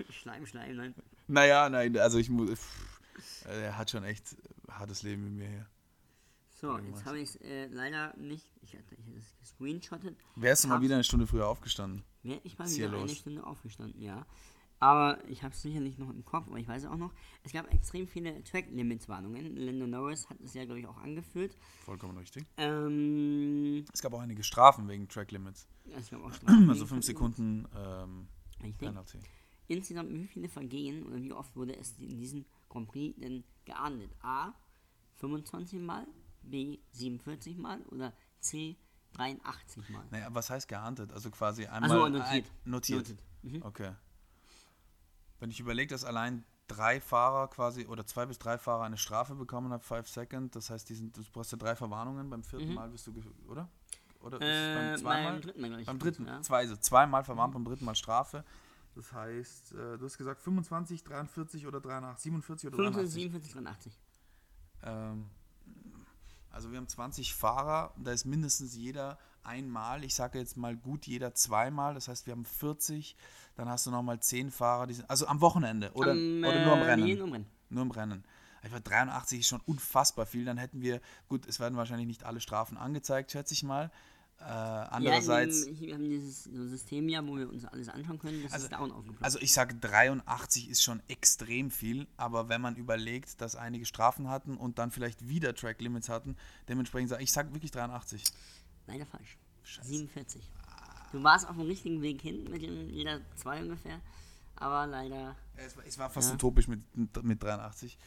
Schleim, 0.09 0.45
Schleim, 0.45 0.75
nein. 0.75 0.95
Naja, 1.27 1.69
nein, 1.69 1.97
also 1.97 2.17
ich 2.17 2.29
muss. 2.29 2.59
Er 3.45 3.77
hat 3.77 3.91
schon 3.91 4.03
echt 4.03 4.35
hartes 4.69 5.03
Leben 5.03 5.23
mit 5.25 5.33
mir 5.33 5.47
hier. 5.49 5.65
So, 6.63 6.69
Irgendwas. 6.69 6.99
jetzt 6.99 7.05
habe 7.05 7.19
ich 7.19 7.29
es 7.29 7.35
äh, 7.41 7.65
leider 7.67 8.15
nicht. 8.15 8.47
Ich 8.61 8.73
hatte 8.73 8.95
es 9.19 9.35
gescreenshottet. 9.37 10.15
Wärst 10.37 10.63
du 10.63 10.69
mal 10.69 10.79
wieder 10.79 10.95
eine 10.95 11.03
Stunde 11.03 11.27
früher 11.27 11.45
aufgestanden? 11.45 12.05
Wäre 12.21 12.39
ich 12.45 12.57
mal 12.57 12.69
wieder 12.71 12.89
eine? 12.97 13.09
Stunde 13.09 13.45
aufgestanden, 13.45 14.01
ja. 14.01 14.25
Aber 14.79 15.21
ich 15.27 15.43
habe 15.43 15.53
es 15.53 15.61
sicherlich 15.61 15.97
noch 15.97 16.09
im 16.09 16.23
Kopf, 16.23 16.47
aber 16.47 16.57
ich 16.59 16.67
weiß 16.69 16.85
auch 16.85 16.95
noch, 16.95 17.11
es 17.43 17.51
gab 17.51 17.69
extrem 17.73 18.07
viele 18.07 18.41
Track-Limits-Warnungen. 18.45 19.57
Lando 19.57 19.87
Norris 19.87 20.29
hat 20.29 20.39
es 20.39 20.53
ja, 20.53 20.63
glaube 20.63 20.79
ich, 20.79 20.87
auch 20.87 20.95
angeführt. 20.99 21.57
Vollkommen 21.83 22.17
richtig. 22.17 22.45
Ähm, 22.55 23.83
Es 23.91 24.01
gab 24.01 24.13
auch 24.13 24.21
einige 24.21 24.41
Strafen 24.43 24.87
wegen 24.87 25.09
Track 25.09 25.33
Limits. 25.33 25.67
es 25.97 26.11
gab 26.11 26.23
auch 26.23 26.31
Strafen 26.33 26.69
Also 26.69 26.89
wegen 26.89 27.01
5 27.01 27.05
Track-Limits. 27.05 27.05
Sekunden 27.07 27.67
ähm. 27.75 28.73
Penalty. 28.77 29.19
Insgesamt, 29.67 30.13
wie 30.13 30.27
viele 30.27 30.47
Vergehen 30.47 31.03
oder 31.03 31.21
wie 31.21 31.33
oft 31.33 31.53
wurde 31.57 31.75
es 31.75 31.97
in 31.99 32.17
diesem 32.17 32.45
Grand 32.69 32.87
Prix 32.87 33.19
denn 33.19 33.43
geahndet? 33.65 34.11
A. 34.21 34.53
25 35.17 35.79
Mal, 35.81 36.07
B. 36.43 36.79
47 36.91 37.57
Mal 37.57 37.81
oder 37.83 38.13
C. 38.39 38.77
83 39.13 39.89
Mal? 39.89 40.03
Naja, 40.11 40.27
was 40.31 40.49
heißt 40.49 40.67
geahndet? 40.67 41.11
Also 41.13 41.29
quasi 41.29 41.65
einmal. 41.67 41.91
Also 41.91 42.07
notiert. 42.09 42.45
Ein, 42.65 42.71
notiert. 42.71 43.07
Noted. 43.09 43.23
Mhm. 43.43 43.61
Okay. 43.63 43.91
Wenn 45.39 45.51
ich 45.51 45.59
überlege, 45.59 45.93
dass 45.93 46.03
allein 46.03 46.43
drei 46.67 46.99
Fahrer 47.01 47.47
quasi 47.49 47.85
oder 47.85 48.05
zwei 48.05 48.25
bis 48.25 48.39
drei 48.39 48.57
Fahrer 48.57 48.83
eine 48.85 48.97
Strafe 48.97 49.35
bekommen 49.35 49.71
haben, 49.71 49.81
5 49.81 50.07
Second, 50.07 50.55
das 50.55 50.69
heißt, 50.69 50.89
die 50.89 50.95
sind, 50.95 51.15
du 51.15 51.21
brauchst 51.31 51.51
ja 51.51 51.57
drei 51.57 51.75
Verwarnungen, 51.75 52.29
beim 52.29 52.43
vierten 52.43 52.73
Mal 52.73 52.89
bist 52.89 53.05
du, 53.07 53.13
oder? 53.47 53.69
Oder 54.21 54.37
Mhm. 54.37 54.43
Äh, 54.43 55.01
beim 55.03 55.23
beim 55.25 55.41
dritten 55.41 55.61
Mal, 55.61 55.79
ich. 55.81 55.85
Beim 55.85 55.99
dritten, 55.99 56.25
Ja. 56.25 56.41
zwei, 56.41 56.59
also 56.59 56.77
zweimal 56.77 57.23
verwarnt, 57.23 57.53
beim 57.53 57.65
dritten 57.65 57.83
Mal 57.85 57.95
Strafe. 57.95 58.43
Das 58.95 59.11
heißt, 59.11 59.73
äh, 59.73 59.97
du 59.97 60.05
hast 60.05 60.17
gesagt 60.17 60.39
25, 60.41 61.03
43 61.03 61.67
oder 61.67 61.81
83, 61.81 62.23
47 62.23 62.67
oder 62.69 62.75
45, 62.77 63.13
83. 63.51 63.53
47, 63.53 63.53
83. 63.53 63.99
Ähm, 64.83 65.29
also 66.53 66.71
wir 66.71 66.77
haben 66.77 66.87
20 66.87 67.33
Fahrer, 67.33 67.93
da 67.97 68.11
ist 68.11 68.25
mindestens 68.25 68.75
jeder 68.75 69.17
einmal, 69.43 70.03
ich 70.03 70.15
sage 70.15 70.39
jetzt 70.39 70.55
mal 70.55 70.77
gut 70.77 71.05
jeder 71.05 71.33
zweimal, 71.33 71.95
das 71.95 72.07
heißt 72.07 72.27
wir 72.27 72.31
haben 72.31 72.45
40, 72.45 73.17
dann 73.55 73.67
hast 73.67 73.85
du 73.85 73.91
nochmal 73.91 74.19
10 74.19 74.51
Fahrer, 74.51 74.87
die 74.87 74.93
sind, 74.93 75.09
also 75.09 75.27
am 75.27 75.41
Wochenende 75.41 75.91
oder, 75.93 76.11
Am, 76.11 76.43
oder 76.45 76.63
nur 76.63 76.73
am 76.73 76.79
äh, 76.79 76.83
Rennen? 76.83 77.03
nee, 77.03 77.15
nur 77.15 77.25
am 77.25 77.31
Rennen. 77.33 77.47
Nur 77.69 77.83
im 77.83 77.91
Rennen. 77.91 78.23
Einfach 78.61 78.79
83 78.79 79.41
ist 79.41 79.47
schon 79.47 79.61
unfassbar 79.65 80.25
viel, 80.25 80.45
dann 80.45 80.57
hätten 80.57 80.81
wir, 80.81 81.01
gut, 81.27 81.45
es 81.47 81.59
werden 81.59 81.75
wahrscheinlich 81.75 82.07
nicht 82.07 82.23
alle 82.23 82.39
Strafen 82.39 82.77
angezeigt, 82.77 83.31
schätze 83.31 83.53
ich 83.53 83.63
mal. 83.63 83.91
Äh, 84.39 84.43
andererseits, 84.45 85.65
Ja, 85.67 85.79
wir 85.79 85.93
haben 85.93 86.09
dieses 86.09 86.43
System 86.43 87.07
ja, 87.07 87.25
wo 87.25 87.37
wir 87.37 87.49
uns 87.49 87.63
alles 87.65 87.87
anschauen 87.87 88.19
können, 88.19 88.43
das 88.43 88.61
ist 88.63 88.71
down 88.73 88.91
aufgeploppt. 88.91 89.23
Also 89.23 89.39
ich 89.39 89.53
sage 89.53 89.75
83 89.75 90.69
ist 90.69 90.83
schon 90.83 91.01
extrem 91.07 91.71
viel, 91.71 92.07
aber 92.17 92.49
wenn 92.49 92.59
man 92.59 92.75
überlegt, 92.75 93.39
dass 93.39 93.55
einige 93.55 93.85
Strafen 93.85 94.27
hatten 94.29 94.57
und 94.57 94.79
dann 94.79 94.91
vielleicht 94.91 95.27
wieder 95.29 95.55
Track 95.55 95.79
Limits 95.81 96.09
hatten, 96.09 96.35
dementsprechend 96.67 97.09
sage 97.09 97.23
ich 97.23 97.31
sage 97.31 97.53
wirklich 97.53 97.71
83. 97.71 98.23
Leider 98.87 99.05
falsch. 99.05 99.37
Scheiße. 99.63 99.87
47. 99.87 100.41
Du 101.13 101.23
warst 101.23 101.47
auf 101.47 101.55
dem 101.55 101.67
richtigen 101.67 102.01
Weg 102.01 102.19
hin 102.21 102.43
mit 102.49 102.61
jeder 102.61 103.21
zwei 103.37 103.61
ungefähr, 103.61 104.01
aber 104.57 104.87
leider. 104.87 105.37
Es 105.55 105.77
war, 105.77 105.85
es 105.85 105.97
war 105.97 106.09
fast 106.09 106.29
Ja. 106.29 106.35
utopisch 106.35 106.67
mit, 106.67 106.81
mit 107.23 107.41
83. 107.41 107.97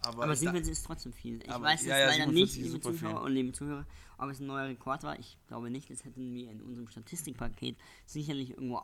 Aber, 0.00 0.24
Aber 0.24 0.32
ich 0.34 0.38
da- 0.40 0.52
47 0.52 0.72
ist 0.72 0.86
trotzdem 0.86 1.12
viel. 1.12 1.42
Ich 1.42 1.48
weiß 1.48 1.80
es 1.80 1.86
ja, 1.86 1.98
ja, 1.98 2.06
leider 2.06 2.26
nicht, 2.26 2.52
47 2.52 2.60
ist 2.60 2.72
liebe 2.72 2.80
Zuschauer 2.82 3.10
viel. 3.20 3.26
und 3.26 3.32
liebe 3.32 3.52
Zuhörer, 3.52 3.86
ob 4.18 4.30
es 4.30 4.40
ein 4.40 4.46
neuer 4.46 4.66
Rekord 4.68 5.02
war. 5.02 5.18
Ich 5.18 5.36
glaube 5.48 5.70
nicht. 5.70 5.90
Das 5.90 6.04
hätten 6.04 6.32
wir 6.34 6.50
in 6.50 6.62
unserem 6.62 6.88
Statistikpaket 6.88 7.76
sicherlich 8.04 8.50
irgendwo 8.50 8.76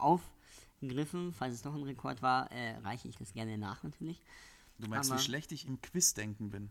aufgegriffen. 0.80 1.32
Falls 1.32 1.54
es 1.54 1.62
doch 1.62 1.74
ein 1.74 1.82
Rekord 1.82 2.22
war, 2.22 2.50
äh, 2.50 2.76
reiche 2.78 3.08
ich 3.08 3.16
das 3.16 3.32
gerne 3.32 3.58
nach 3.58 3.82
natürlich. 3.82 4.22
du 4.78 4.90
wie 4.90 4.94
aber- 4.96 5.18
schlecht 5.18 5.52
ich 5.52 5.66
im 5.66 5.80
Quiz-Denken 5.80 6.50
bin. 6.50 6.70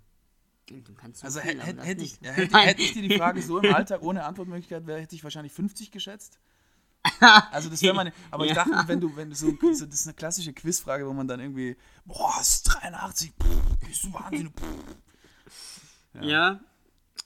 Und 0.70 0.88
Du 0.88 0.94
kannst 0.94 1.22
so 1.22 1.26
Also 1.26 1.40
viel, 1.42 1.52
hätte 1.62 1.62
aber 1.62 1.68
hätt, 1.68 1.78
das 1.80 1.86
hätt 1.88 2.02
ich, 2.02 2.20
hätte, 2.22 2.58
hätte 2.60 2.82
ich 2.82 2.94
dir 2.94 3.08
die 3.08 3.18
Frage 3.18 3.42
so 3.42 3.60
im 3.60 3.74
Alltag 3.76 4.02
ohne 4.04 4.24
Antwortmöglichkeit 4.26 4.86
wäre, 4.88 5.00
hätte 5.02 5.16
ich 5.16 5.24
wahrscheinlich 5.24 5.54
50 5.54 5.92
geschätzt. 5.92 6.40
Also 7.52 7.70
das 7.70 7.82
wäre 7.82 7.94
meine, 7.96 8.14
aber 8.30 8.46
ich 8.46 8.52
Ja. 8.54 8.64
dachte, 8.66 8.88
wenn 8.88 9.00
du, 9.00 9.16
wenn 9.16 9.30
du 9.30 9.36
so, 9.36 9.52
das 9.52 9.82
ist 9.82 10.08
eine 10.08 10.14
klassische 10.16 10.54
Quizfrage, 10.54 11.08
wo 11.08 11.14
man 11.14 11.28
dann 11.28 11.40
irgendwie, 11.40 11.76
boah, 12.06 12.34
es 12.42 12.50
ist 12.56 12.64
83, 12.64 13.32
pff, 13.32 13.78
bist 13.88 14.04
du 14.04 14.14
wahnsinnig, 14.14 14.54
pff. 14.54 16.22
Ja, 16.22 16.60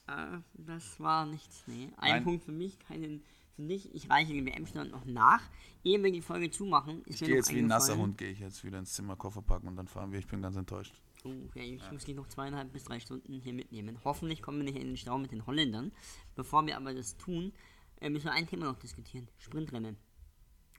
äh, 0.06 0.38
das 0.54 1.00
war 1.00 1.26
nichts. 1.26 1.62
Nee. 1.66 1.90
Ein 1.96 2.10
Nein. 2.10 2.24
Punkt 2.24 2.44
für 2.44 2.52
mich, 2.52 2.78
keinen 2.78 3.22
für 3.54 3.62
dich. 3.62 3.92
Ich 3.94 4.08
reiche 4.10 4.32
den 4.32 4.46
WM-Stand 4.46 4.92
noch 4.92 5.04
nach. 5.04 5.40
Ehe 5.82 6.02
wir 6.02 6.12
die 6.12 6.22
Folge 6.22 6.50
zumachen, 6.50 7.02
ist 7.04 7.16
Ich 7.16 7.20
mir 7.22 7.26
gehe 7.28 7.36
jetzt 7.36 7.52
wie 7.52 7.58
ein 7.58 7.66
nasser 7.66 7.96
Hund, 7.96 8.18
gehe 8.18 8.30
ich 8.30 8.38
jetzt 8.40 8.64
wieder 8.64 8.78
ins 8.78 8.92
Zimmer, 8.92 9.16
Koffer 9.16 9.42
packen 9.42 9.66
und 9.68 9.76
dann 9.76 9.88
fahren 9.88 10.12
wir. 10.12 10.18
Ich 10.18 10.26
bin 10.26 10.42
ganz 10.42 10.56
enttäuscht. 10.56 10.94
Oh, 11.24 11.32
ja, 11.54 11.62
ich 11.62 11.90
muss 11.90 12.04
dich 12.04 12.14
noch 12.14 12.28
zweieinhalb 12.28 12.72
bis 12.72 12.84
drei 12.84 13.00
Stunden 13.00 13.40
hier 13.40 13.52
mitnehmen. 13.52 13.98
Hoffentlich 14.04 14.42
kommen 14.42 14.58
wir 14.58 14.64
nicht 14.64 14.76
in 14.76 14.86
den 14.86 14.96
Stau 14.96 15.18
mit 15.18 15.32
den 15.32 15.46
Holländern. 15.46 15.90
Bevor 16.36 16.64
wir 16.66 16.76
aber 16.76 16.94
das 16.94 17.16
tun, 17.16 17.52
äh, 18.00 18.08
müssen 18.10 18.26
wir 18.26 18.32
ein 18.32 18.46
Thema 18.46 18.66
noch 18.66 18.78
diskutieren. 18.78 19.28
Sprintrennen. 19.38 19.96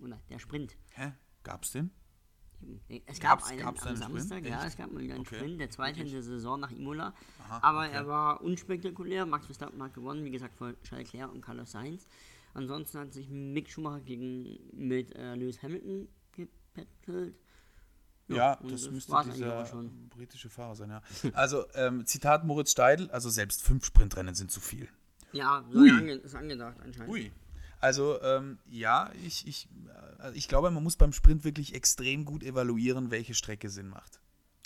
Oder 0.02 0.20
der 0.30 0.40
Sprint. 0.40 0.76
Hä? 0.92 1.14
Gab's 1.44 1.72
den? 1.72 1.92
Es 3.06 3.20
gab 3.20 3.40
Gab's- 3.40 3.50
einen 3.52 3.60
gab's 3.62 3.82
am 3.84 3.88
einen 3.90 3.98
Sprint? 3.98 4.18
Samstag, 4.20 4.46
ja, 4.46 4.58
Echt? 4.60 4.68
es 4.68 4.78
gab 4.78 4.92
mal 4.92 5.02
wieder 5.04 5.14
einen 5.14 5.22
Okay. 5.22 5.36
Sprint, 5.36 5.60
der 5.62 5.70
zweite 5.70 6.02
in 6.02 6.12
der 6.12 6.24
Saison 6.24 6.60
nach 6.60 6.72
Imola. 6.72 7.14
Aha, 7.46 7.60
aber 7.62 7.80
okay. 7.86 7.92
er 7.94 8.08
war 8.08 8.42
unspektakulär. 8.42 9.26
Max 9.28 9.46
Verstappen 9.46 9.82
hat 9.84 9.94
gewonnen, 9.94 10.26
wie 10.26 10.32
gesagt, 10.32 10.56
vor 10.56 10.74
Charles 10.84 11.12
Leclerc 11.12 11.32
und 11.32 11.42
Carlos 11.42 11.72
Sainz. 11.72 12.08
Ansonsten 12.56 12.98
hat 13.00 13.14
sich 13.14 13.30
Mick 13.30 13.70
Schumacher 13.70 14.00
gegen 14.02 14.58
mit 14.74 15.16
äh, 15.16 15.36
Lewis 15.36 15.62
Hamilton 15.62 16.08
gepettelt. 16.32 17.36
Ja, 18.28 18.56
und 18.56 18.72
das 18.72 18.90
müsste 18.90 19.16
dieser 19.34 19.66
britische 20.10 20.50
Fahrer 20.50 20.76
sein, 20.76 20.90
ja. 20.90 21.02
Also, 21.34 21.66
ähm, 21.76 22.06
Zitat 22.06 22.44
Moritz 22.44 22.72
Steidl, 22.72 23.10
also 23.12 23.30
selbst 23.30 23.62
fünf 23.64 23.86
Sprintrennen 23.86 24.36
sind 24.36 24.52
zu 24.52 24.60
viel. 24.60 24.90
Ja, 25.38 25.64
so 25.70 25.80
ange 25.80 26.14
ist 26.14 26.36
angedacht 26.36 26.78
anscheinend. 26.84 27.12
Ui. 27.12 27.32
Also, 27.80 28.20
ähm, 28.24 28.58
ja, 28.70 29.12
ich, 29.24 29.48
ich, 29.48 29.70
äh, 30.24 30.32
ich 30.34 30.48
glaube, 30.48 30.72
man 30.72 30.82
muss 30.82 30.96
beim 30.96 31.14
Sprint 31.14 31.44
wirklich 31.44 31.76
extrem 31.76 32.26
gut 32.26 32.44
evaluieren, 32.44 33.12
welche 33.12 33.36
Strecke 33.36 33.70
Sinn 33.70 33.88
macht. 33.88 34.20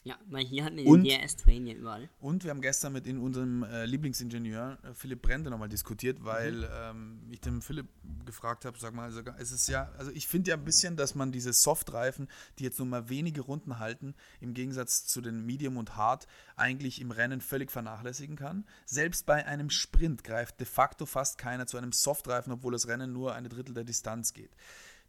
Ja, 0.03 0.17
weil 0.31 0.43
hier 0.43 0.63
hatten 0.65 0.77
wir 0.77 0.85
Und- 0.87 1.03
den 1.03 1.19
DRS-Train 1.21 1.67
ja 1.67 1.75
überall. 1.75 2.09
Und 2.19 2.43
wir 2.43 2.49
haben 2.49 2.61
gestern 2.61 2.93
mit 2.93 3.05
in 3.05 3.19
unserem 3.19 3.61
äh, 3.63 3.85
Lieblingsingenieur 3.85 4.79
äh, 4.83 4.93
Philipp 4.95 5.21
Brende 5.21 5.51
nochmal 5.51 5.69
diskutiert, 5.69 6.23
weil 6.23 6.53
Mhm. 6.53 6.65
ähm, 6.73 7.21
ich 7.29 7.39
dem 7.41 7.61
Philipp 7.61 7.85
gefragt 8.25 8.65
habe, 8.65 8.79
sag 8.79 8.95
mal, 8.95 9.03
also, 9.03 9.21
es 9.37 9.51
ist 9.51 9.67
ja, 9.67 9.91
also 9.99 10.09
ich 10.11 10.27
finde 10.27 10.49
ja 10.49 10.57
ein 10.57 10.63
bisschen, 10.65 10.95
dass 10.97 11.13
man 11.13 11.31
diese 11.31 11.53
Softreifen, 11.53 12.27
die 12.57 12.63
jetzt 12.63 12.79
nur 12.79 12.87
mal 12.87 13.09
wenige 13.09 13.41
Runden 13.41 13.77
halten, 13.77 14.15
im 14.39 14.55
Gegensatz 14.55 15.05
zu 15.05 15.21
den 15.21 15.45
Medium 15.45 15.77
und 15.77 15.95
Hard, 15.95 16.25
eigentlich 16.55 16.99
im 16.99 17.11
Rennen 17.11 17.39
völlig 17.39 17.69
vernachlässigen 17.71 18.35
kann. 18.35 18.65
Selbst 18.87 19.27
bei 19.27 19.45
einem 19.45 19.69
Sprint 19.69 20.23
greift 20.23 20.59
de 20.59 20.65
facto 20.65 21.05
fast 21.05 21.37
keiner 21.37 21.67
zu 21.67 21.77
einem 21.77 21.91
Softreifen, 21.91 22.51
obwohl 22.51 22.71
das 22.71 22.87
Rennen 22.87 23.13
nur 23.13 23.35
eine 23.35 23.49
Drittel 23.49 23.75
der 23.75 23.83
Distanz 23.83 24.33
geht. 24.33 24.51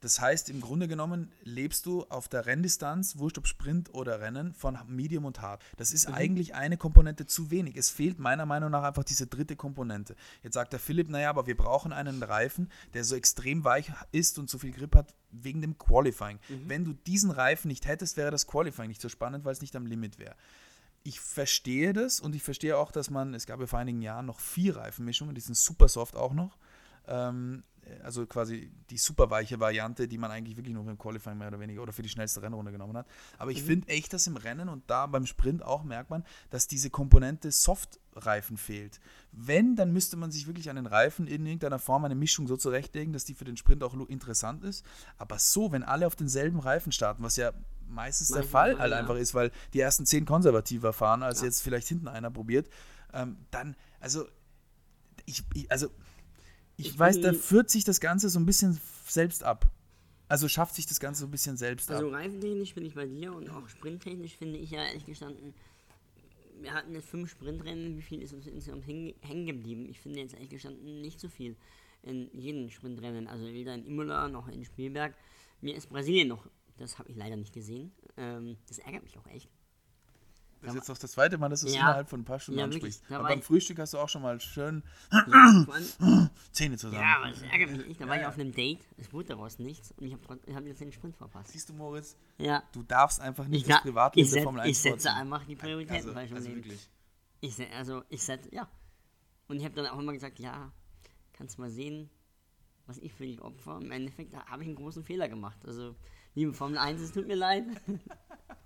Das 0.02 0.20
heißt, 0.20 0.50
im 0.50 0.60
Grunde 0.60 0.88
genommen 0.88 1.30
lebst 1.44 1.86
du 1.86 2.02
auf 2.08 2.28
der 2.28 2.44
Renndistanz, 2.44 3.18
wurscht 3.18 3.38
ob 3.38 3.46
Sprint 3.46 3.94
oder 3.94 4.20
Rennen, 4.20 4.52
von 4.52 4.76
Medium 4.88 5.24
und 5.24 5.40
Hard. 5.40 5.62
Das 5.76 5.92
ist 5.92 6.08
eigentlich 6.08 6.56
eine 6.56 6.76
Komponente 6.76 7.24
zu 7.24 7.52
wenig. 7.52 7.76
Es 7.76 7.88
fehlt 7.88 8.18
meiner 8.18 8.44
Meinung 8.44 8.72
nach 8.72 8.82
einfach 8.82 9.04
diese 9.04 9.28
dritte 9.28 9.54
Komponente. 9.54 10.16
Jetzt 10.42 10.54
sagt 10.54 10.72
der 10.72 10.80
Philipp, 10.80 11.08
naja, 11.08 11.30
aber 11.30 11.46
wir 11.46 11.56
brauchen 11.56 11.92
einen 11.92 12.20
Reifen, 12.20 12.68
der 12.94 13.04
so 13.04 13.14
extrem 13.14 13.62
weich 13.62 13.92
ist 14.10 14.40
und 14.40 14.50
so 14.50 14.58
viel 14.58 14.72
Grip 14.72 14.96
hat 14.96 15.14
wegen 15.30 15.60
dem 15.60 15.78
Qualifying. 15.78 16.40
Wenn 16.66 16.84
du 16.84 16.94
diesen 16.94 17.30
Reifen 17.30 17.68
nicht 17.68 17.86
hättest, 17.86 18.16
wäre 18.16 18.32
das 18.32 18.48
Qualifying 18.48 18.88
nicht 18.88 19.00
so 19.00 19.08
spannend, 19.08 19.44
weil 19.44 19.52
es 19.52 19.60
nicht 19.60 19.76
am 19.76 19.86
Limit 19.86 20.18
wäre. 20.18 20.34
Ich 21.04 21.20
verstehe 21.20 21.92
das 21.92 22.18
und 22.18 22.34
ich 22.34 22.42
verstehe 22.42 22.76
auch, 22.76 22.90
dass 22.90 23.08
man, 23.08 23.34
es 23.34 23.46
gab 23.46 23.60
ja 23.60 23.68
vor 23.68 23.78
einigen 23.78 24.02
Jahren 24.02 24.26
noch 24.26 24.40
vier 24.40 24.76
Reifenmischungen, 24.76 25.36
die 25.36 25.40
sind 25.40 25.56
super 25.56 25.86
soft 25.86 26.16
auch 26.16 26.32
noch. 26.32 26.58
Ähm, 27.06 27.62
also 28.02 28.26
quasi 28.26 28.70
die 28.90 28.98
super 28.98 29.30
weiche 29.30 29.58
Variante, 29.58 30.06
die 30.06 30.18
man 30.18 30.30
eigentlich 30.30 30.56
wirklich 30.56 30.74
nur 30.74 30.84
beim 30.84 30.98
Qualifying 30.98 31.38
mehr 31.38 31.48
oder 31.48 31.60
weniger 31.60 31.82
oder 31.82 31.92
für 31.92 32.02
die 32.02 32.08
schnellste 32.08 32.42
Rennrunde 32.42 32.72
genommen 32.72 32.96
hat. 32.96 33.06
Aber 33.38 33.50
ich 33.50 33.62
finde 33.62 33.88
echt, 33.88 34.12
dass 34.12 34.26
im 34.26 34.36
Rennen 34.36 34.68
und 34.68 34.88
da 34.88 35.06
beim 35.06 35.26
Sprint 35.26 35.64
auch 35.64 35.82
merkt 35.82 36.10
man, 36.10 36.24
dass 36.50 36.66
diese 36.66 36.90
Komponente 36.90 37.50
Softreifen 37.50 38.56
fehlt. 38.56 39.00
Wenn, 39.32 39.74
dann 39.76 39.92
müsste 39.92 40.16
man 40.16 40.30
sich 40.30 40.46
wirklich 40.46 40.70
an 40.70 40.76
den 40.76 40.86
Reifen 40.86 41.26
in 41.26 41.44
irgendeiner 41.44 41.78
Form 41.78 42.04
eine 42.04 42.14
Mischung 42.14 42.46
so 42.46 42.56
zurechtlegen, 42.56 43.12
dass 43.12 43.24
die 43.24 43.34
für 43.34 43.44
den 43.44 43.56
Sprint 43.56 43.82
auch 43.82 43.94
interessant 44.08 44.62
ist. 44.64 44.84
Aber 45.18 45.38
so, 45.38 45.72
wenn 45.72 45.82
alle 45.82 46.06
auf 46.06 46.16
denselben 46.16 46.60
Reifen 46.60 46.92
starten, 46.92 47.22
was 47.22 47.36
ja 47.36 47.52
meistens 47.88 48.28
der 48.28 48.38
Manchmal, 48.38 48.70
Fall 48.70 48.80
halt 48.80 48.92
ja. 48.92 48.98
einfach 48.98 49.16
ist, 49.16 49.34
weil 49.34 49.50
die 49.74 49.80
ersten 49.80 50.06
zehn 50.06 50.24
konservativer 50.24 50.92
fahren, 50.92 51.22
als 51.22 51.40
Ja. 51.40 51.46
jetzt 51.46 51.62
vielleicht 51.62 51.88
hinten 51.88 52.08
einer 52.08 52.30
probiert, 52.30 52.68
ähm, 53.12 53.36
dann, 53.50 53.76
also 54.00 54.26
ich, 55.26 55.44
ich 55.54 55.70
also 55.70 55.88
ich, 56.82 56.92
Ich 56.92 56.98
weiß, 56.98 57.20
da 57.20 57.32
führt 57.32 57.70
sich 57.70 57.84
das 57.84 58.00
Ganze 58.00 58.28
so 58.28 58.38
ein 58.38 58.46
bisschen 58.46 58.78
selbst 59.06 59.42
ab. 59.44 59.70
Also 60.28 60.48
schafft 60.48 60.74
sich 60.74 60.86
das 60.86 60.98
Ganze 61.00 61.20
so 61.20 61.26
ein 61.26 61.30
bisschen 61.30 61.56
selbst 61.56 61.90
Also 61.90 62.06
ab. 62.08 62.14
reifentechnisch 62.14 62.74
bin 62.74 62.86
ich 62.86 62.94
bei 62.94 63.06
dir 63.06 63.34
und 63.34 63.50
auch 63.50 63.68
sprinttechnisch 63.68 64.36
finde 64.36 64.58
ich 64.58 64.70
ja 64.70 64.82
ehrlich 64.84 65.04
gestanden, 65.04 65.52
wir 66.60 66.72
hatten 66.72 66.94
jetzt 66.94 67.08
fünf 67.08 67.28
Sprintrennen, 67.30 67.96
wie 67.98 68.02
viel 68.02 68.22
ist 68.22 68.32
uns 68.32 68.46
insgesamt 68.46 68.84
häng- 68.86 69.14
hängen 69.20 69.46
geblieben? 69.46 69.88
Ich 69.90 69.98
finde 70.00 70.20
jetzt 70.20 70.34
ehrlich 70.34 70.48
gestanden 70.50 71.00
nicht 71.02 71.18
so 71.20 71.28
viel 71.28 71.56
in 72.02 72.30
jedem 72.32 72.70
Sprintrennen, 72.70 73.26
also 73.26 73.44
weder 73.46 73.74
in 73.74 73.84
Imola 73.84 74.28
noch 74.28 74.48
in 74.48 74.64
Spielberg. 74.64 75.14
Mir 75.60 75.74
ist 75.76 75.88
Brasilien 75.90 76.28
noch, 76.28 76.46
das 76.78 76.98
habe 76.98 77.10
ich 77.10 77.16
leider 77.16 77.36
nicht 77.36 77.52
gesehen, 77.52 77.92
ähm, 78.16 78.56
das 78.68 78.78
ärgert 78.78 79.02
mich 79.02 79.18
auch 79.18 79.26
echt. 79.26 79.48
Das 80.62 80.70
ist 80.70 80.74
jetzt 80.76 80.88
doch 80.88 80.98
das 80.98 81.12
zweite 81.12 81.38
Mal, 81.38 81.48
dass 81.48 81.60
du 81.62 81.66
es 81.66 81.74
Ja. 81.74 81.80
innerhalb 81.82 82.08
von 82.08 82.20
ein 82.20 82.24
paar 82.24 82.38
Stunden 82.38 82.60
Ja, 82.60 82.64
ansprichst. 82.66 83.02
Aber 83.10 83.24
beim 83.28 83.42
Frühstück 83.42 83.78
hast 83.80 83.94
du 83.94 83.98
auch 83.98 84.08
schon 84.08 84.22
mal 84.22 84.40
schön 84.40 84.82
Ja, 85.10 85.66
Zähne 86.52 86.76
zusammen. 86.76 87.02
ja, 87.02 87.16
aber 87.18 87.30
das 87.30 87.42
ärgert 87.42 87.70
mich 87.70 87.86
nicht. 87.88 88.00
Da 88.00 88.06
war 88.06 88.14
Ja, 88.16 88.22
ich 88.22 88.28
auf 88.28 88.34
einem 88.38 88.52
Date, 88.52 88.80
es 88.96 89.12
wurde 89.12 89.28
daraus 89.30 89.58
nichts 89.58 89.92
und 89.98 90.06
ich 90.06 90.12
habe 90.14 90.38
hab 90.54 90.64
jetzt 90.66 90.80
den 90.80 90.92
Sprint 90.92 91.16
verpasst. 91.16 91.50
Siehst 91.52 91.68
du, 91.68 91.74
Moritz, 91.74 92.16
Ja. 92.38 92.62
du 92.72 92.82
darfst 92.84 93.20
einfach 93.20 93.46
nicht 93.48 93.62
Ich, 93.62 93.66
das 93.68 93.78
da, 93.78 93.82
Privatleben 93.82 94.30
der 94.30 94.42
Formel 94.44 94.60
1 94.62 94.70
ich 94.70 94.78
setze 94.78 95.08
vorziehen. 95.08 95.14
einfach 95.20 95.44
die 95.44 95.56
Prioritäten 95.56 95.96
Also, 95.96 96.12
falsch 96.12 96.30
im 96.30 96.36
also 96.36 96.48
Leben. 96.48 96.64
wirklich. 96.64 96.88
Ich 97.40 97.54
se- 97.56 97.70
also 97.76 98.02
ich 98.08 98.22
setze, 98.22 98.54
ja. 98.54 98.68
Und 99.48 99.56
ich 99.58 99.64
habe 99.64 99.74
dann 99.74 99.86
auch 99.86 99.98
immer 99.98 100.12
gesagt, 100.12 100.38
ja, 100.38 100.70
kannst 101.32 101.58
mal 101.58 101.70
sehen, 101.70 102.08
was 102.86 102.98
ich 102.98 103.12
für 103.12 103.24
dich 103.26 103.40
opfer. 103.42 103.78
Im 103.82 103.90
Endeffekt 103.90 104.34
habe 104.36 104.62
ich 104.62 104.68
einen 104.68 104.76
großen 104.76 105.02
Fehler 105.02 105.28
gemacht. 105.28 105.58
Also, 105.66 105.96
liebe 106.34 106.52
Formel 106.52 106.78
1, 106.78 107.00
es 107.00 107.10
tut 107.12 107.26
mir 107.26 107.34
leid. 107.36 107.64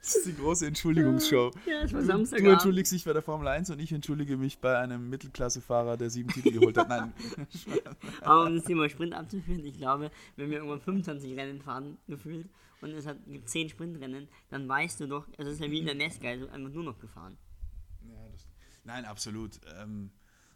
Das 0.00 0.16
ist 0.16 0.26
die 0.26 0.34
große 0.36 0.66
Entschuldigungsshow. 0.66 1.50
Ja, 1.66 1.82
es 1.82 1.92
war 1.92 2.00
Du 2.00 2.06
Samstagabend. 2.06 2.52
entschuldigst 2.52 2.92
dich 2.92 3.04
bei 3.04 3.12
der 3.12 3.22
Formel 3.22 3.48
1 3.48 3.70
und 3.70 3.78
ich 3.80 3.92
entschuldige 3.92 4.36
mich 4.36 4.58
bei 4.58 4.78
einem 4.78 5.08
Mittelklassefahrer, 5.08 5.96
der 5.96 6.10
sieben 6.10 6.28
Titel 6.30 6.52
geholt 6.52 6.76
hat. 6.76 6.88
Nein, 6.88 7.12
Aber 8.20 8.46
um 8.46 8.54
das 8.56 8.64
Thema 8.64 8.88
Sprint 8.88 9.14
abzuführen, 9.14 9.64
ich 9.64 9.78
glaube, 9.78 10.10
wenn 10.36 10.50
wir 10.50 10.58
irgendwann 10.58 10.80
25 10.80 11.36
Rennen 11.36 11.60
fahren, 11.60 11.96
gefühlt, 12.08 12.48
und 12.80 12.90
es 12.90 13.06
hat, 13.06 13.16
gibt 13.26 13.48
10 13.48 13.70
Sprintrennen, 13.70 14.28
dann 14.50 14.68
weißt 14.68 15.00
du 15.00 15.08
doch, 15.08 15.26
es 15.38 15.46
ist 15.46 15.60
ja 15.60 15.70
wie 15.70 15.78
in 15.78 15.86
der 15.86 15.94
NASCAR, 15.94 16.36
du 16.36 16.50
einfach 16.52 16.70
nur 16.70 16.84
noch 16.84 16.98
gefahren. 16.98 17.38
Ja, 18.06 18.28
das, 18.30 18.46
nein, 18.84 19.04
absolut. 19.06 19.58
Ähm, 19.80 20.10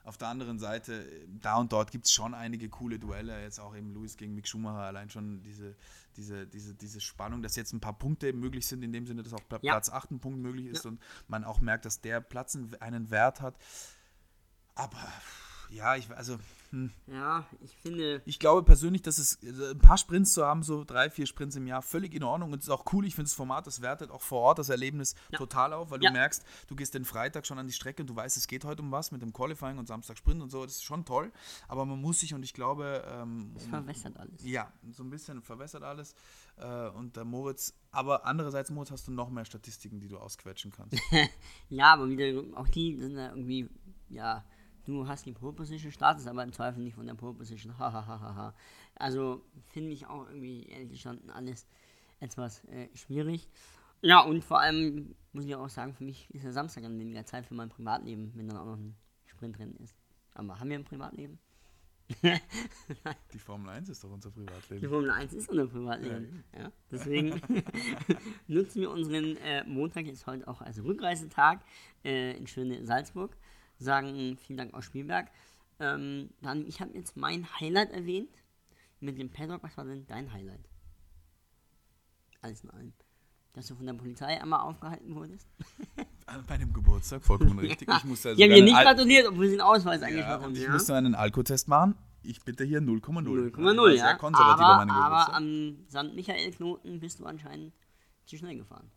auf 0.08 0.16
der 0.16 0.28
anderen 0.28 0.58
Seite, 0.58 1.04
äh, 1.04 1.26
da 1.40 1.56
und 1.56 1.72
dort 1.72 1.90
gibt 1.90 2.06
es 2.06 2.12
schon 2.12 2.34
einige 2.34 2.68
coole 2.68 2.98
Duelle, 2.98 3.42
jetzt 3.42 3.60
auch 3.60 3.76
eben 3.76 3.92
Lewis 3.94 4.16
gegen 4.16 4.34
Mick 4.34 4.48
Schumacher, 4.48 4.78
allein 4.80 5.10
schon 5.10 5.42
diese, 5.42 5.76
diese, 6.16 6.46
diese, 6.46 6.74
diese 6.74 7.00
Spannung, 7.00 7.42
dass 7.42 7.54
jetzt 7.56 7.72
ein 7.72 7.80
paar 7.80 7.96
Punkte 7.98 8.32
möglich 8.32 8.66
sind, 8.66 8.82
in 8.82 8.92
dem 8.92 9.06
Sinne, 9.06 9.22
dass 9.22 9.34
auch 9.34 9.42
Ja. 9.62 9.72
Platz 9.74 9.90
8 9.90 10.10
ein 10.12 10.20
Punkt 10.20 10.40
möglich 10.40 10.66
ist 10.66 10.84
Ja. 10.84 10.90
und 10.90 11.00
man 11.28 11.44
auch 11.44 11.60
merkt, 11.60 11.84
dass 11.84 12.00
der 12.00 12.20
Platz 12.20 12.56
einen, 12.56 12.74
einen 12.80 13.10
Wert 13.10 13.40
hat. 13.40 13.56
Aber 14.74 14.96
ja, 15.70 15.96
ich, 15.96 16.10
also 16.16 16.38
hm, 16.70 16.90
Ja, 17.06 17.46
ich 17.60 17.74
finde, 17.76 18.20
ich 18.26 18.38
glaube 18.38 18.62
persönlich, 18.62 19.02
dass 19.02 19.18
es 19.18 19.42
äh, 19.42 19.70
ein 19.72 19.78
paar 19.78 19.96
Sprints 19.98 20.32
zu 20.32 20.44
haben, 20.44 20.62
so 20.62 20.84
drei, 20.84 21.08
vier 21.10 21.26
Sprints 21.26 21.56
im 21.56 21.66
Jahr, 21.66 21.80
völlig 21.82 22.14
in 22.14 22.22
Ordnung 22.22 22.52
und 22.52 22.58
es 22.58 22.64
ist 22.66 22.70
auch 22.70 22.84
cool. 22.92 23.06
Ich 23.06 23.14
finde 23.14 23.28
das 23.28 23.34
Format, 23.34 23.66
das 23.66 23.80
wertet 23.80 24.10
auch 24.10 24.20
vor 24.22 24.40
Ort 24.42 24.58
das 24.58 24.68
Erlebnis 24.68 25.14
Ja. 25.32 25.38
total 25.38 25.72
auf, 25.72 25.90
weil 25.90 26.02
Ja. 26.02 26.10
du 26.10 26.14
merkst, 26.16 26.44
du 26.66 26.76
gehst 26.76 26.94
den 26.94 27.04
Freitag 27.04 27.46
schon 27.46 27.58
an 27.58 27.66
die 27.66 27.72
Strecke 27.72 28.02
und 28.02 28.08
du 28.10 28.16
weißt, 28.16 28.36
es 28.36 28.46
geht 28.46 28.64
heute 28.64 28.82
um 28.82 28.90
was 28.92 29.10
mit 29.12 29.22
dem 29.22 29.32
Qualifying 29.32 29.78
und 29.78 29.86
Samstag 29.86 30.18
Sprint 30.18 30.42
und 30.42 30.50
so. 30.50 30.64
Das 30.64 30.74
ist 30.74 30.84
schon 30.84 31.04
toll, 31.04 31.32
aber 31.68 31.86
man 31.86 32.00
muss 32.00 32.20
sich 32.20 32.34
und 32.34 32.42
ich 32.42 32.52
glaube, 32.54 33.02
ähm, 33.08 33.52
es 33.56 33.66
verwässert 33.66 34.16
alles. 34.18 34.44
ja, 34.44 34.72
so 34.92 35.02
ein 35.02 35.10
bisschen 35.10 35.42
verwässert 35.42 35.82
alles. 35.82 36.14
Äh, 36.56 36.88
und 36.90 37.16
der 37.16 37.24
Moritz, 37.24 37.72
aber 37.92 38.26
andererseits, 38.26 38.70
Moritz, 38.70 38.90
hast 38.90 39.06
du 39.08 39.12
noch 39.12 39.30
mehr 39.30 39.44
Statistiken, 39.44 40.00
die 40.00 40.08
du 40.08 40.18
ausquetschen 40.18 40.72
kannst. 40.72 40.98
Ja, 41.70 41.92
aber 41.94 42.08
wieder, 42.08 42.42
auch 42.58 42.68
die 42.68 42.96
sind 42.96 43.16
ja 43.16 43.28
irgendwie, 43.30 43.68
ja, 44.08 44.44
du 44.88 45.06
hast 45.06 45.26
die 45.26 45.32
Pole 45.32 45.52
Position, 45.52 45.92
startest 45.92 46.26
aber 46.26 46.42
im 46.42 46.52
Zweifel 46.52 46.82
nicht 46.82 46.94
von 46.94 47.06
der 47.06 47.14
Pole 47.14 47.34
Position. 47.34 47.78
Hahaha. 47.78 48.54
also 48.96 49.44
finde 49.68 49.92
ich 49.92 50.06
auch 50.06 50.26
irgendwie, 50.26 50.64
ehrlich 50.64 50.90
gestanden, 50.90 51.30
alles 51.30 51.66
etwas 52.20 52.64
äh, 52.64 52.88
schwierig. 52.94 53.48
Ja, 54.00 54.20
und 54.20 54.42
vor 54.42 54.60
allem 54.60 55.14
muss 55.32 55.44
ich 55.44 55.54
auch 55.54 55.68
sagen, 55.68 55.92
für 55.92 56.04
mich 56.04 56.30
ist 56.30 56.44
der 56.44 56.52
Samstag 56.52 56.84
dann 56.84 56.98
weniger 56.98 57.24
Zeit 57.26 57.44
für 57.44 57.54
mein 57.54 57.68
Privatleben, 57.68 58.32
wenn 58.34 58.48
dann 58.48 58.56
auch 58.56 58.64
noch 58.64 58.78
ein 58.78 58.96
Sprint 59.26 59.58
drin 59.58 59.74
ist. 59.76 59.94
Aber 60.34 60.58
haben 60.58 60.70
wir 60.70 60.78
ein 60.78 60.84
Privatleben? 60.84 61.38
Die 63.32 63.38
Formel 63.38 63.68
1 63.68 63.90
ist 63.90 64.02
doch 64.02 64.10
unser 64.10 64.30
Die 64.30 64.40
Privatleben. 64.40 64.88
Formel 64.88 65.10
1 65.10 65.34
ist 65.34 65.50
unser 65.50 65.66
Privatleben. 65.66 66.44
Ja. 66.58 66.72
deswegen 66.90 67.42
nutzen 68.46 68.80
wir 68.80 68.90
unseren 68.90 69.36
äh, 69.36 69.64
Montag 69.64 70.06
jetzt 70.06 70.26
heute 70.26 70.48
auch 70.48 70.62
als 70.62 70.82
Rückreisetag 70.82 71.60
äh, 72.04 72.38
in 72.38 72.46
schöne 72.46 72.86
Salzburg. 72.86 73.36
Sagen 73.78 74.36
vielen 74.38 74.56
Dank 74.58 74.74
aus 74.74 74.84
Spielberg. 74.84 75.28
Ähm, 75.80 76.30
dann, 76.42 76.66
ich 76.66 76.80
habe 76.80 76.92
jetzt 76.94 77.16
mein 77.16 77.46
Highlight 77.60 77.92
erwähnt 77.92 78.30
mit 79.00 79.18
dem 79.18 79.30
Paddock. 79.30 79.62
Was 79.62 79.76
war 79.76 79.84
denn 79.84 80.06
dein 80.06 80.32
Highlight? 80.32 80.68
Alles 82.40 82.62
in 82.64 82.70
allem. 82.70 82.92
Dass 83.52 83.66
du 83.66 83.74
von 83.76 83.86
der 83.86 83.94
Polizei 83.94 84.40
einmal 84.40 84.60
aufgehalten 84.60 85.14
wurdest. 85.14 85.48
An 86.26 86.44
meinem 86.48 86.72
Geburtstag, 86.72 87.22
vollkommen 87.24 87.58
richtig. 87.58 87.88
Ich 87.88 87.94
haben 87.94 88.14
sogar 88.14 88.34
dir 88.36 88.54
einen 88.54 88.64
nicht 88.64 88.76
Al- 88.76 88.84
gratuliert, 88.84 89.26
obwohl 89.28 89.46
sie 89.46 89.52
den 89.52 89.60
Ausweis 89.62 90.00
Ja, 90.02 90.06
angeschaut 90.08 90.42
haben. 90.42 90.54
ich 90.54 90.62
ja? 90.62 90.70
musste 90.72 90.94
einen 90.94 91.14
Alkotest 91.14 91.68
machen. 91.68 91.94
Ich 92.22 92.42
bitte 92.44 92.64
hier 92.64 92.80
0,0. 92.80 93.52
0,0, 93.54 93.86
Sehr 93.92 93.96
ja. 93.96 94.14
konservativ 94.14 94.60
Aber, 94.64 94.80
an 94.80 94.88
meinem 94.88 94.96
aber 95.02 95.34
am 95.34 95.76
St. 95.88 96.14
Michael-Knoten 96.14 97.00
bist 97.00 97.20
du 97.20 97.24
anscheinend 97.24 97.72
zu 98.26 98.36
schnell 98.36 98.56
gefahren. 98.56 98.90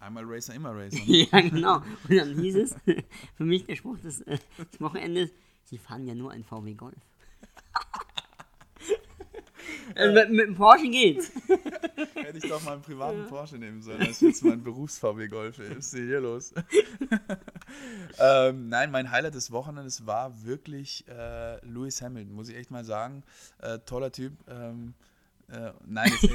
Einmal 0.00 0.24
Racer, 0.26 0.54
immer 0.54 0.70
Racer. 0.76 0.98
ja, 1.06 1.40
genau. 1.40 1.76
Und 2.08 2.16
dann 2.16 2.38
hieß 2.38 2.56
es, 2.56 2.74
für 3.36 3.44
mich 3.44 3.64
der 3.64 3.76
Spruch 3.76 3.98
des, 3.98 4.20
äh, 4.22 4.38
des 4.72 4.80
Wochenendes, 4.80 5.30
sie 5.64 5.78
fahren 5.78 6.06
ja 6.06 6.14
nur 6.14 6.30
ein 6.30 6.44
VW 6.44 6.74
Golf. 6.74 6.94
also 9.94 10.14
mit, 10.20 10.30
mit 10.30 10.46
dem 10.46 10.54
Porsche 10.54 10.88
geht's. 10.88 11.32
Hätte 12.14 12.38
ich 12.38 12.48
doch 12.48 12.62
mal 12.62 12.74
einen 12.74 12.82
privaten 12.82 13.26
Porsche 13.26 13.56
nehmen 13.56 13.82
sollen, 13.82 14.00
als 14.02 14.20
jetzt 14.20 14.44
mein 14.44 14.62
Berufs-VW 14.62 15.28
Golf. 15.28 15.58
Ist 15.58 15.94
denn 15.94 16.06
hier 16.06 16.20
los? 16.20 16.52
ähm, 18.18 18.68
nein, 18.68 18.90
mein 18.90 19.10
Highlight 19.10 19.34
des 19.34 19.50
Wochenendes 19.50 20.06
war 20.06 20.44
wirklich 20.44 21.04
äh, 21.08 21.64
Lewis 21.66 22.00
Hamilton, 22.02 22.34
muss 22.34 22.48
ich 22.48 22.56
echt 22.56 22.70
mal 22.70 22.84
sagen. 22.84 23.24
Äh, 23.58 23.78
toller 23.80 24.12
Typ. 24.12 24.32
Ähm, 24.48 24.94
äh, 25.50 25.72
nein, 25.86 26.12
jetzt, 26.20 26.24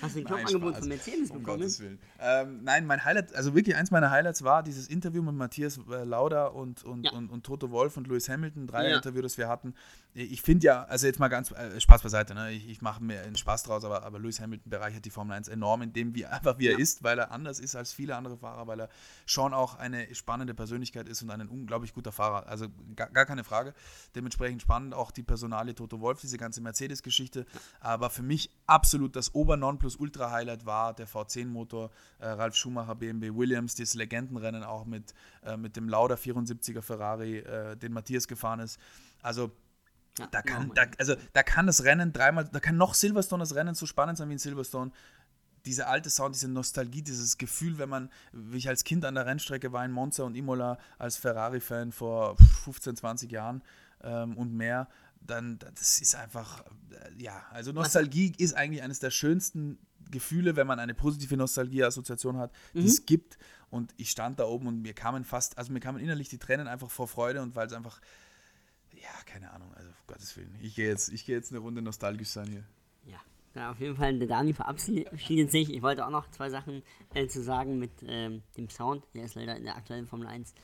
Hast 0.00 0.14
du 0.14 0.20
ein 0.20 0.26
Jobangebot 0.26 0.76
von 0.76 0.88
Mercedes 0.88 1.30
Um 1.30 1.38
bekommen? 1.38 1.58
Gottes 1.60 1.80
Willen. 1.80 1.98
Ähm, 2.20 2.60
nein, 2.62 2.86
mein 2.86 3.04
Highlight, 3.04 3.34
also 3.34 3.54
wirklich 3.54 3.74
eins 3.74 3.90
meiner 3.90 4.10
Highlights 4.10 4.44
war 4.44 4.62
dieses 4.62 4.86
Interview 4.88 5.22
mit 5.22 5.34
Matthias 5.34 5.78
äh, 5.90 6.04
Lauda 6.04 6.46
und, 6.46 6.84
und, 6.84 7.04
Ja. 7.04 7.12
und, 7.12 7.30
und 7.30 7.44
Toto 7.44 7.70
Wolf 7.70 7.96
und 7.96 8.06
Lewis 8.06 8.28
Hamilton, 8.28 8.66
drei 8.66 8.90
Ja. 8.90 8.96
Interview, 8.96 9.22
das 9.22 9.38
wir 9.38 9.48
hatten. 9.48 9.74
Ich 10.14 10.42
finde 10.42 10.66
ja, 10.66 10.84
also 10.84 11.06
jetzt 11.06 11.18
mal 11.18 11.28
ganz 11.28 11.50
äh, 11.52 11.80
Spaß 11.80 12.02
beiseite, 12.02 12.34
ne? 12.34 12.50
ich, 12.52 12.68
ich 12.68 12.82
mache 12.82 13.02
mir 13.02 13.22
einen 13.22 13.36
Spaß 13.36 13.64
draus, 13.64 13.84
aber, 13.84 14.04
aber 14.04 14.18
Lewis 14.18 14.40
Hamilton 14.40 14.70
bereichert 14.70 15.04
die 15.04 15.10
Formel 15.10 15.36
1 15.36 15.48
enorm, 15.48 15.82
indem 15.82 16.14
wie 16.14 16.26
einfach 16.26 16.58
wie 16.58 16.68
er 16.68 16.78
ist, 16.78 17.02
weil 17.02 17.18
er 17.18 17.30
anders 17.32 17.58
ist 17.60 17.74
als 17.76 17.92
viele 17.92 18.16
andere 18.16 18.36
Fahrer, 18.36 18.66
weil 18.66 18.80
er 18.80 18.88
schon 19.26 19.52
auch 19.54 19.76
eine 19.76 20.14
spannende 20.14 20.54
Persönlichkeit 20.54 21.08
ist 21.08 21.22
und 21.22 21.30
ein 21.30 21.48
unglaublich 21.48 21.94
guter 21.94 22.12
Fahrer. 22.12 22.46
Also 22.46 22.66
gar, 22.94 23.08
gar 23.10 23.26
keine 23.26 23.44
Frage. 23.44 23.74
Dementsprechend 24.14 24.62
spannend 24.62 24.94
auch 24.94 25.10
die 25.10 25.22
Personalie 25.22 25.74
Toto 25.74 26.00
Wolf, 26.00 26.20
diese 26.20 26.36
ganze 26.38 26.57
Mercedes-Geschichte. 26.60 27.46
Aber 27.80 28.10
für 28.10 28.22
mich 28.22 28.50
absolut 28.66 29.16
das 29.16 29.34
Ober-Non-Plus-Ultra-Highlight 29.34 30.66
war 30.66 30.94
der 30.94 31.08
V10-Motor, 31.08 31.90
äh, 32.18 32.28
Ralf 32.28 32.56
Schumacher, 32.56 32.94
BMW 32.94 33.34
Williams, 33.34 33.74
dieses 33.74 33.94
Legendenrennen 33.94 34.62
auch 34.62 34.84
mit, 34.84 35.14
äh, 35.44 35.56
mit 35.56 35.76
dem 35.76 35.88
Lauda 35.88 36.16
74er 36.16 36.82
Ferrari, 36.82 37.38
äh, 37.38 37.76
den 37.76 37.92
Matthias 37.92 38.28
gefahren 38.28 38.60
ist. 38.60 38.78
Also 39.22 39.50
Ja, 40.18 40.26
da 40.30 40.42
kann, 40.42 40.72
da, 40.74 40.82
also, 40.98 41.14
da 41.32 41.42
kann 41.42 41.66
das 41.66 41.84
Rennen 41.84 42.12
dreimal, 42.12 42.48
da 42.50 42.60
kann 42.60 42.76
noch 42.76 42.94
Silverstone 42.94 43.42
das 43.42 43.54
Rennen 43.54 43.74
so 43.74 43.86
spannend 43.86 44.18
sein 44.18 44.28
wie 44.28 44.34
in 44.34 44.38
Silverstone. 44.38 44.90
Diese 45.64 45.86
alte 45.86 46.08
Sound, 46.08 46.34
diese 46.34 46.48
Nostalgie, 46.48 47.02
dieses 47.02 47.36
Gefühl, 47.36 47.78
wenn 47.78 47.88
man, 47.88 48.10
wie 48.32 48.58
ich 48.58 48.68
als 48.68 48.84
Kind 48.84 49.04
an 49.04 49.14
der 49.14 49.26
Rennstrecke 49.26 49.72
war 49.72 49.84
in 49.84 49.92
Monza 49.92 50.22
und 50.24 50.34
Imola 50.34 50.78
als 50.98 51.16
Ferrari-Fan 51.16 51.92
vor 51.92 52.36
15, 52.64 52.96
20 52.96 53.30
Jahren 53.30 53.62
ähm, 54.02 54.36
und 54.36 54.52
mehr, 54.54 54.88
dann 55.30 55.58
das 55.58 56.00
ist 56.00 56.14
einfach, 56.14 56.64
äh, 56.90 57.22
ja, 57.22 57.44
also 57.50 57.72
Nostalgie 57.72 58.32
ist 58.38 58.54
eigentlich 58.54 58.82
eines 58.82 58.98
der 59.00 59.10
schönsten 59.10 59.78
Gefühle, 60.10 60.56
wenn 60.56 60.66
man 60.66 60.78
eine 60.78 60.94
positive 60.94 61.36
Nostalgie-Assoziation 61.36 62.38
hat, 62.38 62.52
die 62.74 62.86
es 62.86 63.04
gibt. 63.04 63.38
Und 63.70 63.92
ich 63.98 64.10
stand 64.10 64.38
da 64.38 64.44
oben 64.46 64.66
und 64.66 64.80
mir 64.80 64.94
kamen 64.94 65.24
fast, 65.24 65.58
also 65.58 65.72
mir 65.72 65.80
kamen 65.80 65.98
innerlich 65.98 66.28
die 66.28 66.38
Tränen 66.38 66.66
einfach 66.66 66.90
vor 66.90 67.06
Freude 67.06 67.42
und 67.42 67.54
weil 67.54 67.66
es 67.66 67.74
einfach, 67.74 68.00
ja, 68.94 69.10
keine 69.26 69.50
Ahnung, 69.50 69.72
also 69.74 69.90
um 69.90 69.94
Gottes 70.06 70.34
Willen. 70.36 70.54
Ich 70.62 70.74
gehe 70.74 70.88
jetzt, 70.88 71.12
ich 71.12 71.26
gehe 71.26 71.36
jetzt 71.36 71.52
eine 71.52 71.60
Runde 71.60 71.82
nostalgisch 71.82 72.28
sein 72.28 72.48
hier. 72.48 72.64
Ja. 73.04 73.20
ja, 73.54 73.70
auf 73.70 73.80
jeden 73.80 73.96
Fall, 73.96 74.18
der 74.18 74.28
Dani 74.28 74.54
verabschiedet 74.54 75.50
sich. 75.50 75.70
Ich 75.70 75.82
wollte 75.82 76.06
auch 76.06 76.10
noch 76.10 76.30
zwei 76.30 76.48
Sachen 76.48 76.82
äh, 77.12 77.26
zu 77.26 77.42
sagen 77.42 77.78
mit 77.78 77.90
ähm, 78.06 78.42
dem 78.56 78.70
Sound. 78.70 79.04
Der 79.14 79.24
ist 79.24 79.34
leider 79.34 79.56
in 79.56 79.64
der 79.64 79.76
aktuellen 79.76 80.06
Formel 80.06 80.26
1 80.26 80.54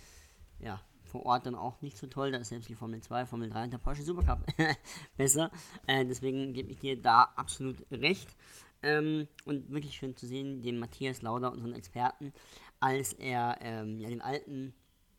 ja, 0.61 0.81
vor 1.15 1.27
Ort 1.27 1.47
dann 1.47 1.55
auch 1.55 1.81
nicht 1.81 1.97
so 1.97 2.09
toll. 2.09 2.33
Da 2.33 2.39
ist 2.39 2.49
selbst 2.49 2.69
die 2.69 2.75
Formel 2.75 3.01
2, 3.01 3.27
Formel 3.27 3.49
3 3.49 3.65
und 3.65 3.73
der 3.73 3.79
Porsche 3.79 4.03
Supercup 4.03 4.45
besser. 5.17 5.53
Äh, 5.87 6.05
deswegen 6.05 6.53
gebe 6.55 6.73
ich 6.73 6.79
dir 6.81 7.01
da 7.01 7.33
absolut 7.37 7.87
recht. 7.93 8.35
Ähm, 8.83 9.29
und 9.45 9.71
wirklich 9.71 9.95
schön 9.95 10.17
zu 10.17 10.27
sehen, 10.27 10.61
den 10.61 10.81
Matthias 10.81 11.23
Lauder, 11.23 11.53
unseren 11.53 11.73
Experten, 11.73 12.33
als 12.81 13.13
er 13.13 13.59
ähm, 13.61 14.01
ja, 14.01 14.09
den 14.09 14.23
alten 14.23 14.75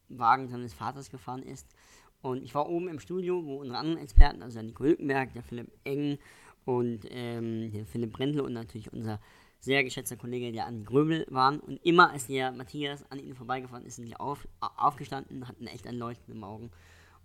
Wagen 0.10 0.50
seines 0.50 0.74
Vaters 0.74 1.10
gefahren 1.10 1.44
ist. 1.44 1.74
Und 2.22 2.44
ich 2.44 2.54
war 2.54 2.68
oben 2.68 2.90
im 2.90 3.00
Studio, 3.00 3.46
wo 3.46 3.62
unsere 3.62 3.80
anderen 3.80 4.04
Experten, 4.04 4.44
also 4.44 4.56
der 4.56 4.64
Nico 4.64 4.84
Hülkenberg, 4.84 5.32
der 5.32 5.44
Philipp 5.44 5.72
Eng 5.86 6.18
und 6.66 7.06
ähm, 7.10 7.72
der 7.72 7.86
Philipp 7.86 8.12
Brendle 8.12 8.44
und 8.44 8.52
natürlich 8.52 8.92
unser 8.92 9.22
sehr 9.66 9.84
geschätzter 9.84 10.16
Kollege, 10.16 10.52
der 10.52 10.68
Andi 10.68 10.84
Gröbel 10.84 11.26
waren. 11.30 11.60
Und 11.60 11.78
immer 11.84 12.12
als 12.12 12.28
der 12.28 12.52
Matthias 12.52 13.04
an 13.12 13.20
ihnen 13.20 13.36
vorbeigefahren 13.36 13.86
ist, 13.86 13.96
sind 13.96 14.06
die 14.06 14.16
auf, 14.16 14.48
au- 14.62 14.70
aufgestanden, 14.78 15.48
hatten 15.48 15.68
echt 15.68 15.88
ein 15.88 15.96
Leuchten 15.96 16.34
im 16.34 16.44
Augen. 16.44 16.72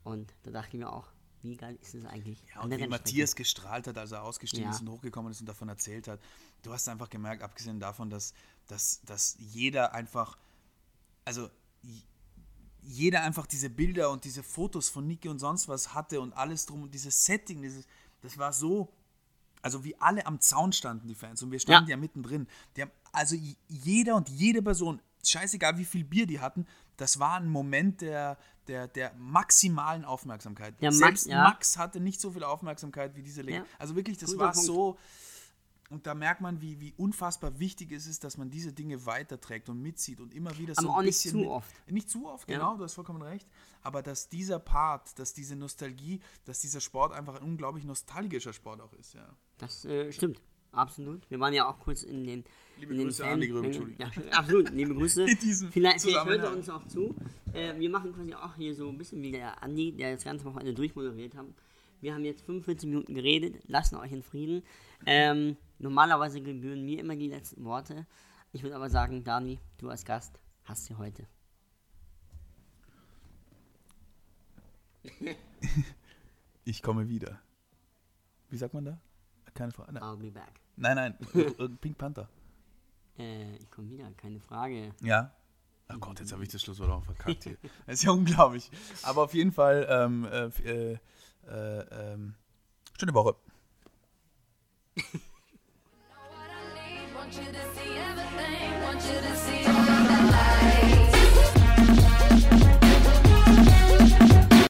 Und 0.03 0.34
da 0.43 0.51
dachte 0.51 0.70
ich 0.72 0.78
mir 0.78 0.91
auch, 0.93 1.07
wie 1.43 1.57
geil 1.57 1.78
ist 1.80 1.95
es 1.95 2.05
eigentlich? 2.05 2.43
Ja, 2.55 2.62
und 2.62 2.70
wie 2.76 2.86
Matthias 2.86 3.34
gestrahlt 3.36 3.86
hat, 3.86 3.97
als 3.97 4.12
er 4.12 4.22
ausgestiegen 4.24 4.64
ja. 4.64 4.70
ist 4.70 4.80
und 4.80 4.91
hochgekommen 4.91 5.30
ist 5.30 5.41
und 5.41 5.49
davon 5.49 5.68
erzählt 5.68 6.09
hat. 6.09 6.20
Du 6.62 6.72
hast 6.72 6.88
einfach 6.88 7.09
gemerkt, 7.09 7.43
abgesehen 7.43 7.78
davon, 7.78 8.11
dass, 8.11 8.34
dass, 8.66 9.01
dass 9.03 9.36
jeder 9.38 9.95
einfach, 9.95 10.36
also 11.24 11.49
jeder 12.82 13.22
einfach 13.22 13.47
diese 13.47 13.70
Bilder 13.70 14.11
und 14.11 14.24
diese 14.24 14.43
Fotos 14.43 14.88
von 14.88 15.07
Niki 15.07 15.28
und 15.28 15.38
sonst 15.38 15.68
was 15.68 15.95
hatte 15.95 16.20
und 16.20 16.32
alles 16.32 16.66
drum 16.66 16.82
und 16.82 16.95
dieses 16.95 17.24
Setting, 17.24 17.62
dieses, 17.62 17.86
das 18.22 18.36
war 18.38 18.53
so, 18.53 18.93
also 19.62 19.84
wie 19.84 19.96
alle 20.00 20.26
am 20.26 20.40
Zaun 20.40 20.72
standen, 20.72 21.08
die 21.08 21.14
Fans, 21.14 21.42
und 21.42 21.50
wir 21.50 21.58
standen 21.58 21.88
ja, 21.88 21.96
ja 21.96 22.00
mittendrin. 22.00 22.46
Die 22.76 22.82
haben, 22.82 22.90
also 23.12 23.36
jeder 23.68 24.16
und 24.16 24.28
jede 24.28 24.62
Person, 24.62 25.00
scheißegal 25.24 25.78
wie 25.78 25.84
viel 25.84 26.04
Bier 26.04 26.26
die 26.26 26.40
hatten, 26.40 26.66
das 26.96 27.18
war 27.18 27.36
ein 27.36 27.48
Moment 27.48 28.00
der, 28.00 28.38
der, 28.66 28.86
der 28.88 29.14
maximalen 29.14 30.04
Aufmerksamkeit. 30.04 30.80
Der 30.80 30.92
Selbst 30.92 31.26
Max, 31.26 31.32
ja. 31.32 31.42
Max 31.42 31.78
hatte 31.78 32.00
nicht 32.00 32.20
so 32.20 32.30
viel 32.30 32.44
Aufmerksamkeit 32.44 33.16
wie 33.16 33.22
diese 33.22 33.42
Legende. 33.42 33.68
Also 33.78 33.96
wirklich, 33.96 34.18
das 34.18 34.30
Guter 34.32 34.44
war 34.44 34.52
Punkt. 34.52 34.66
so. 34.66 34.98
Und 35.90 36.06
da 36.06 36.14
merkt 36.14 36.40
man, 36.40 36.61
wie, 36.61 36.78
wie 36.80 36.94
unfassbar 36.96 37.58
wichtig 37.58 37.90
es 37.90 38.06
ist, 38.06 38.22
dass 38.22 38.36
man 38.36 38.48
diese 38.48 38.72
Dinge 38.72 39.06
weiterträgt 39.06 39.68
und 39.68 39.82
mitzieht 39.82 40.20
und 40.20 40.32
immer 40.32 40.56
wieder 40.56 40.72
aber 40.76 40.82
so 40.82 40.88
ein 40.90 40.94
auch 40.94 41.02
nicht 41.02 41.18
zu 41.18 41.50
oft. 41.50 41.90
Nicht 41.90 42.08
zu 42.08 42.28
oft, 42.28 42.46
genau, 42.46 42.72
ja. 42.72 42.76
du 42.76 42.84
hast 42.84 42.94
vollkommen 42.94 43.22
recht. 43.22 43.48
Aber 43.82 44.00
dass 44.00 44.28
dieser 44.28 44.61
Part, 44.61 45.18
dass 45.18 45.34
diese 45.34 45.56
Nostalgie, 45.56 46.20
dass 46.44 46.61
dieser 46.61 46.80
Sport 46.80 47.12
einfach 47.12 47.34
ein 47.34 47.42
unglaublich 47.42 47.84
nostalgischer 47.84 48.52
Sport 48.52 48.80
auch 48.80 48.92
ist, 48.92 49.14
ja. 49.14 49.36
Das 49.61 49.84
äh, 49.84 50.11
stimmt, 50.11 50.40
absolut. 50.72 51.30
Wir 51.30 51.38
waren 51.38 51.52
ja 51.52 51.68
auch 51.68 51.78
kurz 51.78 52.02
in 52.02 52.24
den 52.24 52.44
Liebe 52.78 52.94
in 52.94 53.02
Grüße 53.02 53.26
an 53.26 53.40
die 53.40 53.48
Gröben, 53.48 53.66
Entschuldigung. 53.66 54.06
Ja, 54.06 54.38
absolut, 54.38 54.70
liebe 54.70 54.94
Grüße. 54.94 55.26
vielleicht, 55.70 56.00
vielleicht 56.00 56.24
hört 56.24 56.42
er 56.42 56.52
uns 56.52 56.70
auch 56.70 56.86
zu. 56.86 57.14
Äh, 57.52 57.78
wir 57.78 57.90
machen 57.90 58.14
quasi 58.14 58.32
auch 58.34 58.54
hier 58.56 58.74
so 58.74 58.88
ein 58.88 58.96
bisschen 58.96 59.20
wie 59.22 59.32
der 59.32 59.62
Andi, 59.62 59.92
der 59.92 60.14
das 60.14 60.24
ganze 60.24 60.46
Wochenende 60.46 60.72
durchmoderiert 60.72 61.36
hat. 61.36 61.44
Wir 62.00 62.14
haben 62.14 62.24
jetzt 62.24 62.40
45 62.46 62.88
Minuten 62.88 63.14
geredet, 63.14 63.62
lassen 63.66 63.96
euch 63.96 64.12
in 64.12 64.22
Frieden. 64.22 64.62
Ähm, 65.04 65.58
normalerweise 65.78 66.40
gebühren 66.40 66.86
mir 66.86 67.00
immer 67.00 67.16
die 67.16 67.28
letzten 67.28 67.62
Worte. 67.64 68.06
Ich 68.52 68.62
würde 68.62 68.76
aber 68.76 68.88
sagen, 68.88 69.24
Dani, 69.24 69.61
du 69.76 69.90
als 69.90 70.06
Gast 70.06 70.40
hast 70.64 70.86
sie 70.86 70.94
heute. 70.94 71.26
ich 76.64 76.82
komme 76.82 77.11
wieder. 77.11 77.42
Wie 78.48 78.56
sagt 78.56 78.72
man 78.72 78.86
da? 78.86 78.98
Keine 79.61 79.72
Frage. 79.72 80.00
I'll 80.00 80.16
be 80.16 80.30
back. 80.30 80.58
Nein, 80.76 80.96
nein, 80.96 81.18
Pink 81.82 81.98
Panther. 81.98 82.30
Äh, 83.18 83.56
ich 83.56 83.70
komme 83.70 83.90
wieder, 83.90 84.11
keine 84.12 84.40
Frage. 84.40 84.94
Ja. 85.02 85.34
Oh 85.92 85.98
Gott, 85.98 86.18
jetzt 86.18 86.32
habe 86.32 86.42
ich 86.42 86.48
das 86.48 86.62
Schlusswort 86.62 86.88
auch 86.90 87.04
verkackt 87.04 87.44
hier. 87.44 87.58
Das 87.84 87.96
ist 87.96 88.04
ja 88.04 88.11
unglaublich. 88.12 88.70
Aber 89.02 89.24
auf 89.24 89.34
jeden 89.34 89.52
Fall, 89.52 89.86
ähm, 89.90 90.24
äh, 90.24 90.46
äh, 90.46 90.98
äh, 91.46 91.80
ähm, 91.90 92.36
schöne 92.98 93.12
Woche. 93.12 93.36
want 97.14 97.34
you 97.34 97.44
to 97.52 97.74
see 97.74 97.98
everything, 97.98 98.82
want 98.82 99.04
you 99.04 99.20
to 99.20 99.36
see 99.36 100.19